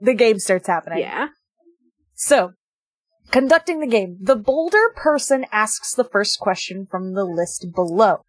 the 0.01 0.15
game 0.15 0.39
starts 0.39 0.69
happening. 0.69 1.01
yeah 1.01 1.29
So, 2.15 2.53
conducting 3.31 3.81
the 3.81 3.89
game, 3.89 4.19
the 4.21 4.37
bolder 4.37 4.91
person 4.95 5.47
asks 5.51 5.95
the 5.95 6.05
first 6.05 6.39
question 6.39 6.87
from 6.89 7.15
the 7.15 7.25
list 7.25 7.67
below. 7.75 8.25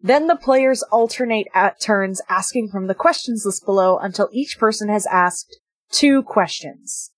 Then 0.00 0.26
the 0.26 0.36
players 0.36 0.82
alternate 0.90 1.46
at 1.54 1.80
turns 1.80 2.20
asking 2.28 2.70
from 2.70 2.88
the 2.88 2.94
questions 2.94 3.44
list 3.46 3.64
below 3.64 3.98
until 3.98 4.28
each 4.32 4.58
person 4.58 4.88
has 4.88 5.06
asked 5.06 5.60
two 5.90 6.22
questions. 6.22 7.12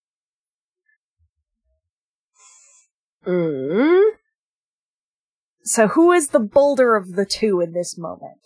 mm. 3.27 4.03
So 5.69 5.89
who 5.89 6.13
is 6.13 6.29
the 6.29 6.41
bolder 6.41 6.97
of 6.97 7.13
the 7.13 7.27
two 7.27 7.61
in 7.61 7.73
this 7.73 7.99
moment? 7.99 8.41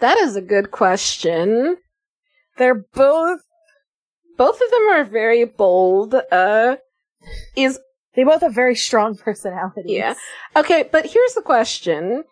That 0.00 0.18
is 0.18 0.34
a 0.34 0.42
good 0.42 0.72
question. 0.72 1.76
They're 2.58 2.84
both, 2.94 3.40
Both 4.36 4.60
of 4.60 4.70
them 4.72 4.88
are 4.90 5.04
very 5.04 5.44
bold. 5.44 6.16
Uh, 6.32 6.76
is 7.54 7.78
they 8.16 8.24
both 8.24 8.40
have 8.40 8.54
very 8.54 8.74
strong 8.74 9.16
personalities. 9.16 9.84
Yeah. 9.86 10.14
okay, 10.56 10.88
but 10.90 11.06
here's 11.06 11.34
the 11.34 11.42
question: 11.42 12.24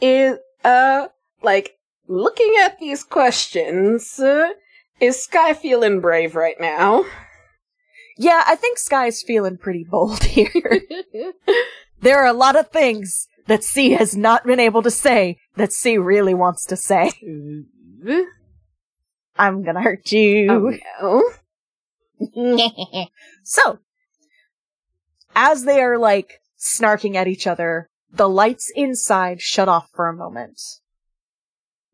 Is 0.00 0.38
uh 0.64 1.08
like 1.42 1.72
looking 2.06 2.54
at 2.62 2.78
these 2.78 3.02
questions, 3.02 4.20
uh, 4.20 4.50
is 5.00 5.24
Sky 5.24 5.54
feeling 5.54 6.00
brave 6.00 6.36
right 6.36 6.60
now? 6.60 7.04
Yeah, 8.20 8.44
I 8.46 8.54
think 8.54 8.76
Sky's 8.78 9.22
feeling 9.22 9.56
pretty 9.56 9.82
bold 9.82 10.22
here. 10.24 10.52
there 12.02 12.18
are 12.18 12.26
a 12.26 12.34
lot 12.34 12.54
of 12.54 12.68
things 12.68 13.26
that 13.46 13.64
C 13.64 13.92
has 13.92 14.14
not 14.14 14.44
been 14.44 14.60
able 14.60 14.82
to 14.82 14.90
say 14.90 15.38
that 15.56 15.72
C 15.72 15.96
really 15.96 16.34
wants 16.34 16.66
to 16.66 16.76
say. 16.76 17.12
I'm 19.38 19.62
gonna 19.62 19.80
hurt 19.80 20.12
you. 20.12 20.78
Oh 21.00 21.32
no. 22.20 23.06
so, 23.42 23.78
as 25.34 25.64
they 25.64 25.80
are 25.80 25.96
like 25.96 26.42
snarking 26.58 27.14
at 27.14 27.26
each 27.26 27.46
other, 27.46 27.88
the 28.12 28.28
lights 28.28 28.70
inside 28.76 29.40
shut 29.40 29.66
off 29.66 29.88
for 29.94 30.08
a 30.08 30.14
moment. 30.14 30.60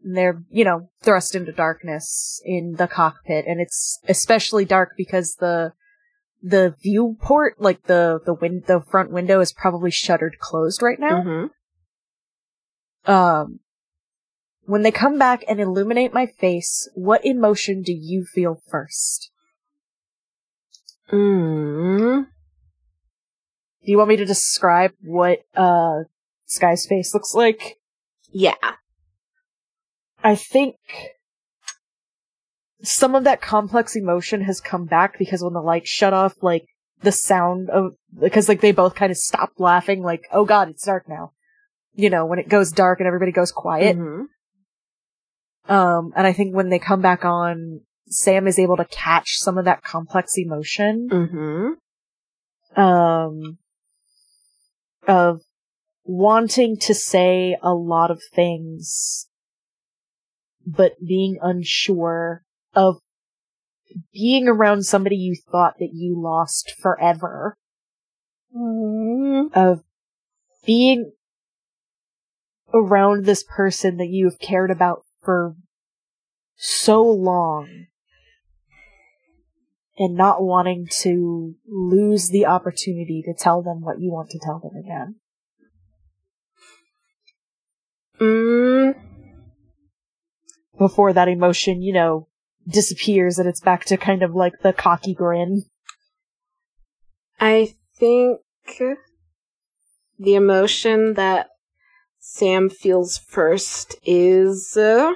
And 0.03 0.17
they're, 0.17 0.43
you 0.51 0.65
know, 0.65 0.91
thrust 1.03 1.37
into 1.37 1.53
darkness 1.53 2.43
in 2.45 2.75
the 2.79 2.89
cockpit, 2.89 3.45
and 3.47 3.61
it's 3.61 4.01
especially 4.09 4.65
dark 4.65 4.95
because 4.97 5.37
the 5.37 5.73
the 6.43 6.75
viewport, 6.83 7.61
like 7.61 7.85
the 7.85 8.21
the 8.25 8.35
win- 8.35 8.65
the 8.67 8.81
front 8.81 9.11
window, 9.11 9.41
is 9.41 9.53
probably 9.53 9.91
shuttered 9.91 10.39
closed 10.39 10.83
right 10.83 10.99
now. 10.99 11.23
Mm-hmm. 11.23 13.11
Um, 13.11 13.61
when 14.65 14.83
they 14.83 14.91
come 14.91 15.19
back 15.19 15.45
and 15.49 15.61
illuminate 15.61 16.13
my 16.13 16.27
face, 16.27 16.89
what 16.95 17.25
emotion 17.25 17.83
do 17.83 17.93
you 17.93 18.25
feel 18.25 18.61
first? 18.69 19.31
Mm. 21.13 22.27
Do 23.85 23.93
you 23.93 23.97
want 23.97 24.09
me 24.09 24.17
to 24.17 24.25
describe 24.25 24.93
what 25.03 25.41
uh 25.55 26.05
Sky's 26.47 26.87
face 26.87 27.15
looks 27.15 27.35
like? 27.35 27.79
Yeah. 28.31 28.55
I 30.23 30.35
think 30.35 30.77
some 32.83 33.15
of 33.15 33.25
that 33.25 33.41
complex 33.41 33.97
emotion 33.97 34.43
has 34.43 34.61
come 34.61 34.85
back 34.85 35.19
because 35.19 35.43
when 35.43 35.55
the 35.55 35.61
lights 35.61 35.89
shut 35.91 36.13
off, 36.13 36.35
like 36.43 36.67
the 37.03 37.13
sound 37.13 37.71
of 37.71 37.93
because 38.21 38.49
like 38.49 38.61
they 38.61 38.73
both 38.73 38.95
kind 38.95 39.11
of 39.11 39.17
stopped 39.19 39.61
laughing, 39.61 40.03
like 40.03 40.23
oh 40.33 40.45
god, 40.45 40.69
it's 40.69 40.85
dark 40.85 41.09
now. 41.09 41.33
You 41.95 42.11
know, 42.11 42.27
when 42.27 42.39
it 42.39 42.49
goes 42.49 42.73
dark 42.73 43.01
and 43.01 43.07
everybody 43.07 43.33
goes 43.33 43.53
quiet. 43.53 43.97
Mhm. 43.97 44.27
Um, 45.69 46.13
and 46.15 46.27
I 46.27 46.33
think 46.33 46.55
when 46.55 46.69
they 46.69 46.79
come 46.79 47.01
back 47.01 47.25
on, 47.25 47.81
Sam 48.09 48.47
is 48.47 48.59
able 48.59 48.77
to 48.77 48.85
catch 48.85 49.39
some 49.39 49.59
of 49.59 49.65
that 49.65 49.83
complex 49.83 50.35
emotion. 50.37 51.09
Mm-hmm. 51.11 52.81
um 52.81 53.59
of 55.09 55.41
wanting 56.05 56.77
to 56.77 56.95
say 56.95 57.57
a 57.63 57.73
lot 57.73 58.11
of 58.11 58.21
things 58.35 59.29
but 60.67 60.93
being 61.07 61.39
unsure 61.41 62.43
of 62.77 62.99
being 64.13 64.47
around 64.47 64.83
somebody 64.85 65.17
you 65.17 65.35
thought 65.51 65.75
that 65.81 65.91
you 65.93 66.15
lost 66.17 66.73
forever 66.79 67.57
Mm-hmm. 68.57 69.59
of 69.59 69.83
being 70.65 71.13
around 72.73 73.25
this 73.25 73.45
person 73.45 73.99
that 73.99 74.09
you've 74.09 74.39
cared 74.39 74.71
about 74.71 75.03
for 75.23 75.57
so 76.57 77.03
long 77.03 77.87
and 79.99 80.15
not 80.15 80.43
wanting 80.43 80.87
to 80.91 81.55
lose 81.69 82.29
the 82.29 82.47
opportunity 82.47 83.23
to 83.27 83.35
tell 83.35 83.63
them 83.63 83.81
what 83.81 84.01
you 84.01 84.11
want 84.11 84.31
to 84.31 84.39
tell 84.39 84.59
them 84.59 84.77
again. 84.79 85.17
Mm. 88.21 88.95
Before 90.79 91.13
that 91.13 91.29
emotion, 91.29 91.83
you 91.83 91.93
know, 91.93 92.29
disappears 92.69 93.39
and 93.39 93.49
it's 93.49 93.61
back 93.61 93.85
to 93.87 93.97
kind 93.97 94.23
of 94.23 94.35
like 94.35 94.61
the 94.63 94.73
cocky 94.73 95.15
grin. 95.15 95.65
I 97.39 97.75
think 97.97 98.41
the 100.19 100.35
emotion 100.35 101.15
that 101.15 101.49
Sam 102.19 102.69
feels 102.71 103.19
first 103.19 103.97
is 104.05 104.77
uh, 104.77 105.13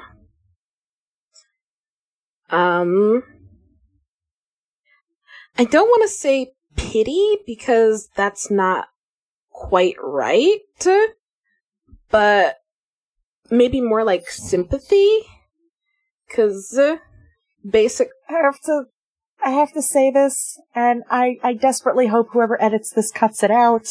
um 2.51 3.23
I 5.59 5.65
don't 5.65 5.89
want 5.89 6.03
to 6.03 6.09
say 6.09 6.53
pity 6.77 7.39
because 7.47 8.09
that's 8.15 8.51
not 8.51 8.89
quite 9.51 9.97
right, 10.03 10.61
but 12.11 12.57
maybe 13.51 13.81
more 13.81 14.05
like 14.05 14.31
sympathy 14.31 15.21
cuz 16.31 16.79
uh, 16.79 16.99
basic 17.69 18.09
I 18.29 18.43
have 18.43 18.61
to, 18.63 18.85
I 19.45 19.51
have 19.51 19.73
to 19.73 19.83
say 19.83 20.11
this, 20.11 20.61
and 20.75 21.03
I, 21.11 21.37
I 21.43 21.55
desperately 21.55 22.09
hope 22.09 22.29
whoever 22.33 22.61
edits 22.63 22.91
this 22.91 23.11
cuts 23.11 23.43
it 23.43 23.51
out. 23.51 23.87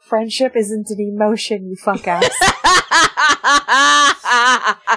Friendship 0.00 0.56
isn't 0.56 0.90
an 0.90 1.00
emotion, 1.00 1.68
you 1.68 1.76
fuck 1.76 2.06
ass. 2.06 2.28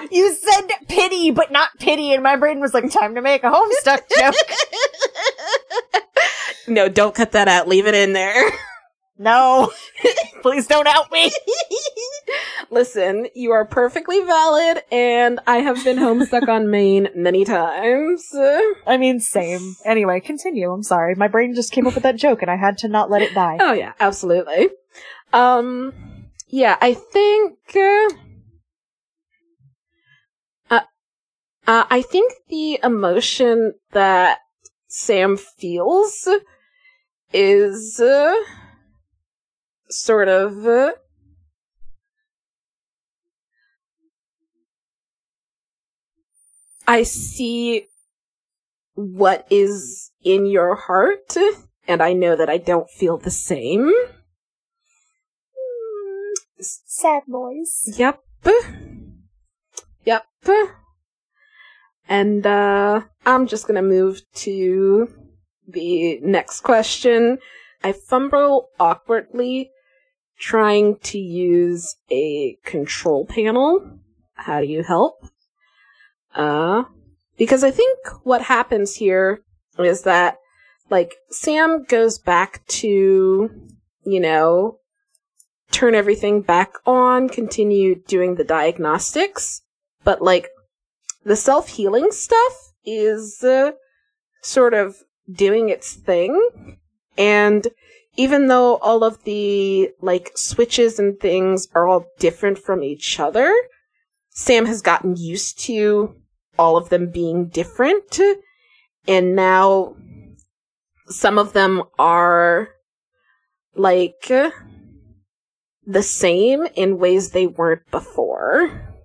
you 0.11 0.33
said 0.33 0.67
pity, 0.87 1.31
but 1.31 1.51
not 1.51 1.69
pity, 1.79 2.13
and 2.13 2.21
my 2.23 2.35
brain 2.35 2.59
was 2.59 2.73
like, 2.73 2.91
time 2.91 3.15
to 3.15 3.21
make 3.21 3.43
a 3.43 3.51
homestuck 3.51 4.01
joke. 4.17 4.35
no, 6.67 6.89
don't 6.89 7.15
cut 7.15 7.31
that 7.31 7.47
out. 7.47 7.67
Leave 7.67 7.87
it 7.87 7.95
in 7.95 8.13
there. 8.13 8.51
No. 9.17 9.71
Please 10.41 10.67
don't 10.67 10.87
out 10.87 11.11
me. 11.11 11.31
Listen, 12.71 13.27
you 13.35 13.51
are 13.51 13.65
perfectly 13.65 14.21
valid, 14.21 14.81
and 14.91 15.39
I 15.45 15.57
have 15.57 15.83
been 15.83 15.97
homestuck 15.97 16.47
on 16.47 16.69
Maine 16.69 17.09
many 17.15 17.45
times. 17.45 18.27
I 18.87 18.97
mean, 18.97 19.19
same. 19.19 19.75
Anyway, 19.85 20.19
continue. 20.19 20.71
I'm 20.71 20.83
sorry. 20.83 21.15
My 21.15 21.27
brain 21.27 21.53
just 21.53 21.71
came 21.71 21.85
up 21.87 21.93
with 21.93 22.03
that 22.03 22.15
joke, 22.15 22.41
and 22.41 22.49
I 22.49 22.55
had 22.55 22.77
to 22.79 22.87
not 22.87 23.09
let 23.09 23.21
it 23.21 23.33
die. 23.33 23.57
Oh 23.59 23.73
yeah, 23.73 23.93
absolutely. 23.99 24.69
Um, 25.31 25.93
yeah, 26.47 26.77
I 26.81 26.93
think. 26.93 27.59
Uh, 27.75 28.09
uh, 30.69 30.81
uh, 31.67 31.85
I 31.89 32.01
think 32.01 32.33
the 32.49 32.79
emotion 32.83 33.73
that 33.91 34.39
Sam 34.87 35.37
feels 35.37 36.27
is 37.31 37.99
uh, 37.99 38.35
sort 39.89 40.27
of. 40.29 40.95
I 46.87 47.03
see 47.03 47.87
what 48.93 49.47
is 49.49 50.11
in 50.23 50.45
your 50.45 50.75
heart, 50.75 51.35
and 51.87 52.01
I 52.01 52.13
know 52.13 52.35
that 52.35 52.49
I 52.49 52.57
don't 52.57 52.89
feel 52.89 53.17
the 53.17 53.31
same. 53.31 53.91
Sad 56.59 57.23
boys. 57.27 57.93
Yep. 57.97 58.23
Yep. 60.05 60.25
And 62.07 62.45
uh 62.45 63.01
I'm 63.25 63.47
just 63.47 63.67
gonna 63.67 63.81
move 63.81 64.21
to 64.35 65.11
the 65.67 66.19
next 66.21 66.61
question. 66.61 67.39
I 67.83 67.91
fumble 67.91 68.69
awkwardly 68.79 69.71
trying 70.37 70.97
to 70.99 71.17
use 71.17 71.95
a 72.09 72.57
control 72.63 73.25
panel. 73.25 73.99
How 74.35 74.61
do 74.61 74.67
you 74.67 74.83
help? 74.83 75.15
Uh 76.35 76.83
because 77.37 77.63
I 77.63 77.71
think 77.71 77.99
what 78.23 78.43
happens 78.43 78.95
here 78.95 79.43
is 79.79 80.03
that 80.03 80.37
like 80.89 81.15
Sam 81.29 81.83
goes 81.83 82.17
back 82.17 82.65
to, 82.67 83.49
you 84.05 84.19
know, 84.19 84.79
turn 85.71 85.95
everything 85.95 86.41
back 86.41 86.73
on, 86.85 87.27
continue 87.27 87.95
doing 88.07 88.35
the 88.35 88.43
diagnostics, 88.43 89.61
but 90.03 90.21
like 90.21 90.49
the 91.23 91.35
self 91.35 91.69
healing 91.69 92.11
stuff 92.11 92.71
is 92.85 93.43
uh, 93.43 93.71
sort 94.41 94.73
of 94.73 94.97
doing 95.29 95.69
its 95.69 95.93
thing. 95.93 96.77
And 97.17 97.67
even 98.15 98.47
though 98.47 98.77
all 98.77 99.03
of 99.03 99.23
the 99.23 99.89
like 100.01 100.31
switches 100.35 100.99
and 100.99 101.19
things 101.19 101.67
are 101.75 101.87
all 101.87 102.05
different 102.19 102.59
from 102.59 102.83
each 102.83 103.19
other, 103.19 103.53
Sam 104.29 104.65
has 104.65 104.81
gotten 104.81 105.15
used 105.17 105.59
to 105.65 106.15
all 106.57 106.77
of 106.77 106.89
them 106.89 107.11
being 107.11 107.47
different. 107.47 108.19
And 109.07 109.35
now 109.35 109.95
some 111.07 111.37
of 111.37 111.53
them 111.53 111.83
are 111.99 112.69
like 113.75 114.31
the 115.85 116.03
same 116.03 116.65
in 116.75 116.97
ways 116.97 117.31
they 117.31 117.47
weren't 117.47 117.89
before. 117.91 118.95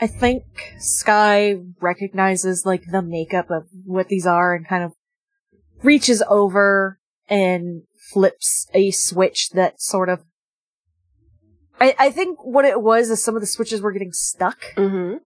I 0.00 0.06
think 0.06 0.44
Sky 0.78 1.56
recognizes 1.80 2.64
like 2.64 2.84
the 2.90 3.02
makeup 3.02 3.50
of 3.50 3.64
what 3.84 4.08
these 4.08 4.26
are 4.26 4.54
and 4.54 4.66
kind 4.66 4.84
of 4.84 4.92
reaches 5.82 6.22
over 6.28 7.00
and 7.28 7.82
flips 8.12 8.68
a 8.72 8.90
switch 8.90 9.50
that 9.50 9.80
sort 9.80 10.08
of 10.08 10.20
I, 11.80 11.94
I 11.98 12.10
think 12.10 12.38
what 12.42 12.64
it 12.64 12.80
was 12.80 13.10
is 13.10 13.22
some 13.22 13.36
of 13.36 13.40
the 13.40 13.46
switches 13.46 13.80
were 13.80 13.92
getting 13.92 14.12
stuck 14.12 14.74
Mm-hmm. 14.76 15.18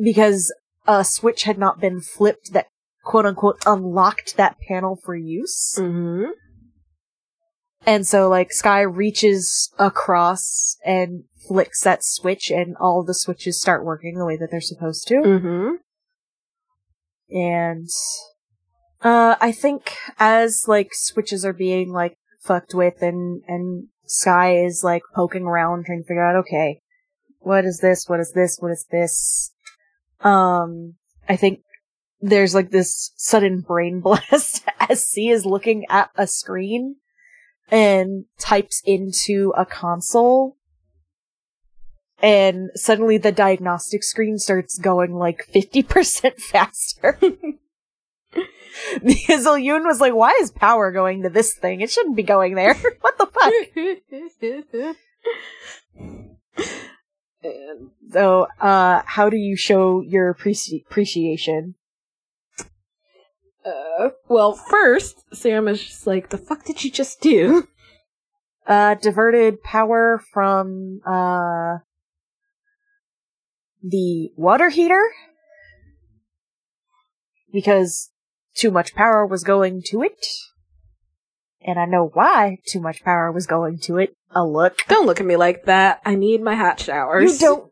Because 0.00 0.52
a 0.86 1.04
switch 1.04 1.44
had 1.44 1.58
not 1.58 1.80
been 1.80 2.00
flipped 2.00 2.52
that 2.52 2.66
quote 3.04 3.26
unquote 3.26 3.62
unlocked 3.66 4.36
that 4.36 4.56
panel 4.68 4.96
for 4.96 5.14
use. 5.14 5.74
Mm-hmm. 5.78 6.30
And 7.84 8.06
so 8.06 8.28
like 8.28 8.52
Sky 8.52 8.80
reaches 8.80 9.72
across 9.78 10.76
and 10.84 11.24
flicks 11.48 11.82
that 11.82 12.04
switch 12.04 12.50
and 12.50 12.76
all 12.76 13.02
the 13.02 13.14
switches 13.14 13.60
start 13.60 13.84
working 13.84 14.16
the 14.16 14.24
way 14.24 14.36
that 14.36 14.50
they're 14.50 14.60
supposed 14.60 15.08
to. 15.08 15.14
Mm-hmm. 15.14 15.74
And 17.36 17.88
uh 19.02 19.36
I 19.40 19.52
think 19.52 19.96
as 20.18 20.64
like 20.68 20.90
switches 20.92 21.44
are 21.44 21.52
being 21.52 21.90
like 21.90 22.16
fucked 22.40 22.74
with 22.74 23.02
and 23.02 23.42
and 23.48 23.88
Sky 24.04 24.56
is 24.56 24.82
like 24.84 25.02
poking 25.14 25.44
around 25.44 25.86
trying 25.86 26.02
to 26.02 26.06
figure 26.06 26.24
out 26.24 26.36
okay, 26.36 26.80
what 27.40 27.64
is 27.64 27.78
this? 27.78 28.08
What 28.08 28.20
is 28.20 28.32
this? 28.32 28.58
What 28.60 28.70
is 28.70 28.86
this? 28.90 29.52
Um 30.22 30.94
I 31.28 31.36
think 31.36 31.60
there's 32.20 32.54
like 32.54 32.70
this 32.70 33.12
sudden 33.16 33.60
brain 33.60 34.00
blast 34.02 34.64
as 34.88 35.04
C 35.06 35.28
is 35.28 35.44
looking 35.44 35.84
at 35.88 36.10
a 36.16 36.26
screen 36.26 36.96
and 37.70 38.24
types 38.38 38.82
into 38.84 39.52
a 39.56 39.64
console 39.64 40.56
and 42.22 42.70
suddenly 42.76 43.18
the 43.18 43.32
diagnostic 43.32 44.04
screen 44.04 44.38
starts 44.38 44.78
going 44.78 45.12
like 45.12 45.48
50% 45.52 46.36
faster. 46.40 47.18
because 49.04 49.44
Ilyun 49.44 49.84
was 49.84 50.00
like, 50.00 50.14
why 50.14 50.38
is 50.40 50.52
power 50.52 50.92
going 50.92 51.24
to 51.24 51.30
this 51.30 51.54
thing? 51.54 51.80
It 51.80 51.90
shouldn't 51.90 52.16
be 52.16 52.22
going 52.22 52.54
there. 52.54 52.74
what 53.00 53.18
the 53.18 53.26
fuck? 53.26 53.52
So, 58.10 58.46
uh, 58.60 59.02
how 59.04 59.30
do 59.30 59.36
you 59.36 59.56
show 59.56 60.00
your 60.00 60.34
appreci- 60.34 60.84
appreciation? 60.86 61.74
Uh, 63.64 64.10
well, 64.28 64.52
first, 64.52 65.22
Sam 65.34 65.68
is 65.68 65.82
just 65.82 66.06
like, 66.06 66.30
the 66.30 66.38
fuck 66.38 66.64
did 66.64 66.84
you 66.84 66.90
just 66.90 67.20
do? 67.20 67.68
Uh, 68.64 68.94
diverted 68.94 69.60
power 69.64 70.22
from, 70.32 71.00
uh, 71.04 71.78
the 73.82 74.30
water 74.36 74.68
heater? 74.68 75.02
Because 77.52 78.12
too 78.54 78.70
much 78.70 78.94
power 78.94 79.26
was 79.26 79.42
going 79.42 79.82
to 79.86 80.02
it. 80.02 80.24
And 81.60 81.78
I 81.78 81.86
know 81.86 82.10
why 82.14 82.58
too 82.64 82.80
much 82.80 83.02
power 83.02 83.32
was 83.32 83.46
going 83.46 83.78
to 83.80 83.98
it. 83.98 84.16
A 84.34 84.44
look. 84.44 84.78
Don't 84.88 85.06
look 85.06 85.20
at 85.20 85.26
me 85.26 85.36
like 85.36 85.64
that. 85.64 86.00
I 86.04 86.14
need 86.14 86.42
my 86.42 86.54
hot 86.54 86.80
showers. 86.80 87.32
You 87.32 87.38
don't. 87.38 87.70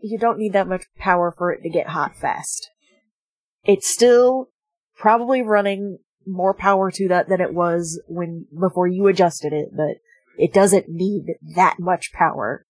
You 0.00 0.18
don't 0.18 0.38
need 0.38 0.52
that 0.52 0.68
much 0.68 0.84
power 0.96 1.34
for 1.36 1.52
it 1.52 1.62
to 1.62 1.68
get 1.68 1.88
hot 1.88 2.16
fast. 2.16 2.70
It's 3.64 3.88
still 3.88 4.50
probably 4.96 5.42
running 5.42 5.98
more 6.24 6.54
power 6.54 6.90
to 6.92 7.08
that 7.08 7.28
than 7.28 7.40
it 7.40 7.52
was 7.52 8.00
when 8.06 8.46
before 8.58 8.86
you 8.86 9.08
adjusted 9.08 9.52
it, 9.52 9.70
but 9.76 9.96
it 10.38 10.52
doesn't 10.52 10.88
need 10.88 11.34
that 11.56 11.80
much 11.80 12.12
power. 12.12 12.64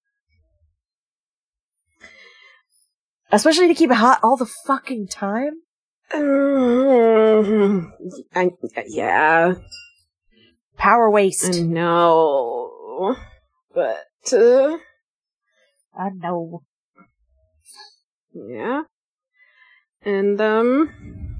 Especially 3.30 3.68
to 3.68 3.74
keep 3.74 3.90
it 3.90 3.96
hot 3.96 4.20
all 4.22 4.38
the 4.38 4.50
fucking 4.66 5.08
time. 5.08 5.52
Mm, 6.14 7.90
I, 8.34 8.50
yeah, 8.86 9.56
Power 10.78 11.10
waste. 11.10 11.44
Know. 12.98 13.16
But, 13.74 14.32
uh, 14.32 14.78
I 15.96 16.08
know. 16.14 16.62
yeah. 18.32 18.82
And, 20.02 20.40
um, 20.40 21.36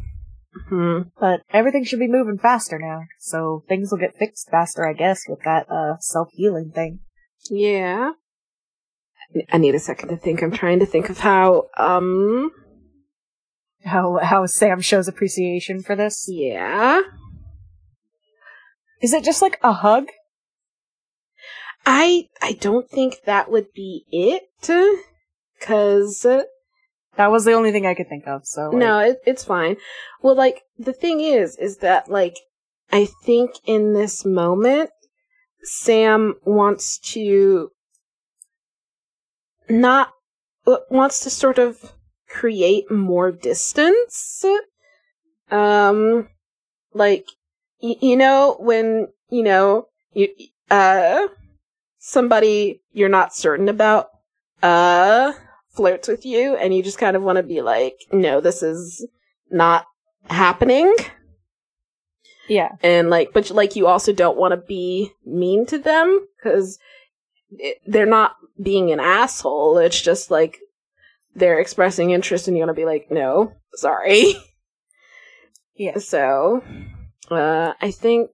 hmm. 0.69 1.01
But 1.21 1.41
everything 1.51 1.85
should 1.85 1.99
be 2.01 2.09
moving 2.09 2.39
faster 2.39 2.79
now, 2.79 3.03
so 3.19 3.65
things 3.69 3.91
will 3.91 3.99
get 3.99 4.17
fixed 4.19 4.51
faster, 4.51 4.87
I 4.87 4.93
guess, 4.93 5.23
with 5.29 5.41
that 5.45 5.71
uh 5.71 5.97
self 6.01 6.29
healing 6.33 6.71
thing. 6.75 7.01
Yeah. 7.51 8.11
I 9.53 9.59
need 9.59 9.75
a 9.75 9.79
second 9.79 10.09
to 10.09 10.17
think. 10.17 10.43
I'm 10.43 10.51
trying 10.51 10.81
to 10.81 10.87
think 10.87 11.09
of 11.11 11.19
how, 11.19 11.65
um, 11.77 12.51
How 13.85 14.19
how 14.23 14.47
Sam 14.47 14.81
shows 14.81 15.07
appreciation 15.09 15.83
for 15.83 15.95
this. 15.95 16.27
yeah. 16.29 17.01
Is 19.01 19.13
it 19.13 19.23
just 19.25 19.41
like 19.43 19.59
a 19.63 19.73
hug? 19.73 20.07
I, 21.87 22.29
I 22.43 22.53
don't 22.53 22.89
think 22.89 23.23
that 23.25 23.51
would 23.51 23.73
be 23.75 24.05
it. 24.11 24.43
Cause, 25.61 26.27
That 27.17 27.31
was 27.31 27.45
the 27.45 27.53
only 27.53 27.73
thing 27.73 27.87
I 27.87 27.95
could 27.95 28.09
think 28.09 28.27
of. 28.27 28.47
So 28.47 28.71
like, 28.71 28.79
no, 28.79 28.99
it, 29.01 29.19
it's 29.27 29.45
fine. 29.45 29.77
Well, 30.23 30.37
like, 30.37 30.63
the 30.79 30.93
thing 30.93 31.21
is, 31.21 31.57
is 31.57 31.79
that, 31.79 32.09
like, 32.11 32.37
I 32.93 33.07
think 33.25 33.53
in 33.67 33.93
this 33.95 34.25
moment, 34.25 34.91
Sam 35.63 36.35
wants 36.45 36.99
to 37.13 37.71
not, 39.69 40.13
wants 40.91 41.21
to 41.21 41.31
sort 41.31 41.59
of 41.59 41.93
create 42.29 42.91
more 42.91 43.33
distance. 43.33 44.45
Um, 45.51 46.29
like, 46.95 47.27
y- 47.83 47.97
you 48.01 48.17
know, 48.17 48.57
when, 48.61 49.09
you 49.31 49.43
know, 49.43 49.87
you, 50.13 50.29
uh, 50.71 51.27
somebody 51.99 52.81
you're 52.93 53.09
not 53.09 53.35
certain 53.35 53.69
about, 53.69 54.09
uh, 54.63 55.33
flirts 55.71 56.09
with 56.09 56.27
you 56.27 56.57
and 56.57 56.75
you 56.75 56.83
just 56.83 56.99
kind 56.99 57.17
of 57.17 57.23
want 57.23 57.37
to 57.37 57.43
be 57.43 57.61
like, 57.61 57.95
no, 58.13 58.41
this 58.41 58.63
is 58.63 59.07
not 59.51 59.87
happening. 60.29 60.95
yeah, 62.49 62.71
And 62.83 63.11
like, 63.11 63.31
but 63.33 63.51
like, 63.51 63.77
you 63.77 63.87
also 63.87 64.13
don't 64.13 64.37
want 64.37 64.53
to 64.53 64.57
be 64.57 65.13
mean 65.25 65.67
to 65.67 65.79
them 65.79 66.27
because 66.37 66.79
they're 67.87 68.07
not 68.07 68.37
being 68.61 68.91
an 68.91 69.01
asshole. 69.01 69.79
It's 69.79 70.01
just 70.01 70.31
like 70.31 70.59
they're 71.35 71.61
expressing 71.61 72.11
interest 72.11 72.49
and 72.49 72.57
you 72.57 72.65
want 72.65 72.71
to 72.77 72.81
be 72.81 72.85
like, 72.87 73.11
no, 73.11 73.53
sorry. 73.75 74.35
yeah. 75.77 75.99
So, 75.99 76.63
uh, 77.31 77.75
I 77.81 77.91
think 77.91 78.31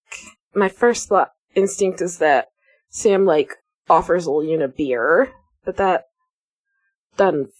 my 0.54 0.68
first 0.68 1.08
thought 1.08 1.32
instinct 1.54 2.00
is 2.00 2.18
that 2.18 2.48
Sam 2.94 3.24
like 3.26 3.56
offers 3.90 4.28
Ilyun 4.28 4.62
a 4.62 4.68
beer, 4.68 5.32
but 5.64 5.76
that 5.78 6.04
doesn't. 7.16 7.50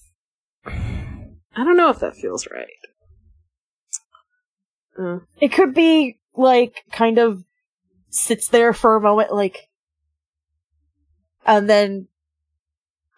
I 0.65 1.65
don't 1.65 1.77
know 1.77 1.91
if 1.91 1.99
that 1.99 2.15
feels 2.15 2.47
right. 2.47 2.69
Uh, 4.97 5.19
It 5.41 5.49
could 5.49 5.75
be 5.75 6.21
like 6.37 6.85
kind 6.93 7.19
of 7.19 7.43
sits 8.11 8.47
there 8.47 8.73
for 8.73 8.95
a 8.95 9.01
moment, 9.01 9.35
like, 9.35 9.69
and 11.45 11.69
then 11.69 12.07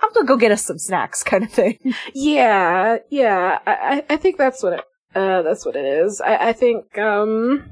I'm 0.00 0.10
gonna 0.14 0.26
go 0.26 0.38
get 0.38 0.52
us 0.52 0.64
some 0.64 0.78
snacks, 0.78 1.22
kind 1.22 1.44
of 1.44 1.52
thing. 1.52 1.78
yeah, 2.14 2.96
yeah, 3.10 3.58
I, 3.66 3.74
I 4.08 4.14
I 4.14 4.16
think 4.16 4.38
that's 4.38 4.62
what 4.62 4.72
it. 4.72 4.84
Uh, 5.14 5.42
that's 5.42 5.66
what 5.66 5.76
it 5.76 5.84
is. 5.84 6.22
I, 6.22 6.48
I 6.48 6.52
think, 6.54 6.96
um, 6.96 7.70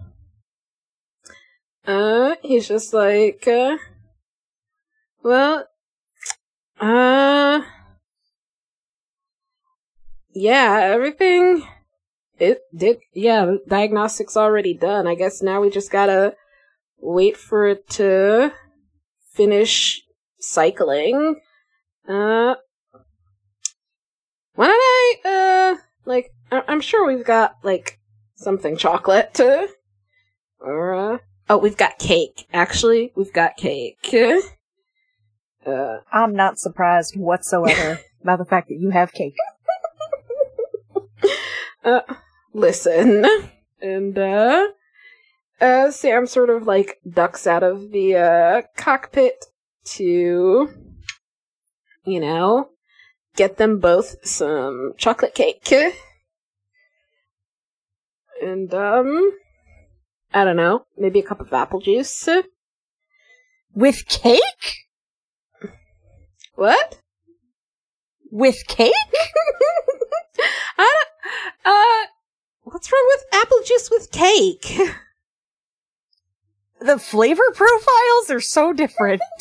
uh, 1.86 2.36
he's 2.42 2.68
just 2.68 2.92
like, 2.92 3.48
uh, 3.48 3.76
well, 5.24 5.66
uh, 6.80 7.62
yeah, 10.34 10.80
everything, 10.92 11.66
it 12.38 12.60
did, 12.76 12.98
yeah, 13.14 13.54
diagnostic's 13.66 14.36
already 14.36 14.74
done. 14.74 15.06
I 15.06 15.14
guess 15.14 15.42
now 15.42 15.60
we 15.62 15.70
just 15.70 15.90
gotta 15.90 16.36
wait 16.98 17.36
for 17.36 17.66
it 17.66 17.88
to 17.90 18.52
finish 19.32 20.02
cycling. 20.38 21.40
Uh, 22.06 22.56
why 24.54 24.66
don't 24.66 24.70
I, 24.70 25.16
uh, 25.24 25.76
like, 26.04 26.30
I- 26.52 26.64
I'm 26.68 26.80
sure 26.80 27.06
we've 27.06 27.24
got, 27.24 27.56
like, 27.62 27.98
something 28.34 28.76
chocolate 28.76 29.32
to, 29.34 29.68
or, 30.60 30.94
uh, 30.94 31.18
oh, 31.48 31.56
we've 31.56 31.78
got 31.78 31.98
cake. 31.98 32.46
Actually, 32.52 33.12
we've 33.16 33.32
got 33.32 33.56
cake. 33.56 34.14
Uh, 35.66 35.98
I'm 36.12 36.34
not 36.34 36.58
surprised 36.58 37.16
whatsoever 37.16 38.00
by 38.24 38.36
the 38.36 38.44
fact 38.44 38.68
that 38.68 38.78
you 38.78 38.90
have 38.90 39.12
cake. 39.12 39.36
uh, 41.84 42.00
listen. 42.52 43.24
And, 43.80 44.18
uh, 44.18 44.68
uh, 45.60 45.90
Sam 45.90 46.26
sort 46.26 46.50
of, 46.50 46.66
like, 46.66 47.00
ducks 47.08 47.46
out 47.46 47.62
of 47.62 47.92
the, 47.92 48.16
uh, 48.16 48.62
cockpit 48.76 49.46
to, 49.84 50.70
you 52.04 52.20
know, 52.20 52.70
get 53.36 53.56
them 53.56 53.78
both 53.78 54.16
some 54.26 54.92
chocolate 54.96 55.34
cake. 55.34 55.72
And, 58.42 58.72
um, 58.74 59.32
I 60.32 60.44
don't 60.44 60.56
know, 60.56 60.86
maybe 60.98 61.20
a 61.20 61.22
cup 61.22 61.40
of 61.40 61.52
apple 61.52 61.80
juice. 61.80 62.28
With 63.74 64.06
cake? 64.08 64.83
What? 66.54 67.00
With 68.30 68.66
cake? 68.66 68.92
I 70.78 70.94
don't, 70.94 71.08
uh, 71.64 72.06
what's 72.62 72.90
wrong 72.92 73.04
with 73.08 73.24
apple 73.42 73.60
juice 73.64 73.90
with 73.90 74.10
cake? 74.10 74.78
The 76.80 76.98
flavor 76.98 77.44
profiles 77.54 78.30
are 78.30 78.40
so 78.40 78.72
different. 78.74 79.22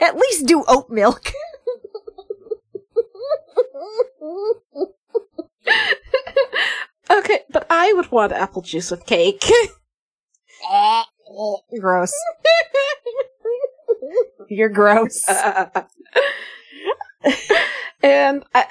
At 0.00 0.16
least 0.16 0.46
do 0.46 0.64
oat 0.66 0.88
milk. 0.88 1.30
okay, 7.10 7.40
but 7.50 7.66
I 7.68 7.92
would 7.92 8.10
want 8.10 8.32
apple 8.32 8.62
juice 8.62 8.90
with 8.90 9.04
cake. 9.04 9.44
Gross. 11.78 12.14
You're 14.48 14.68
gross. 14.68 15.24
and 18.02 18.44
I, 18.54 18.66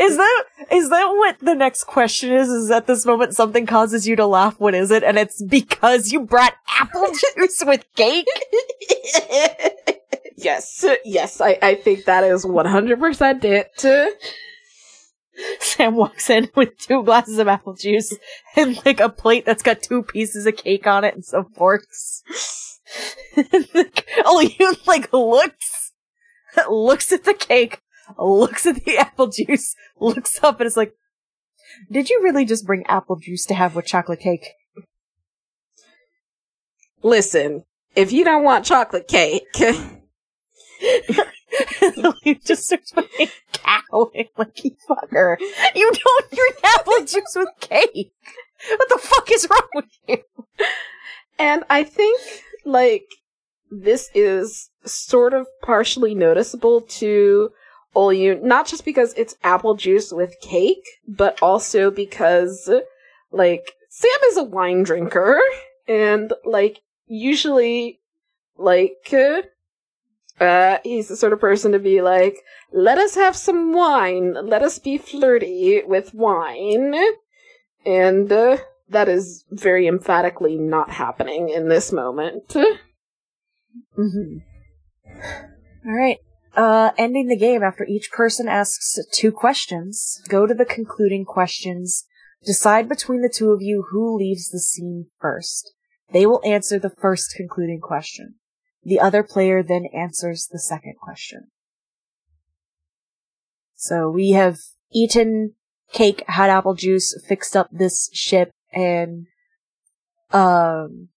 Is 0.00 0.16
that 0.16 0.44
is 0.70 0.90
that 0.90 1.06
what 1.06 1.38
the 1.40 1.54
next 1.54 1.84
question 1.84 2.32
is? 2.32 2.48
Is 2.48 2.70
at 2.70 2.86
this 2.86 3.04
moment 3.06 3.34
something 3.34 3.66
causes 3.66 4.06
you 4.06 4.16
to 4.16 4.26
laugh? 4.26 4.58
What 4.58 4.74
is 4.74 4.90
it? 4.90 5.02
And 5.02 5.18
it's 5.18 5.42
because 5.42 6.12
you 6.12 6.20
brought 6.20 6.54
apple 6.68 7.06
juice 7.36 7.62
with 7.66 7.84
cake. 7.96 8.26
yes, 10.36 10.84
yes, 11.04 11.40
I, 11.40 11.58
I 11.60 11.74
think 11.74 12.04
that 12.04 12.24
is 12.24 12.44
100% 12.44 13.44
it. 13.44 13.70
Sam 15.60 15.96
walks 15.96 16.30
in 16.30 16.48
with 16.54 16.78
two 16.78 17.02
glasses 17.02 17.38
of 17.38 17.48
apple 17.48 17.74
juice 17.74 18.16
and 18.56 18.80
like 18.86 19.00
a 19.00 19.08
plate 19.08 19.44
that's 19.44 19.64
got 19.64 19.82
two 19.82 20.02
pieces 20.02 20.46
of 20.46 20.56
cake 20.56 20.86
on 20.86 21.02
it 21.04 21.14
and 21.14 21.24
some 21.24 21.46
forks. 21.56 22.22
oh, 24.24 24.40
you 24.40 24.74
like 24.86 25.12
looks 25.12 25.92
looks 26.68 27.12
at 27.12 27.24
the 27.24 27.34
cake, 27.34 27.80
looks 28.18 28.66
at 28.66 28.84
the 28.84 28.98
apple 28.98 29.28
juice, 29.28 29.74
looks 29.98 30.42
up 30.42 30.60
and 30.60 30.66
is 30.66 30.76
like, 30.76 30.94
"Did 31.90 32.10
you 32.10 32.20
really 32.22 32.44
just 32.44 32.66
bring 32.66 32.84
apple 32.86 33.16
juice 33.16 33.44
to 33.46 33.54
have 33.54 33.74
with 33.74 33.86
chocolate 33.86 34.20
cake?" 34.20 34.48
Listen, 37.02 37.64
if 37.94 38.12
you 38.12 38.24
don't 38.24 38.44
want 38.44 38.64
chocolate 38.64 39.08
cake, 39.08 39.46
you 42.24 42.34
just 42.36 42.64
starts 42.64 42.92
fucking 42.92 43.28
cackling 43.52 44.28
like 44.38 44.64
you 44.64 44.76
fucker. 44.88 45.36
You 45.74 45.92
don't 45.92 46.30
drink 46.30 46.56
apple 46.64 47.04
juice 47.04 47.36
with 47.36 47.48
cake. 47.60 48.12
What 48.68 48.88
the 48.88 48.98
fuck 48.98 49.30
is 49.30 49.46
wrong 49.50 49.68
with 49.74 49.98
you? 50.08 50.18
and 51.38 51.64
I 51.68 51.84
think, 51.84 52.20
like, 52.64 53.06
this 53.70 54.10
is 54.14 54.70
sort 54.84 55.34
of 55.34 55.46
partially 55.62 56.14
noticeable 56.14 56.82
to 56.82 57.50
Olyu, 57.94 58.42
not 58.42 58.66
just 58.66 58.84
because 58.84 59.14
it's 59.14 59.36
apple 59.42 59.74
juice 59.74 60.12
with 60.12 60.40
cake, 60.40 60.84
but 61.06 61.40
also 61.40 61.90
because, 61.90 62.70
like, 63.30 63.72
Sam 63.88 64.18
is 64.26 64.36
a 64.36 64.44
wine 64.44 64.82
drinker, 64.82 65.40
and, 65.86 66.32
like, 66.44 66.80
usually, 67.06 68.00
like, 68.56 69.14
uh, 70.40 70.78
he's 70.82 71.08
the 71.08 71.16
sort 71.16 71.32
of 71.32 71.40
person 71.40 71.72
to 71.72 71.78
be 71.78 72.02
like, 72.02 72.38
let 72.72 72.98
us 72.98 73.14
have 73.14 73.36
some 73.36 73.72
wine, 73.72 74.34
let 74.46 74.62
us 74.62 74.78
be 74.80 74.98
flirty 74.98 75.82
with 75.86 76.12
wine. 76.12 76.94
And, 77.86 78.32
uh, 78.32 78.58
that 78.94 79.08
is 79.08 79.44
very 79.50 79.86
emphatically 79.86 80.56
not 80.56 80.90
happening 80.90 81.50
in 81.50 81.68
this 81.68 81.92
moment. 81.92 82.48
Mm-hmm. 83.98 84.38
All 85.86 85.92
right. 85.92 86.18
Uh, 86.56 86.92
ending 86.96 87.26
the 87.26 87.36
game 87.36 87.62
after 87.62 87.84
each 87.84 88.10
person 88.12 88.48
asks 88.48 88.98
two 89.12 89.32
questions. 89.32 90.22
Go 90.28 90.46
to 90.46 90.54
the 90.54 90.64
concluding 90.64 91.24
questions. 91.24 92.06
Decide 92.44 92.88
between 92.88 93.22
the 93.22 93.32
two 93.32 93.50
of 93.50 93.60
you 93.60 93.86
who 93.90 94.16
leaves 94.16 94.50
the 94.50 94.60
scene 94.60 95.06
first. 95.20 95.72
They 96.12 96.26
will 96.26 96.40
answer 96.44 96.78
the 96.78 96.90
first 96.90 97.34
concluding 97.36 97.80
question. 97.80 98.36
The 98.84 99.00
other 99.00 99.22
player 99.22 99.62
then 99.62 99.86
answers 99.94 100.48
the 100.50 100.58
second 100.58 100.94
question. 101.00 101.48
So 103.74 104.10
we 104.10 104.30
have 104.30 104.58
eaten 104.92 105.54
cake, 105.92 106.22
had 106.28 106.50
apple 106.50 106.74
juice, 106.74 107.18
fixed 107.26 107.56
up 107.56 107.68
this 107.72 108.10
ship, 108.12 108.50
and 108.74 109.26
um, 110.32 111.08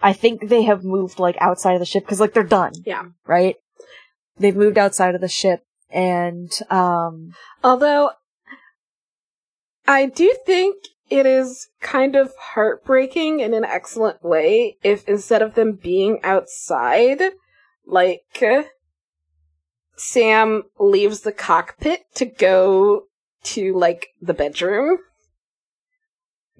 I 0.00 0.12
think 0.12 0.48
they 0.48 0.62
have 0.64 0.84
moved 0.84 1.18
like 1.18 1.36
outside 1.40 1.74
of 1.74 1.80
the 1.80 1.86
ship 1.86 2.04
because 2.04 2.20
like 2.20 2.34
they're 2.34 2.42
done, 2.44 2.72
Yeah. 2.84 3.04
right? 3.26 3.56
They've 4.38 4.56
moved 4.56 4.78
outside 4.78 5.14
of 5.14 5.20
the 5.20 5.28
ship, 5.28 5.64
and 5.90 6.50
um, 6.70 7.34
Although, 7.62 8.10
I 9.86 10.06
do 10.06 10.34
think 10.46 10.76
it 11.10 11.26
is 11.26 11.68
kind 11.80 12.14
of 12.16 12.32
heartbreaking 12.38 13.40
in 13.40 13.52
an 13.52 13.64
excellent 13.64 14.22
way 14.24 14.76
if 14.82 15.06
instead 15.08 15.42
of 15.42 15.54
them 15.54 15.72
being 15.72 16.20
outside, 16.22 17.20
like, 17.84 18.22
Sam 19.96 20.62
leaves 20.78 21.20
the 21.20 21.32
cockpit 21.32 22.02
to 22.14 22.24
go 22.24 23.04
to, 23.42 23.74
like, 23.74 24.08
the 24.22 24.34
bedroom. 24.34 24.98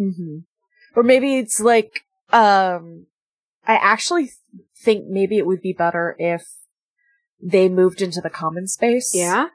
Mm-hmm. 0.00 0.38
Or 0.96 1.02
maybe 1.02 1.36
it's 1.36 1.60
like, 1.60 2.00
um, 2.32 3.06
I 3.66 3.74
actually 3.74 4.30
think 4.82 5.06
maybe 5.06 5.38
it 5.38 5.46
would 5.46 5.60
be 5.60 5.72
better 5.72 6.16
if 6.18 6.42
they 7.42 7.68
moved 7.68 8.02
into 8.02 8.20
the 8.20 8.30
common 8.30 8.66
space. 8.66 9.12
Yeah? 9.14 9.48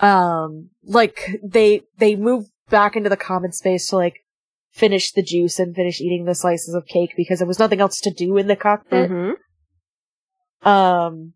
Um, 0.00 0.70
like 0.84 1.40
they, 1.42 1.82
they 1.98 2.16
move 2.16 2.46
back 2.70 2.96
into 2.96 3.10
the 3.10 3.16
common 3.16 3.52
space 3.52 3.88
to 3.88 3.96
like 3.96 4.24
finish 4.70 5.10
the 5.12 5.22
juice 5.22 5.58
and 5.58 5.74
finish 5.74 6.00
eating 6.00 6.24
the 6.24 6.34
slices 6.34 6.74
of 6.74 6.86
cake 6.86 7.14
because 7.16 7.40
there 7.40 7.48
was 7.48 7.58
nothing 7.58 7.80
else 7.80 8.00
to 8.00 8.10
do 8.10 8.36
in 8.36 8.46
the 8.46 8.56
cockpit. 8.56 9.10
Mm-hmm. 9.10 10.68
Um, 10.68 11.32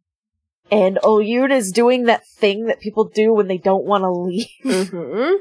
and 0.71 0.99
Oyun 1.03 1.51
is 1.51 1.73
doing 1.73 2.05
that 2.05 2.27
thing 2.27 2.67
that 2.67 2.81
people 2.81 3.05
do 3.05 3.33
when 3.33 3.49
they 3.49 3.59
don't 3.59 3.85
want 3.85 4.03
to 4.03 4.11
leave. 4.11 4.47
Mm-hmm. 4.65 5.35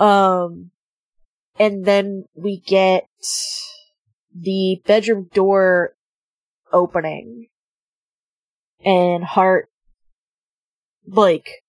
Um, 0.00 0.70
and 1.58 1.84
then 1.84 2.24
we 2.34 2.58
get 2.58 3.06
the 4.34 4.80
bedroom 4.86 5.28
door 5.34 5.94
opening. 6.72 7.48
And 8.82 9.22
Hart 9.22 9.68
like 11.06 11.62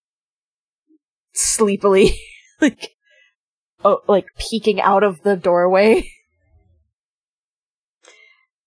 sleepily 1.34 2.18
like 2.62 2.92
oh 3.84 4.02
like 4.08 4.28
peeking 4.38 4.80
out 4.80 5.04
of 5.04 5.22
the 5.24 5.36
doorway. 5.36 6.10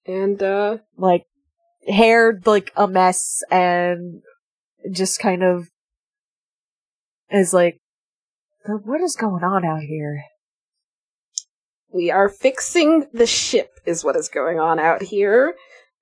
And, 0.07 0.43
uh, 0.43 0.79
like 0.99 1.25
hair 1.89 2.39
like 2.45 2.71
a 2.77 2.87
mess 2.87 3.43
and 3.51 4.21
just 4.93 5.19
kind 5.19 5.43
of 5.43 5.71
is 7.31 7.55
like 7.55 7.81
what 8.67 9.01
is 9.01 9.17
going 9.17 9.45
on 9.45 9.65
out 9.65 9.83
here 9.83 10.25
we 11.95 12.11
are 12.11 12.29
fixing 12.29 13.07
the 13.13 13.25
ship 13.25 13.71
is 13.87 14.05
what 14.05 14.17
is 14.17 14.29
going 14.29 14.59
on 14.59 14.81
out 14.81 15.01
here. 15.01 15.55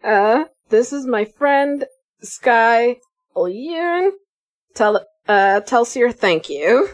Uh, 0.02 0.44
this 0.70 0.90
is 0.90 1.06
my 1.06 1.26
friend, 1.26 1.84
Sky 2.22 2.96
Olyun. 3.36 4.12
Tell, 4.74 5.04
uh, 5.28 5.60
Telsier, 5.60 6.14
thank 6.14 6.48
you. 6.48 6.88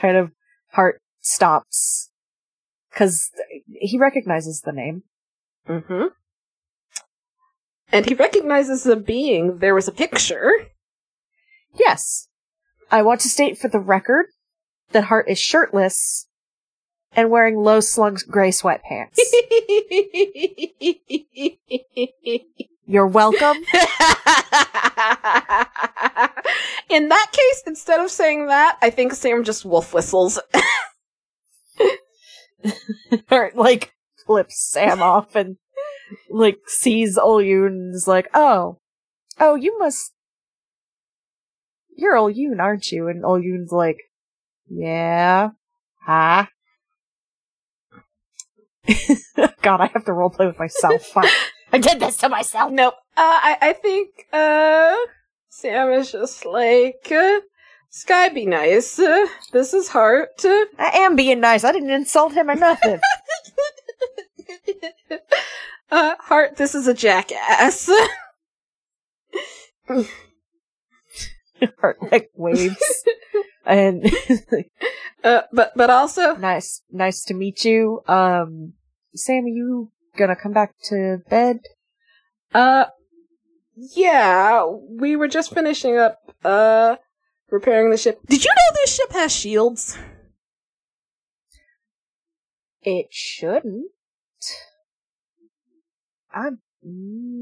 kind 0.00 0.16
of 0.16 0.30
heart 0.72 1.02
stops 1.20 2.10
because 2.90 3.30
he 3.66 3.98
recognizes 3.98 4.62
the 4.64 4.72
name. 4.72 5.02
Mm-hmm. 5.68 6.06
And 7.92 8.06
he 8.06 8.14
recognizes 8.14 8.84
the 8.84 8.96
being. 8.96 9.58
There 9.58 9.74
was 9.74 9.86
a 9.86 9.92
picture. 9.92 10.50
Yes, 11.74 12.28
I 12.90 13.02
want 13.02 13.20
to 13.20 13.28
state 13.28 13.58
for 13.58 13.68
the 13.68 13.78
record 13.78 14.26
that 14.92 15.04
Hart 15.04 15.28
is 15.28 15.38
shirtless 15.38 16.26
and 17.12 17.30
wearing 17.30 17.56
low 17.56 17.80
slung 17.80 18.18
gray 18.28 18.50
sweatpants. 18.50 19.16
You're 22.86 23.06
welcome. 23.06 23.56
In 26.88 27.08
that 27.08 27.26
case, 27.30 27.62
instead 27.66 28.00
of 28.00 28.10
saying 28.10 28.46
that, 28.48 28.78
I 28.82 28.90
think 28.90 29.12
Sam 29.12 29.44
just 29.44 29.64
wolf 29.64 29.94
whistles. 29.94 30.40
or 33.30 33.52
like 33.54 33.92
flips 34.26 34.70
Sam 34.70 35.00
off 35.00 35.36
and 35.36 35.56
like 36.30 36.58
sees 36.66 37.16
Olyun 37.16 37.68
and 37.68 37.94
is 37.94 38.08
like, 38.08 38.28
oh, 38.34 38.78
oh, 39.38 39.54
you 39.54 39.78
must, 39.78 40.12
you're 42.00 42.16
Olyun, 42.16 42.60
aren't 42.60 42.90
you? 42.90 43.08
And 43.08 43.24
Olyun's 43.24 43.72
like, 43.72 43.98
yeah, 44.68 45.50
huh? 46.04 46.46
God, 49.62 49.80
I 49.80 49.86
have 49.86 50.04
to 50.06 50.12
roleplay 50.12 50.46
with 50.46 50.58
myself. 50.58 51.04
Fuck. 51.06 51.26
I 51.72 51.78
did 51.78 52.00
this 52.00 52.16
to 52.18 52.28
myself. 52.28 52.72
Nope. 52.72 52.94
Uh, 53.16 53.38
I 53.42 53.58
I 53.60 53.72
think 53.74 54.08
uh 54.32 54.96
Sam 55.48 55.92
is 55.92 56.10
just 56.10 56.44
like 56.44 57.10
uh, 57.12 57.40
Sky 57.90 58.28
be 58.28 58.46
nice. 58.46 58.98
Uh, 58.98 59.26
this 59.52 59.74
is 59.74 59.88
Hart. 59.88 60.44
Uh, 60.44 60.64
I 60.78 60.90
am 60.98 61.16
being 61.16 61.40
nice. 61.40 61.64
I 61.64 61.72
didn't 61.72 61.90
insult 61.90 62.32
him 62.32 62.50
or 62.50 62.54
nothing. 62.54 63.00
uh 65.90 66.14
Hart, 66.18 66.56
this 66.56 66.74
is 66.74 66.88
a 66.88 66.94
jackass. 66.94 67.90
Hart 71.80 71.98
like 72.10 72.30
waves. 72.34 73.04
and 73.66 74.04
uh 75.24 75.42
but 75.52 75.72
but 75.76 75.90
also 75.90 76.34
nice 76.36 76.82
nice 76.90 77.24
to 77.24 77.34
meet 77.34 77.64
you. 77.64 78.00
Um 78.06 78.74
Sam, 79.14 79.44
are 79.44 79.48
you 79.48 79.90
gonna 80.16 80.36
come 80.36 80.52
back 80.52 80.74
to 80.84 81.18
bed? 81.28 81.60
uh 82.54 82.86
yeah, 83.76 84.64
we 84.66 85.16
were 85.16 85.28
just 85.28 85.54
finishing 85.54 85.96
up 85.96 86.18
uh 86.44 86.96
repairing 87.50 87.90
the 87.90 87.96
ship. 87.96 88.20
Did 88.26 88.44
you 88.44 88.50
know 88.50 88.76
this 88.76 88.94
ship 88.94 89.12
has 89.12 89.32
shields? 89.32 89.98
It 92.82 93.08
shouldn't. 93.10 93.90
I'm 96.32 96.60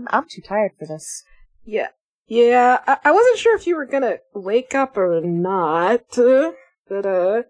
I'm 0.08 0.26
too 0.28 0.42
tired 0.42 0.72
for 0.78 0.86
this. 0.86 1.22
Yeah. 1.64 1.88
Yeah, 2.28 2.78
I, 2.86 2.98
I 3.04 3.10
wasn't 3.10 3.38
sure 3.38 3.56
if 3.56 3.66
you 3.66 3.74
were 3.76 3.86
gonna 3.86 4.18
wake 4.34 4.74
up 4.74 4.96
or 4.96 5.20
not, 5.22 6.02
but 6.14 7.06
uh, 7.06 7.42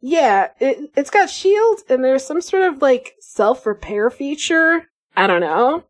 yeah, 0.00 0.48
it 0.58 0.90
it's 0.96 1.10
got 1.10 1.28
shield 1.30 1.80
and 1.88 2.02
there's 2.02 2.24
some 2.24 2.40
sort 2.40 2.62
of 2.62 2.80
like 2.82 3.12
self 3.20 3.66
repair 3.66 4.08
feature. 4.10 4.84
I 5.14 5.26
don't 5.26 5.40
know, 5.40 5.84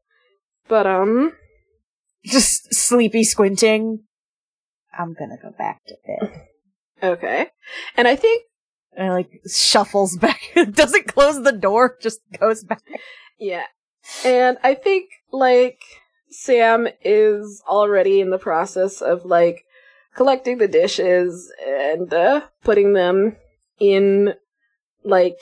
but 0.69 0.87
um, 0.87 1.33
Just 2.25 2.75
sleepy 2.75 3.23
squinting. 3.25 4.01
I'm 4.99 5.15
gonna 5.15 5.37
go 5.41 5.53
back 5.57 5.83
to 5.87 5.95
bed. 6.07 6.43
okay, 7.03 7.49
and 7.97 8.09
I 8.09 8.17
think 8.17 8.43
And 8.97 9.13
like 9.13 9.31
shuffles 9.49 10.17
back. 10.21 10.41
Doesn't 10.73 11.07
close 11.07 11.43
the 11.43 11.53
door, 11.53 11.97
just 12.03 12.21
goes 12.41 12.65
back. 12.65 12.83
yeah, 13.39 13.65
and 14.25 14.59
I 14.65 14.75
think 14.75 15.11
like 15.33 15.79
Sam 16.31 16.89
is 17.03 17.63
already 17.69 18.21
in 18.21 18.31
the 18.31 18.39
process 18.39 19.01
of 19.01 19.25
like 19.25 19.65
collecting 20.15 20.59
the 20.59 20.69
dishes 20.69 21.53
and 21.67 22.13
uh, 22.13 22.43
putting 22.65 22.93
them 22.95 23.37
in 23.79 24.35
like 25.05 25.37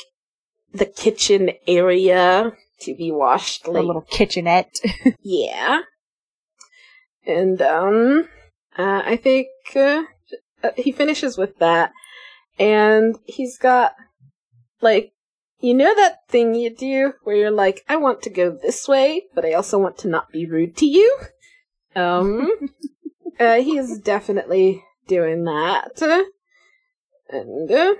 the 0.72 0.87
kitchen 0.87 1.51
area 1.66 2.53
to 2.80 2.95
be 2.95 3.11
washed 3.11 3.66
A 3.66 3.70
little 3.70 4.03
kitchenette. 4.03 4.74
yeah 5.20 5.80
and 7.26 7.62
um 7.62 8.28
uh, 8.76 9.03
i 9.07 9.16
think 9.16 9.47
uh, 9.76 10.03
he 10.76 10.93
finishes 10.93 11.39
with 11.39 11.59
that 11.59 11.93
and 12.59 13.16
he's 13.24 13.57
got 13.57 13.95
like 14.80 15.12
you 15.61 15.74
know 15.74 15.94
that 15.94 16.28
thing 16.28 16.55
you 16.55 16.74
do 16.74 17.12
where 17.22 17.36
you're 17.36 17.50
like 17.50 17.84
i 17.88 17.96
want 17.96 18.22
to 18.22 18.30
go 18.30 18.50
this 18.50 18.86
way 18.88 19.24
but 19.34 19.44
i 19.44 19.52
also 19.52 19.78
want 19.78 19.96
to 19.98 20.09
not 20.09 20.30
be 20.30 20.46
rude 20.46 20.76
to 20.76 20.86
you 20.86 21.18
um 21.96 22.50
uh, 23.40 23.57
he's 23.57 23.98
definitely 23.98 24.82
doing 25.07 25.44
that 25.44 26.00
and 27.30 27.70
uh, 27.70 27.94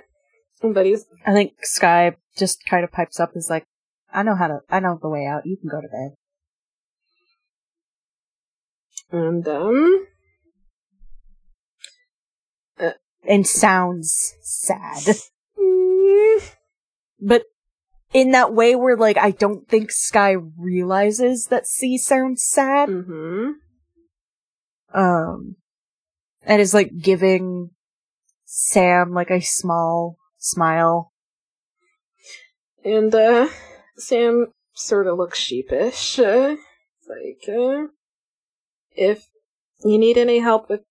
but 0.61 0.85
he's 0.85 1.05
I 1.25 1.33
think 1.33 1.53
Sky 1.63 2.15
just 2.37 2.65
kind 2.65 2.83
of 2.83 2.91
pipes 2.91 3.19
up 3.19 3.31
is 3.35 3.49
like, 3.49 3.65
I 4.13 4.23
know 4.23 4.35
how 4.35 4.47
to, 4.47 4.59
I 4.69 4.79
know 4.79 4.97
the 5.01 5.09
way 5.09 5.25
out. 5.25 5.45
You 5.45 5.57
can 5.57 5.69
go 5.69 5.81
to 5.81 5.87
bed. 5.87 6.15
and 9.11 9.47
um 9.47 10.07
And 13.27 13.47
sounds 13.47 14.35
sad. 14.41 15.15
But 17.19 17.43
in 18.13 18.31
that 18.31 18.53
way 18.53 18.75
where 18.75 18.97
like, 18.97 19.17
I 19.17 19.31
don't 19.31 19.67
think 19.67 19.91
Sky 19.91 20.35
realizes 20.57 21.47
that 21.47 21.67
C 21.67 21.97
sounds 21.97 22.43
sad. 22.43 22.89
mhm. 22.89 23.53
Um, 24.93 25.57
and 26.43 26.61
is 26.61 26.73
like 26.73 26.97
giving 26.99 27.71
Sam 28.45 29.11
like 29.11 29.29
a 29.29 29.41
small 29.41 30.17
smile. 30.37 31.11
And, 32.83 33.13
uh, 33.13 33.49
Sam 33.97 34.53
sort 34.73 35.07
of 35.07 35.17
looks 35.17 35.39
sheepish. 35.39 36.19
Uh, 36.19 36.55
like, 37.09 37.49
uh, 37.49 37.87
if 38.91 39.27
you 39.83 39.97
need 39.97 40.17
any 40.17 40.39
help 40.39 40.69
with, 40.69 40.81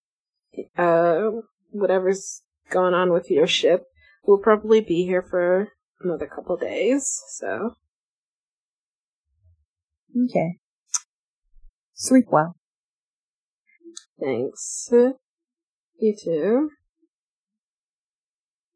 uh, 0.77 1.31
whatever's 1.71 2.43
going 2.69 2.93
on 2.93 3.11
with 3.11 3.31
your 3.31 3.47
ship, 3.47 3.85
we'll 4.25 4.37
probably 4.37 4.81
be 4.81 5.05
here 5.05 5.21
for 5.23 5.69
another 6.01 6.27
couple 6.27 6.57
days, 6.57 7.21
so. 7.29 7.75
Okay. 10.29 10.57
Sleep 11.93 12.25
well. 12.31 12.55
Thanks. 14.19 14.89
You 14.91 16.15
too. 16.21 16.69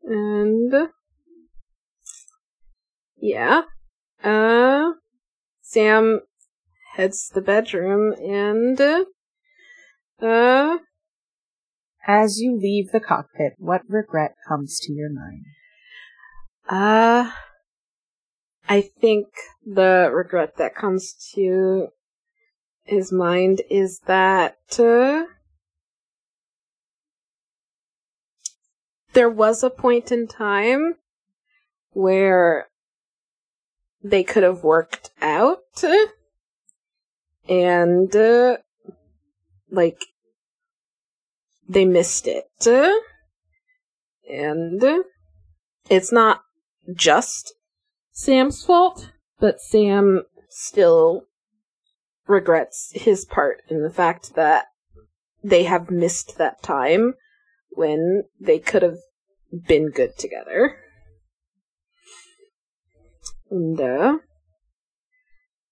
And 0.04 0.90
yeah. 3.18 3.64
Uh 4.24 4.92
Sam 5.62 6.22
heads 6.96 7.28
to 7.28 7.36
the 7.36 7.42
bedroom 7.42 8.14
and 8.14 8.80
uh 10.22 10.78
As 12.08 12.40
you 12.40 12.58
leave 12.58 12.92
the 12.92 13.00
cockpit, 13.00 13.54
what 13.58 13.82
regret 13.88 14.36
comes 14.48 14.80
to 14.82 14.94
your 14.94 15.12
mind? 15.12 15.46
Uh 16.70 17.32
I 18.72 18.82
think 18.82 19.28
the 19.66 20.12
regret 20.14 20.58
that 20.58 20.76
comes 20.76 21.14
to 21.34 21.88
his 22.84 23.12
mind 23.12 23.64
is 23.68 24.02
that 24.06 24.58
uh, 24.78 25.26
there 29.14 29.30
was 29.30 29.64
a 29.64 29.72
point 29.72 30.12
in 30.12 30.28
time 30.28 30.98
where 31.94 32.68
they 34.04 34.24
could 34.24 34.44
have 34.44 34.64
worked 34.64 35.10
out 35.20 35.84
and 37.48 38.16
uh, 38.16 38.58
like 39.72 40.06
they 41.68 41.86
missed 41.86 42.28
it. 42.28 42.46
And 44.32 44.84
it's 45.90 46.12
not 46.12 46.44
just 46.96 47.54
Sam's 48.12 48.64
fault 48.64 49.12
but 49.40 49.62
Sam 49.62 50.24
still 50.50 51.24
regrets 52.28 52.92
his 52.94 53.26
part 53.26 53.62
in 53.70 53.82
the 53.82 53.90
fact 53.90 54.36
that 54.36 54.66
they 55.44 55.64
have 55.64 55.90
missed 55.90 56.38
that 56.38 56.62
time 56.62 57.16
when 57.70 58.24
they 58.40 58.60
could 58.60 58.84
have 58.84 58.98
been 59.68 59.90
good 59.90 60.18
together. 60.18 60.78
And, 63.50 63.80
uh, 63.80 64.18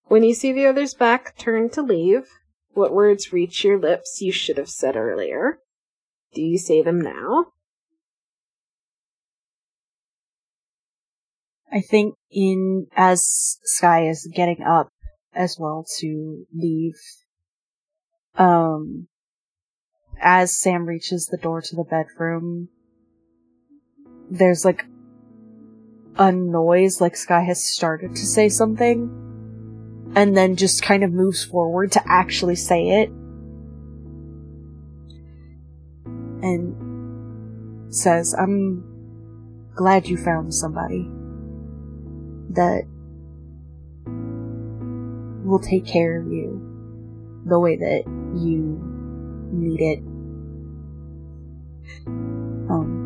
when 0.05 0.23
you 0.23 0.33
see 0.33 0.53
the 0.53 0.65
others 0.65 0.93
back 0.93 1.37
turn 1.37 1.69
to 1.71 1.81
leave, 1.81 2.27
what 2.71 2.93
words 2.93 3.33
reach 3.33 3.63
your 3.63 3.77
lips 3.77 4.21
you 4.21 4.31
should 4.31 4.57
have 4.57 4.69
said 4.69 4.95
earlier? 4.95 5.59
Do 6.33 6.41
you 6.41 6.57
say 6.57 6.81
them 6.81 7.01
now? 7.01 7.47
I 11.71 11.81
think 11.81 12.15
in 12.31 12.87
as 12.95 13.57
Sky 13.63 14.07
is 14.07 14.29
getting 14.33 14.63
up 14.63 14.89
as 15.33 15.57
well 15.59 15.85
to 15.99 16.45
leave, 16.53 16.95
um, 18.35 19.07
as 20.19 20.57
Sam 20.57 20.85
reaches 20.85 21.27
the 21.27 21.37
door 21.37 21.61
to 21.61 21.75
the 21.75 21.83
bedroom, 21.83 22.69
there's 24.29 24.63
like 24.63 24.85
a 26.17 26.31
noise, 26.31 27.01
like 27.01 27.15
Sky 27.15 27.41
has 27.41 27.63
started 27.63 28.15
to 28.15 28.25
say 28.25 28.49
something, 28.49 30.13
and 30.15 30.35
then 30.35 30.55
just 30.55 30.81
kind 30.81 31.03
of 31.03 31.11
moves 31.11 31.43
forward 31.43 31.91
to 31.91 32.01
actually 32.07 32.55
say 32.55 33.01
it. 33.01 33.09
And 36.41 37.93
says, 37.93 38.33
I'm 38.37 38.83
glad 39.75 40.07
you 40.07 40.17
found 40.17 40.53
somebody 40.53 41.11
that 42.57 42.83
will 45.45 45.59
take 45.59 45.85
care 45.85 46.19
of 46.19 46.27
you 46.27 46.61
the 47.45 47.57
way 47.59 47.77
that 47.77 48.03
you 48.35 48.77
need 49.53 49.79
it. 49.79 49.99
Um, 52.69 53.05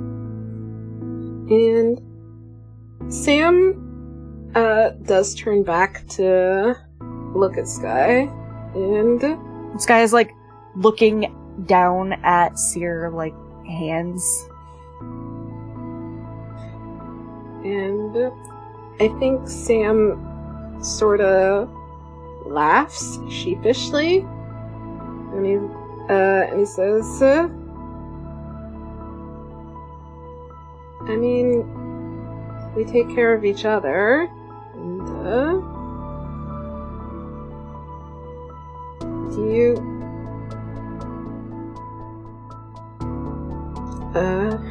And 1.51 2.01
Sam 3.13 4.51
uh 4.55 4.89
does 5.05 5.35
turn 5.35 5.63
back 5.63 6.07
to 6.07 6.75
look 7.35 7.57
at 7.57 7.67
Sky 7.67 8.27
And 8.73 9.21
Sky 9.79 10.01
is 10.01 10.11
like 10.13 10.31
looking 10.75 11.35
down 11.67 12.13
at 12.23 12.57
Seer 12.57 13.11
like 13.11 13.35
hands. 13.67 14.47
and 17.63 18.15
I 19.01 19.07
think 19.17 19.47
Sam 19.49 20.79
sort 20.79 21.21
of 21.21 21.67
laughs 22.45 23.17
sheepishly, 23.31 24.19
and 24.19 25.43
he 25.43 25.55
uh, 26.07 26.45
and 26.45 26.59
he 26.59 26.67
says, 26.67 27.19
uh, 27.19 27.49
"I 31.09 31.15
mean, 31.15 31.65
we 32.75 32.83
take 32.85 33.09
care 33.09 33.33
of 33.33 33.43
each 33.43 33.65
other, 33.65 34.29
and 34.75 35.01
uh, 35.25 35.53
do 39.33 39.41
you?" 39.51 39.87
Uh, 44.13 44.70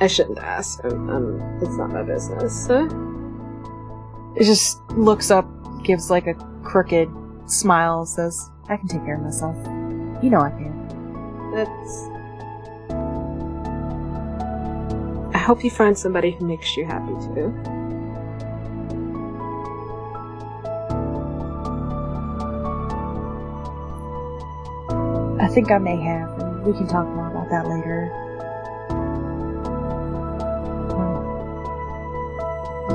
I 0.00 0.06
shouldn't 0.06 0.38
ask. 0.38 0.80
It's 0.84 1.76
not 1.76 1.90
my 1.90 2.02
business. 2.02 2.68
Uh, 2.70 2.88
It 4.36 4.44
just 4.44 4.80
looks 4.92 5.30
up, 5.30 5.46
gives 5.84 6.10
like 6.10 6.26
a 6.26 6.34
crooked 6.64 7.08
smile, 7.46 8.06
says, 8.06 8.48
I 8.68 8.76
can 8.76 8.88
take 8.88 9.04
care 9.04 9.16
of 9.16 9.22
myself. 9.22 9.56
You 10.22 10.30
know 10.30 10.40
I 10.40 10.50
can. 10.50 11.50
that's. 11.52 12.08
I 15.34 15.38
hope 15.38 15.64
you 15.64 15.70
find 15.70 15.98
somebody 15.98 16.30
who 16.32 16.46
makes 16.46 16.76
you 16.76 16.84
happy 16.86 17.12
too. 17.34 17.52
I 25.40 25.48
think 25.48 25.70
I 25.70 25.78
may 25.78 25.96
have, 25.96 26.38
and 26.38 26.64
we 26.64 26.72
can 26.72 26.86
talk 26.86 27.06
more 27.08 27.30
about 27.30 27.48
that 27.50 27.66
later. 27.66 28.10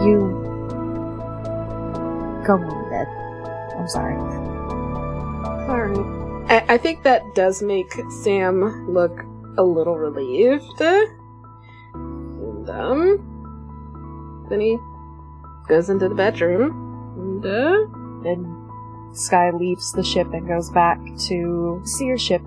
You 0.05 0.17
go 2.45 2.53
on 2.53 2.89
bed. 2.91 3.07
I'm 3.75 3.87
sorry. 3.87 4.15
Alright. 5.67 6.51
I-, 6.51 6.75
I 6.75 6.77
think 6.77 7.01
that 7.03 7.23
does 7.33 7.63
make 7.63 7.91
Sam 8.23 8.87
look 8.87 9.23
a 9.57 9.63
little 9.63 9.95
relieved. 9.97 10.79
And, 10.79 12.69
um. 12.69 14.45
Then 14.49 14.59
he 14.59 14.77
goes 15.67 15.89
into 15.89 16.07
the 16.07 16.13
bedroom. 16.15 16.71
And, 17.17 17.45
uh. 17.45 17.87
Then 18.23 18.45
Sky 19.13 19.49
leaves 19.51 19.91
the 19.93 20.03
ship 20.03 20.31
and 20.33 20.47
goes 20.47 20.69
back 20.69 20.99
to 21.27 21.81
Seer 21.83 22.17
ship. 22.17 22.43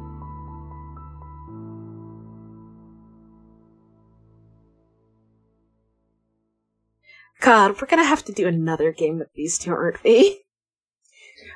God, 7.49 7.81
we're 7.81 7.89
gonna 7.89 8.05
have 8.05 8.27
to 8.27 8.33
do 8.33 8.47
another 8.47 8.93
game 8.93 9.19
with 9.19 9.33
these 9.35 9.57
two, 9.57 9.70
aren't 9.73 10.05
we? 10.05 10.43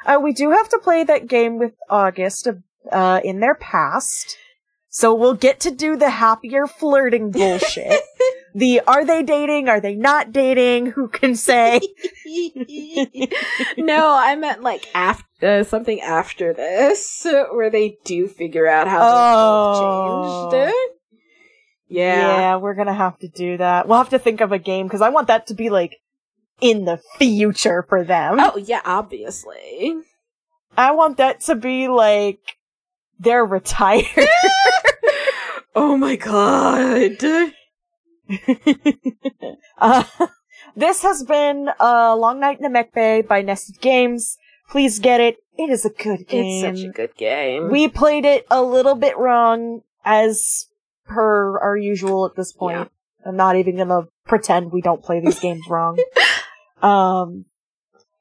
Uh, 0.07 0.19
we 0.21 0.33
do 0.33 0.51
have 0.51 0.69
to 0.69 0.81
play 0.81 1.05
that 1.05 1.29
game 1.29 1.59
with 1.59 1.75
August 1.89 2.49
uh, 2.91 3.21
in 3.23 3.39
their 3.39 3.55
past. 3.55 4.37
So 4.89 5.15
we'll 5.15 5.35
get 5.35 5.61
to 5.61 5.71
do 5.71 5.97
the 5.97 6.11
happier 6.11 6.67
flirting 6.67 7.31
bullshit. 7.31 8.01
the 8.55 8.81
are 8.81 9.05
they 9.05 9.23
dating? 9.23 9.69
Are 9.69 9.81
they 9.81 9.95
not 9.95 10.33
dating? 10.33 10.87
Who 10.87 11.07
can 11.07 11.37
say? 11.37 11.81
no, 13.77 14.13
I 14.13 14.35
meant 14.37 14.63
like 14.63 14.89
after 14.93 15.61
uh, 15.61 15.65
something 15.65 16.01
after 16.01 16.53
this, 16.53 17.25
where 17.53 17.71
they 17.71 17.99
do 18.05 18.27
figure 18.27 18.67
out 18.67 18.89
how 18.89 19.01
Oh. 19.03 20.51
they've 20.51 20.67
changed. 20.69 21.02
Yeah. 21.93 22.57
we're 22.57 22.75
gonna 22.75 22.95
have 22.95 23.19
to 23.21 23.29
do 23.29 23.57
that. 23.59 23.89
We'll 23.89 23.99
have 23.99 24.11
to 24.11 24.19
think 24.19 24.41
of 24.41 24.53
a 24.53 24.59
game 24.59 24.87
because 24.87 25.03
I 25.03 25.11
want 25.11 25.29
that 25.29 25.47
to 25.49 25.55
be 25.55 25.71
like 25.71 25.99
in 26.61 26.85
the 26.85 27.01
future 27.19 27.85
for 27.89 28.05
them. 28.05 28.39
Oh 28.39 28.57
yeah, 28.57 28.81
obviously. 28.85 29.97
I 30.77 30.93
want 30.93 31.19
that 31.19 31.41
to 31.43 31.55
be 31.55 31.89
like 31.89 32.57
they're 33.19 33.45
retired. 33.45 34.07
oh 35.75 35.97
my 35.97 36.17
god. 36.17 37.19
uh, 39.79 40.05
this 40.77 41.03
has 41.03 41.23
been 41.25 41.71
uh, 41.81 42.17
Long 42.17 42.41
Night 42.41 42.59
in 42.59 42.63
the 42.63 42.71
Mech 42.71 42.93
Bay 42.93 43.23
by 43.23 43.43
Nested 43.43 43.81
Games. 43.81 44.39
Please 44.71 44.99
get 44.99 45.21
it. 45.21 45.37
It 45.59 45.69
is 45.69 45.85
a 45.85 45.91
good 45.91 46.27
game. 46.27 46.65
It's 46.65 46.81
such 46.81 46.89
a 46.89 46.93
good 46.93 47.15
game. 47.17 47.71
we 47.71 47.89
played 47.89 48.25
it 48.25 48.47
a 48.51 48.63
little 48.63 48.95
bit 48.95 49.19
wrong, 49.19 49.83
as 50.05 50.67
per 51.13 51.59
our 51.59 51.77
usual 51.77 52.27
at 52.27 52.37
this 52.37 52.53
point. 52.53 52.91
I'm 53.25 53.37
not 53.37 53.57
even 53.57 53.77
gonna 53.77 54.09
pretend 54.27 54.73
we 54.73 54.81
don't 54.81 55.03
play 55.03 55.21
these 55.21 55.41
games 55.41 55.63
wrong. 55.69 55.99
Um, 56.83 57.45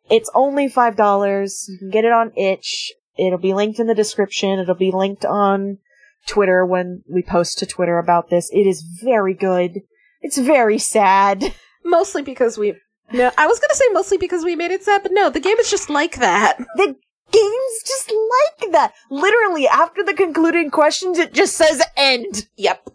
it's 0.07 0.29
only 0.35 0.69
five 0.69 0.95
dollars. 0.95 1.65
You 1.67 1.79
can 1.79 1.89
get 1.89 2.05
it 2.05 2.11
on 2.11 2.31
itch. 2.37 2.91
It'll 3.17 3.39
be 3.39 3.55
linked 3.55 3.79
in 3.79 3.87
the 3.87 3.95
description. 3.95 4.59
It'll 4.59 4.75
be 4.75 4.91
linked 4.91 5.25
on 5.25 5.79
Twitter 6.27 6.63
when 6.63 7.01
we 7.09 7.23
post 7.23 7.57
to 7.57 7.65
Twitter 7.65 7.97
about 7.97 8.29
this. 8.29 8.51
It 8.53 8.67
is 8.67 8.83
very 9.01 9.33
good. 9.33 9.81
It's 10.21 10.37
very 10.37 10.77
sad. 10.77 11.55
mostly 11.83 12.21
because 12.21 12.57
we 12.57 12.75
no, 13.13 13.31
I 13.37 13.47
was 13.47 13.59
gonna 13.59 13.75
say 13.75 13.85
mostly 13.91 14.17
because 14.17 14.45
we 14.45 14.55
made 14.55 14.71
it 14.71 14.83
sad, 14.83 15.03
but 15.03 15.11
no, 15.11 15.29
the 15.29 15.39
game 15.39 15.57
is 15.57 15.69
just 15.69 15.89
like 15.89 16.17
that. 16.17 16.57
The 16.77 16.95
game's 17.31 17.83
just 17.85 18.11
like 18.11 18.71
that. 18.71 18.93
Literally, 19.09 19.67
after 19.67 20.03
the 20.03 20.13
concluding 20.13 20.69
questions, 20.69 21.17
it 21.17 21.33
just 21.33 21.55
says 21.55 21.81
end. 21.95 22.47
Yep. 22.57 22.89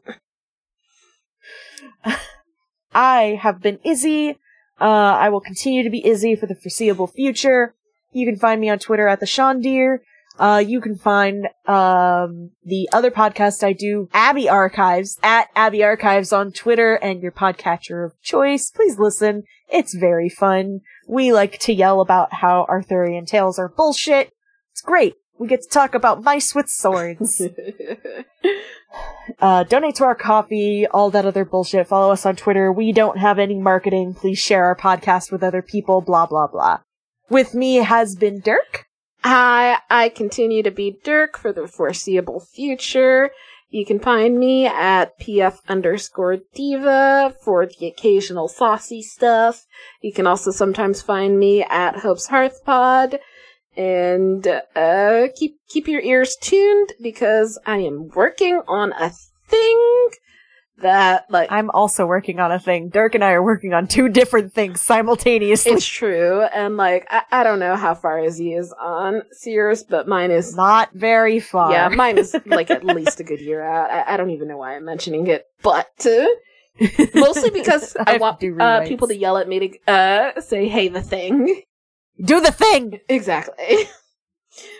I 2.95 3.39
have 3.43 3.61
been 3.61 3.79
Izzy. 3.85 4.39
Uh, 4.81 4.85
I 4.85 5.29
will 5.29 5.41
continue 5.41 5.83
to 5.83 5.91
be 5.91 6.07
Izzy 6.07 6.35
for 6.37 6.47
the 6.47 6.55
foreseeable 6.55 7.07
future. 7.07 7.75
You 8.13 8.27
can 8.27 8.39
find 8.39 8.61
me 8.61 8.69
on 8.69 8.79
Twitter 8.79 9.09
at 9.09 9.21
the 9.21 9.27
Sean 9.27 9.61
Deer. 9.61 10.03
Uh, 10.39 10.63
you 10.67 10.83
can 10.83 10.97
find, 10.97 11.47
um, 11.67 12.51
the 12.63 12.89
other 12.93 13.11
podcast 13.11 13.65
I 13.65 13.73
do, 13.73 14.09
Abby 14.13 14.51
Archives, 14.51 15.19
at 15.23 15.49
Abby 15.57 15.83
Archives 15.83 16.31
on 16.31 16.53
Twitter 16.53 16.95
and 16.97 17.23
your 17.23 17.33
podcatcher 17.33 18.05
of 18.05 18.21
choice. 18.21 18.71
Please 18.71 18.99
listen. 18.99 19.45
It's 19.69 19.95
very 19.95 20.29
fun. 20.29 20.81
We 21.07 21.33
like 21.33 21.59
to 21.61 21.73
yell 21.73 22.01
about 22.01 22.33
how 22.33 22.66
Arthurian 22.69 23.27
tales 23.27 23.59
are 23.59 23.69
bullshit. 23.69 24.33
It's 24.73 24.81
great. 24.81 25.15
We 25.39 25.49
get 25.49 25.62
to 25.62 25.69
talk 25.69 25.95
about 25.95 26.23
mice 26.23 26.55
with 26.55 26.69
swords. 26.69 27.43
uh, 29.41 29.65
donate 29.65 29.97
to 29.97 30.05
our 30.05 30.15
Ko-fi, 30.15 30.87
all 30.91 31.11
that 31.11 31.27
other 31.27 31.45
bullshit. 31.45 31.87
Follow 31.87 32.11
us 32.11 32.24
on 32.24 32.37
Twitter. 32.37 32.73
We 32.73 32.93
don't 32.93 33.19
have 33.19 33.39
any 33.39 33.59
marketing. 33.59 34.15
Please 34.15 34.39
share 34.39 34.65
our 34.65 34.77
podcast 34.77 35.31
with 35.31 35.43
other 35.43 35.62
people, 35.62 36.01
blah, 36.01 36.27
blah, 36.27 36.47
blah. 36.47 36.81
With 37.28 37.55
me 37.55 37.77
has 37.77 38.15
been 38.15 38.41
Dirk. 38.41 38.87
I 39.23 39.78
I 39.91 40.09
continue 40.11 40.62
to 40.62 40.70
be 40.70 40.99
Dirk 41.03 41.37
for 41.37 41.53
the 41.53 41.66
foreseeable 41.66 42.41
future. 42.41 43.31
You 43.68 43.84
can 43.84 43.98
find 43.98 44.38
me 44.38 44.66
at 44.66 45.18
pf 45.18 45.59
underscore 45.68 46.38
diva 46.55 47.34
for 47.43 47.66
the 47.66 47.86
occasional 47.86 48.48
saucy 48.48 49.02
stuff. 49.02 49.66
You 50.01 50.12
can 50.12 50.26
also 50.26 50.51
sometimes 50.51 51.02
find 51.02 51.38
me 51.38 51.64
at 51.64 51.98
Hope's 51.98 52.28
Hearth 52.28 52.64
Pod. 52.64 53.18
And 53.76 54.47
uh, 54.74 55.28
keep 55.36 55.59
keep 55.68 55.86
your 55.86 56.01
ears 56.01 56.36
tuned 56.40 56.94
because 57.02 57.59
I 57.66 57.78
am 57.78 58.09
working 58.14 58.62
on 58.66 58.93
a 58.93 59.10
thing 59.48 60.09
that 60.78 61.27
like 61.31 61.51
I'm 61.51 61.70
also 61.70 62.07
working 62.07 62.40
on 62.40 62.53
a 62.53 62.59
thing. 62.59 62.89
Dirk 62.89 63.15
and 63.15 63.24
I 63.24 63.32
are 63.32 63.43
working 63.43 63.73
on 63.73 63.86
two 63.86 64.09
different 64.09 64.53
things 64.53 64.81
simultaneously. 64.81 65.73
it's 65.73 65.86
true 65.86 66.43
and 66.43 66.77
like 66.77 67.07
I, 67.11 67.23
I 67.31 67.43
don't 67.44 67.59
know 67.59 67.77
how 67.77 67.94
far 67.94 68.19
Izzy 68.19 68.53
is 68.53 68.73
on 68.73 69.23
Sears, 69.32 69.82
but 69.85 70.07
mine 70.07 70.31
is 70.31 70.55
not 70.55 70.90
very 70.93 71.40
far. 71.40 71.73
Yeah, 71.73 71.89
mine 71.89 72.19
is 72.19 72.36
like 72.47 72.70
at 72.70 72.85
least 72.85 73.20
a 73.20 73.24
good 73.24 73.40
year 73.40 73.62
out. 73.62 73.90
I, 73.90 74.15
I 74.15 74.16
don't 74.16 74.31
even 74.31 74.48
know 74.48 74.59
why 74.59 74.77
I'm 74.77 74.85
mentioning 74.85 75.27
it, 75.28 75.47
but 75.62 76.07
uh, 76.07 76.27
mostly 77.15 77.51
because 77.51 77.97
I 78.07 78.15
I, 78.15 78.16
want 78.19 78.43
uh, 78.61 78.85
people 78.86 79.09
to 79.09 79.16
yell 79.16 79.39
at 79.39 79.48
me 79.48 79.69
to 79.86 79.93
uh, 79.93 80.40
say, 80.40 80.69
"Hey, 80.69 80.89
the 80.89 81.03
thing." 81.03 81.62
Do 82.19 82.40
the 82.40 82.53
thing! 82.53 83.01
Exactly. 83.11 83.89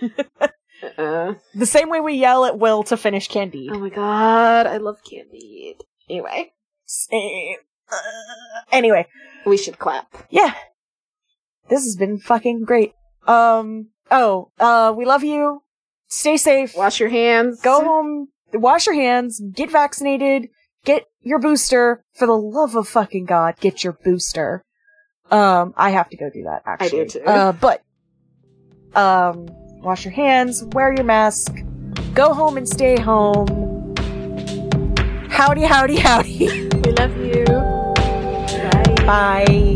uh, 0.99 1.35
The 1.55 1.67
same 1.67 1.89
way 1.91 2.01
we 2.01 2.15
yell 2.15 2.45
at 2.45 2.59
Will 2.59 2.83
to 2.85 2.97
finish 2.97 3.29
Candide. 3.29 3.71
oh 3.73 3.79
my 3.79 3.89
god, 3.89 4.67
I 4.67 4.77
love 4.79 4.99
Candide. 5.09 5.83
Anyway, 6.09 6.53
Same. 6.85 7.57
Uh, 7.91 7.97
anyway, 8.73 9.07
we 9.45 9.57
should 9.57 9.79
clap. 9.79 10.09
yeah. 10.31 10.55
This 11.69 11.83
has 11.85 11.97
been 11.97 12.19
fucking 12.19 12.63
great. 12.65 12.93
Um, 13.27 13.89
oh, 14.11 14.51
uh, 14.61 14.95
we 14.97 15.05
love 15.05 15.25
you. 15.25 15.63
Stay 16.09 16.37
safe. 16.37 16.77
Wash 16.77 17.01
your 17.01 17.09
hands. 17.09 17.61
Go 17.61 17.83
home, 17.83 18.29
wash 18.53 18.87
your 18.87 18.95
hands, 18.95 19.41
get 19.53 19.71
vaccinated, 19.73 20.49
get 20.85 21.07
your 21.23 21.41
booster. 21.41 22.05
For 22.15 22.27
the 22.27 22.35
love 22.35 22.77
of 22.77 22.87
fucking 22.87 23.25
God, 23.25 23.57
get 23.59 23.83
your 23.83 23.95
booster. 24.05 24.65
Um, 25.31 25.75
I 25.77 25.91
have 25.91 26.09
to 26.11 26.17
go 26.17 26.31
do 26.33 26.45
that, 26.45 26.63
actually. 26.67 27.01
I 27.01 27.05
do 27.05 27.09
too. 27.11 27.25
Uh, 27.25 27.51
but, 27.53 27.83
Um, 28.95 29.49
wash 29.87 30.05
your 30.05 30.13
hands, 30.13 30.65
wear 30.73 30.93
your 30.93 31.05
mask, 31.05 31.63
go 32.13 32.35
home 32.35 32.57
and 32.57 32.69
stay 32.69 33.01
home. 33.01 33.95
Howdy, 35.31 35.63
howdy, 35.63 35.97
howdy. 36.07 36.49
We 36.49 36.91
love 36.91 37.17
you. 37.19 37.45
Bye. 37.47 38.95
Bye. 39.07 39.76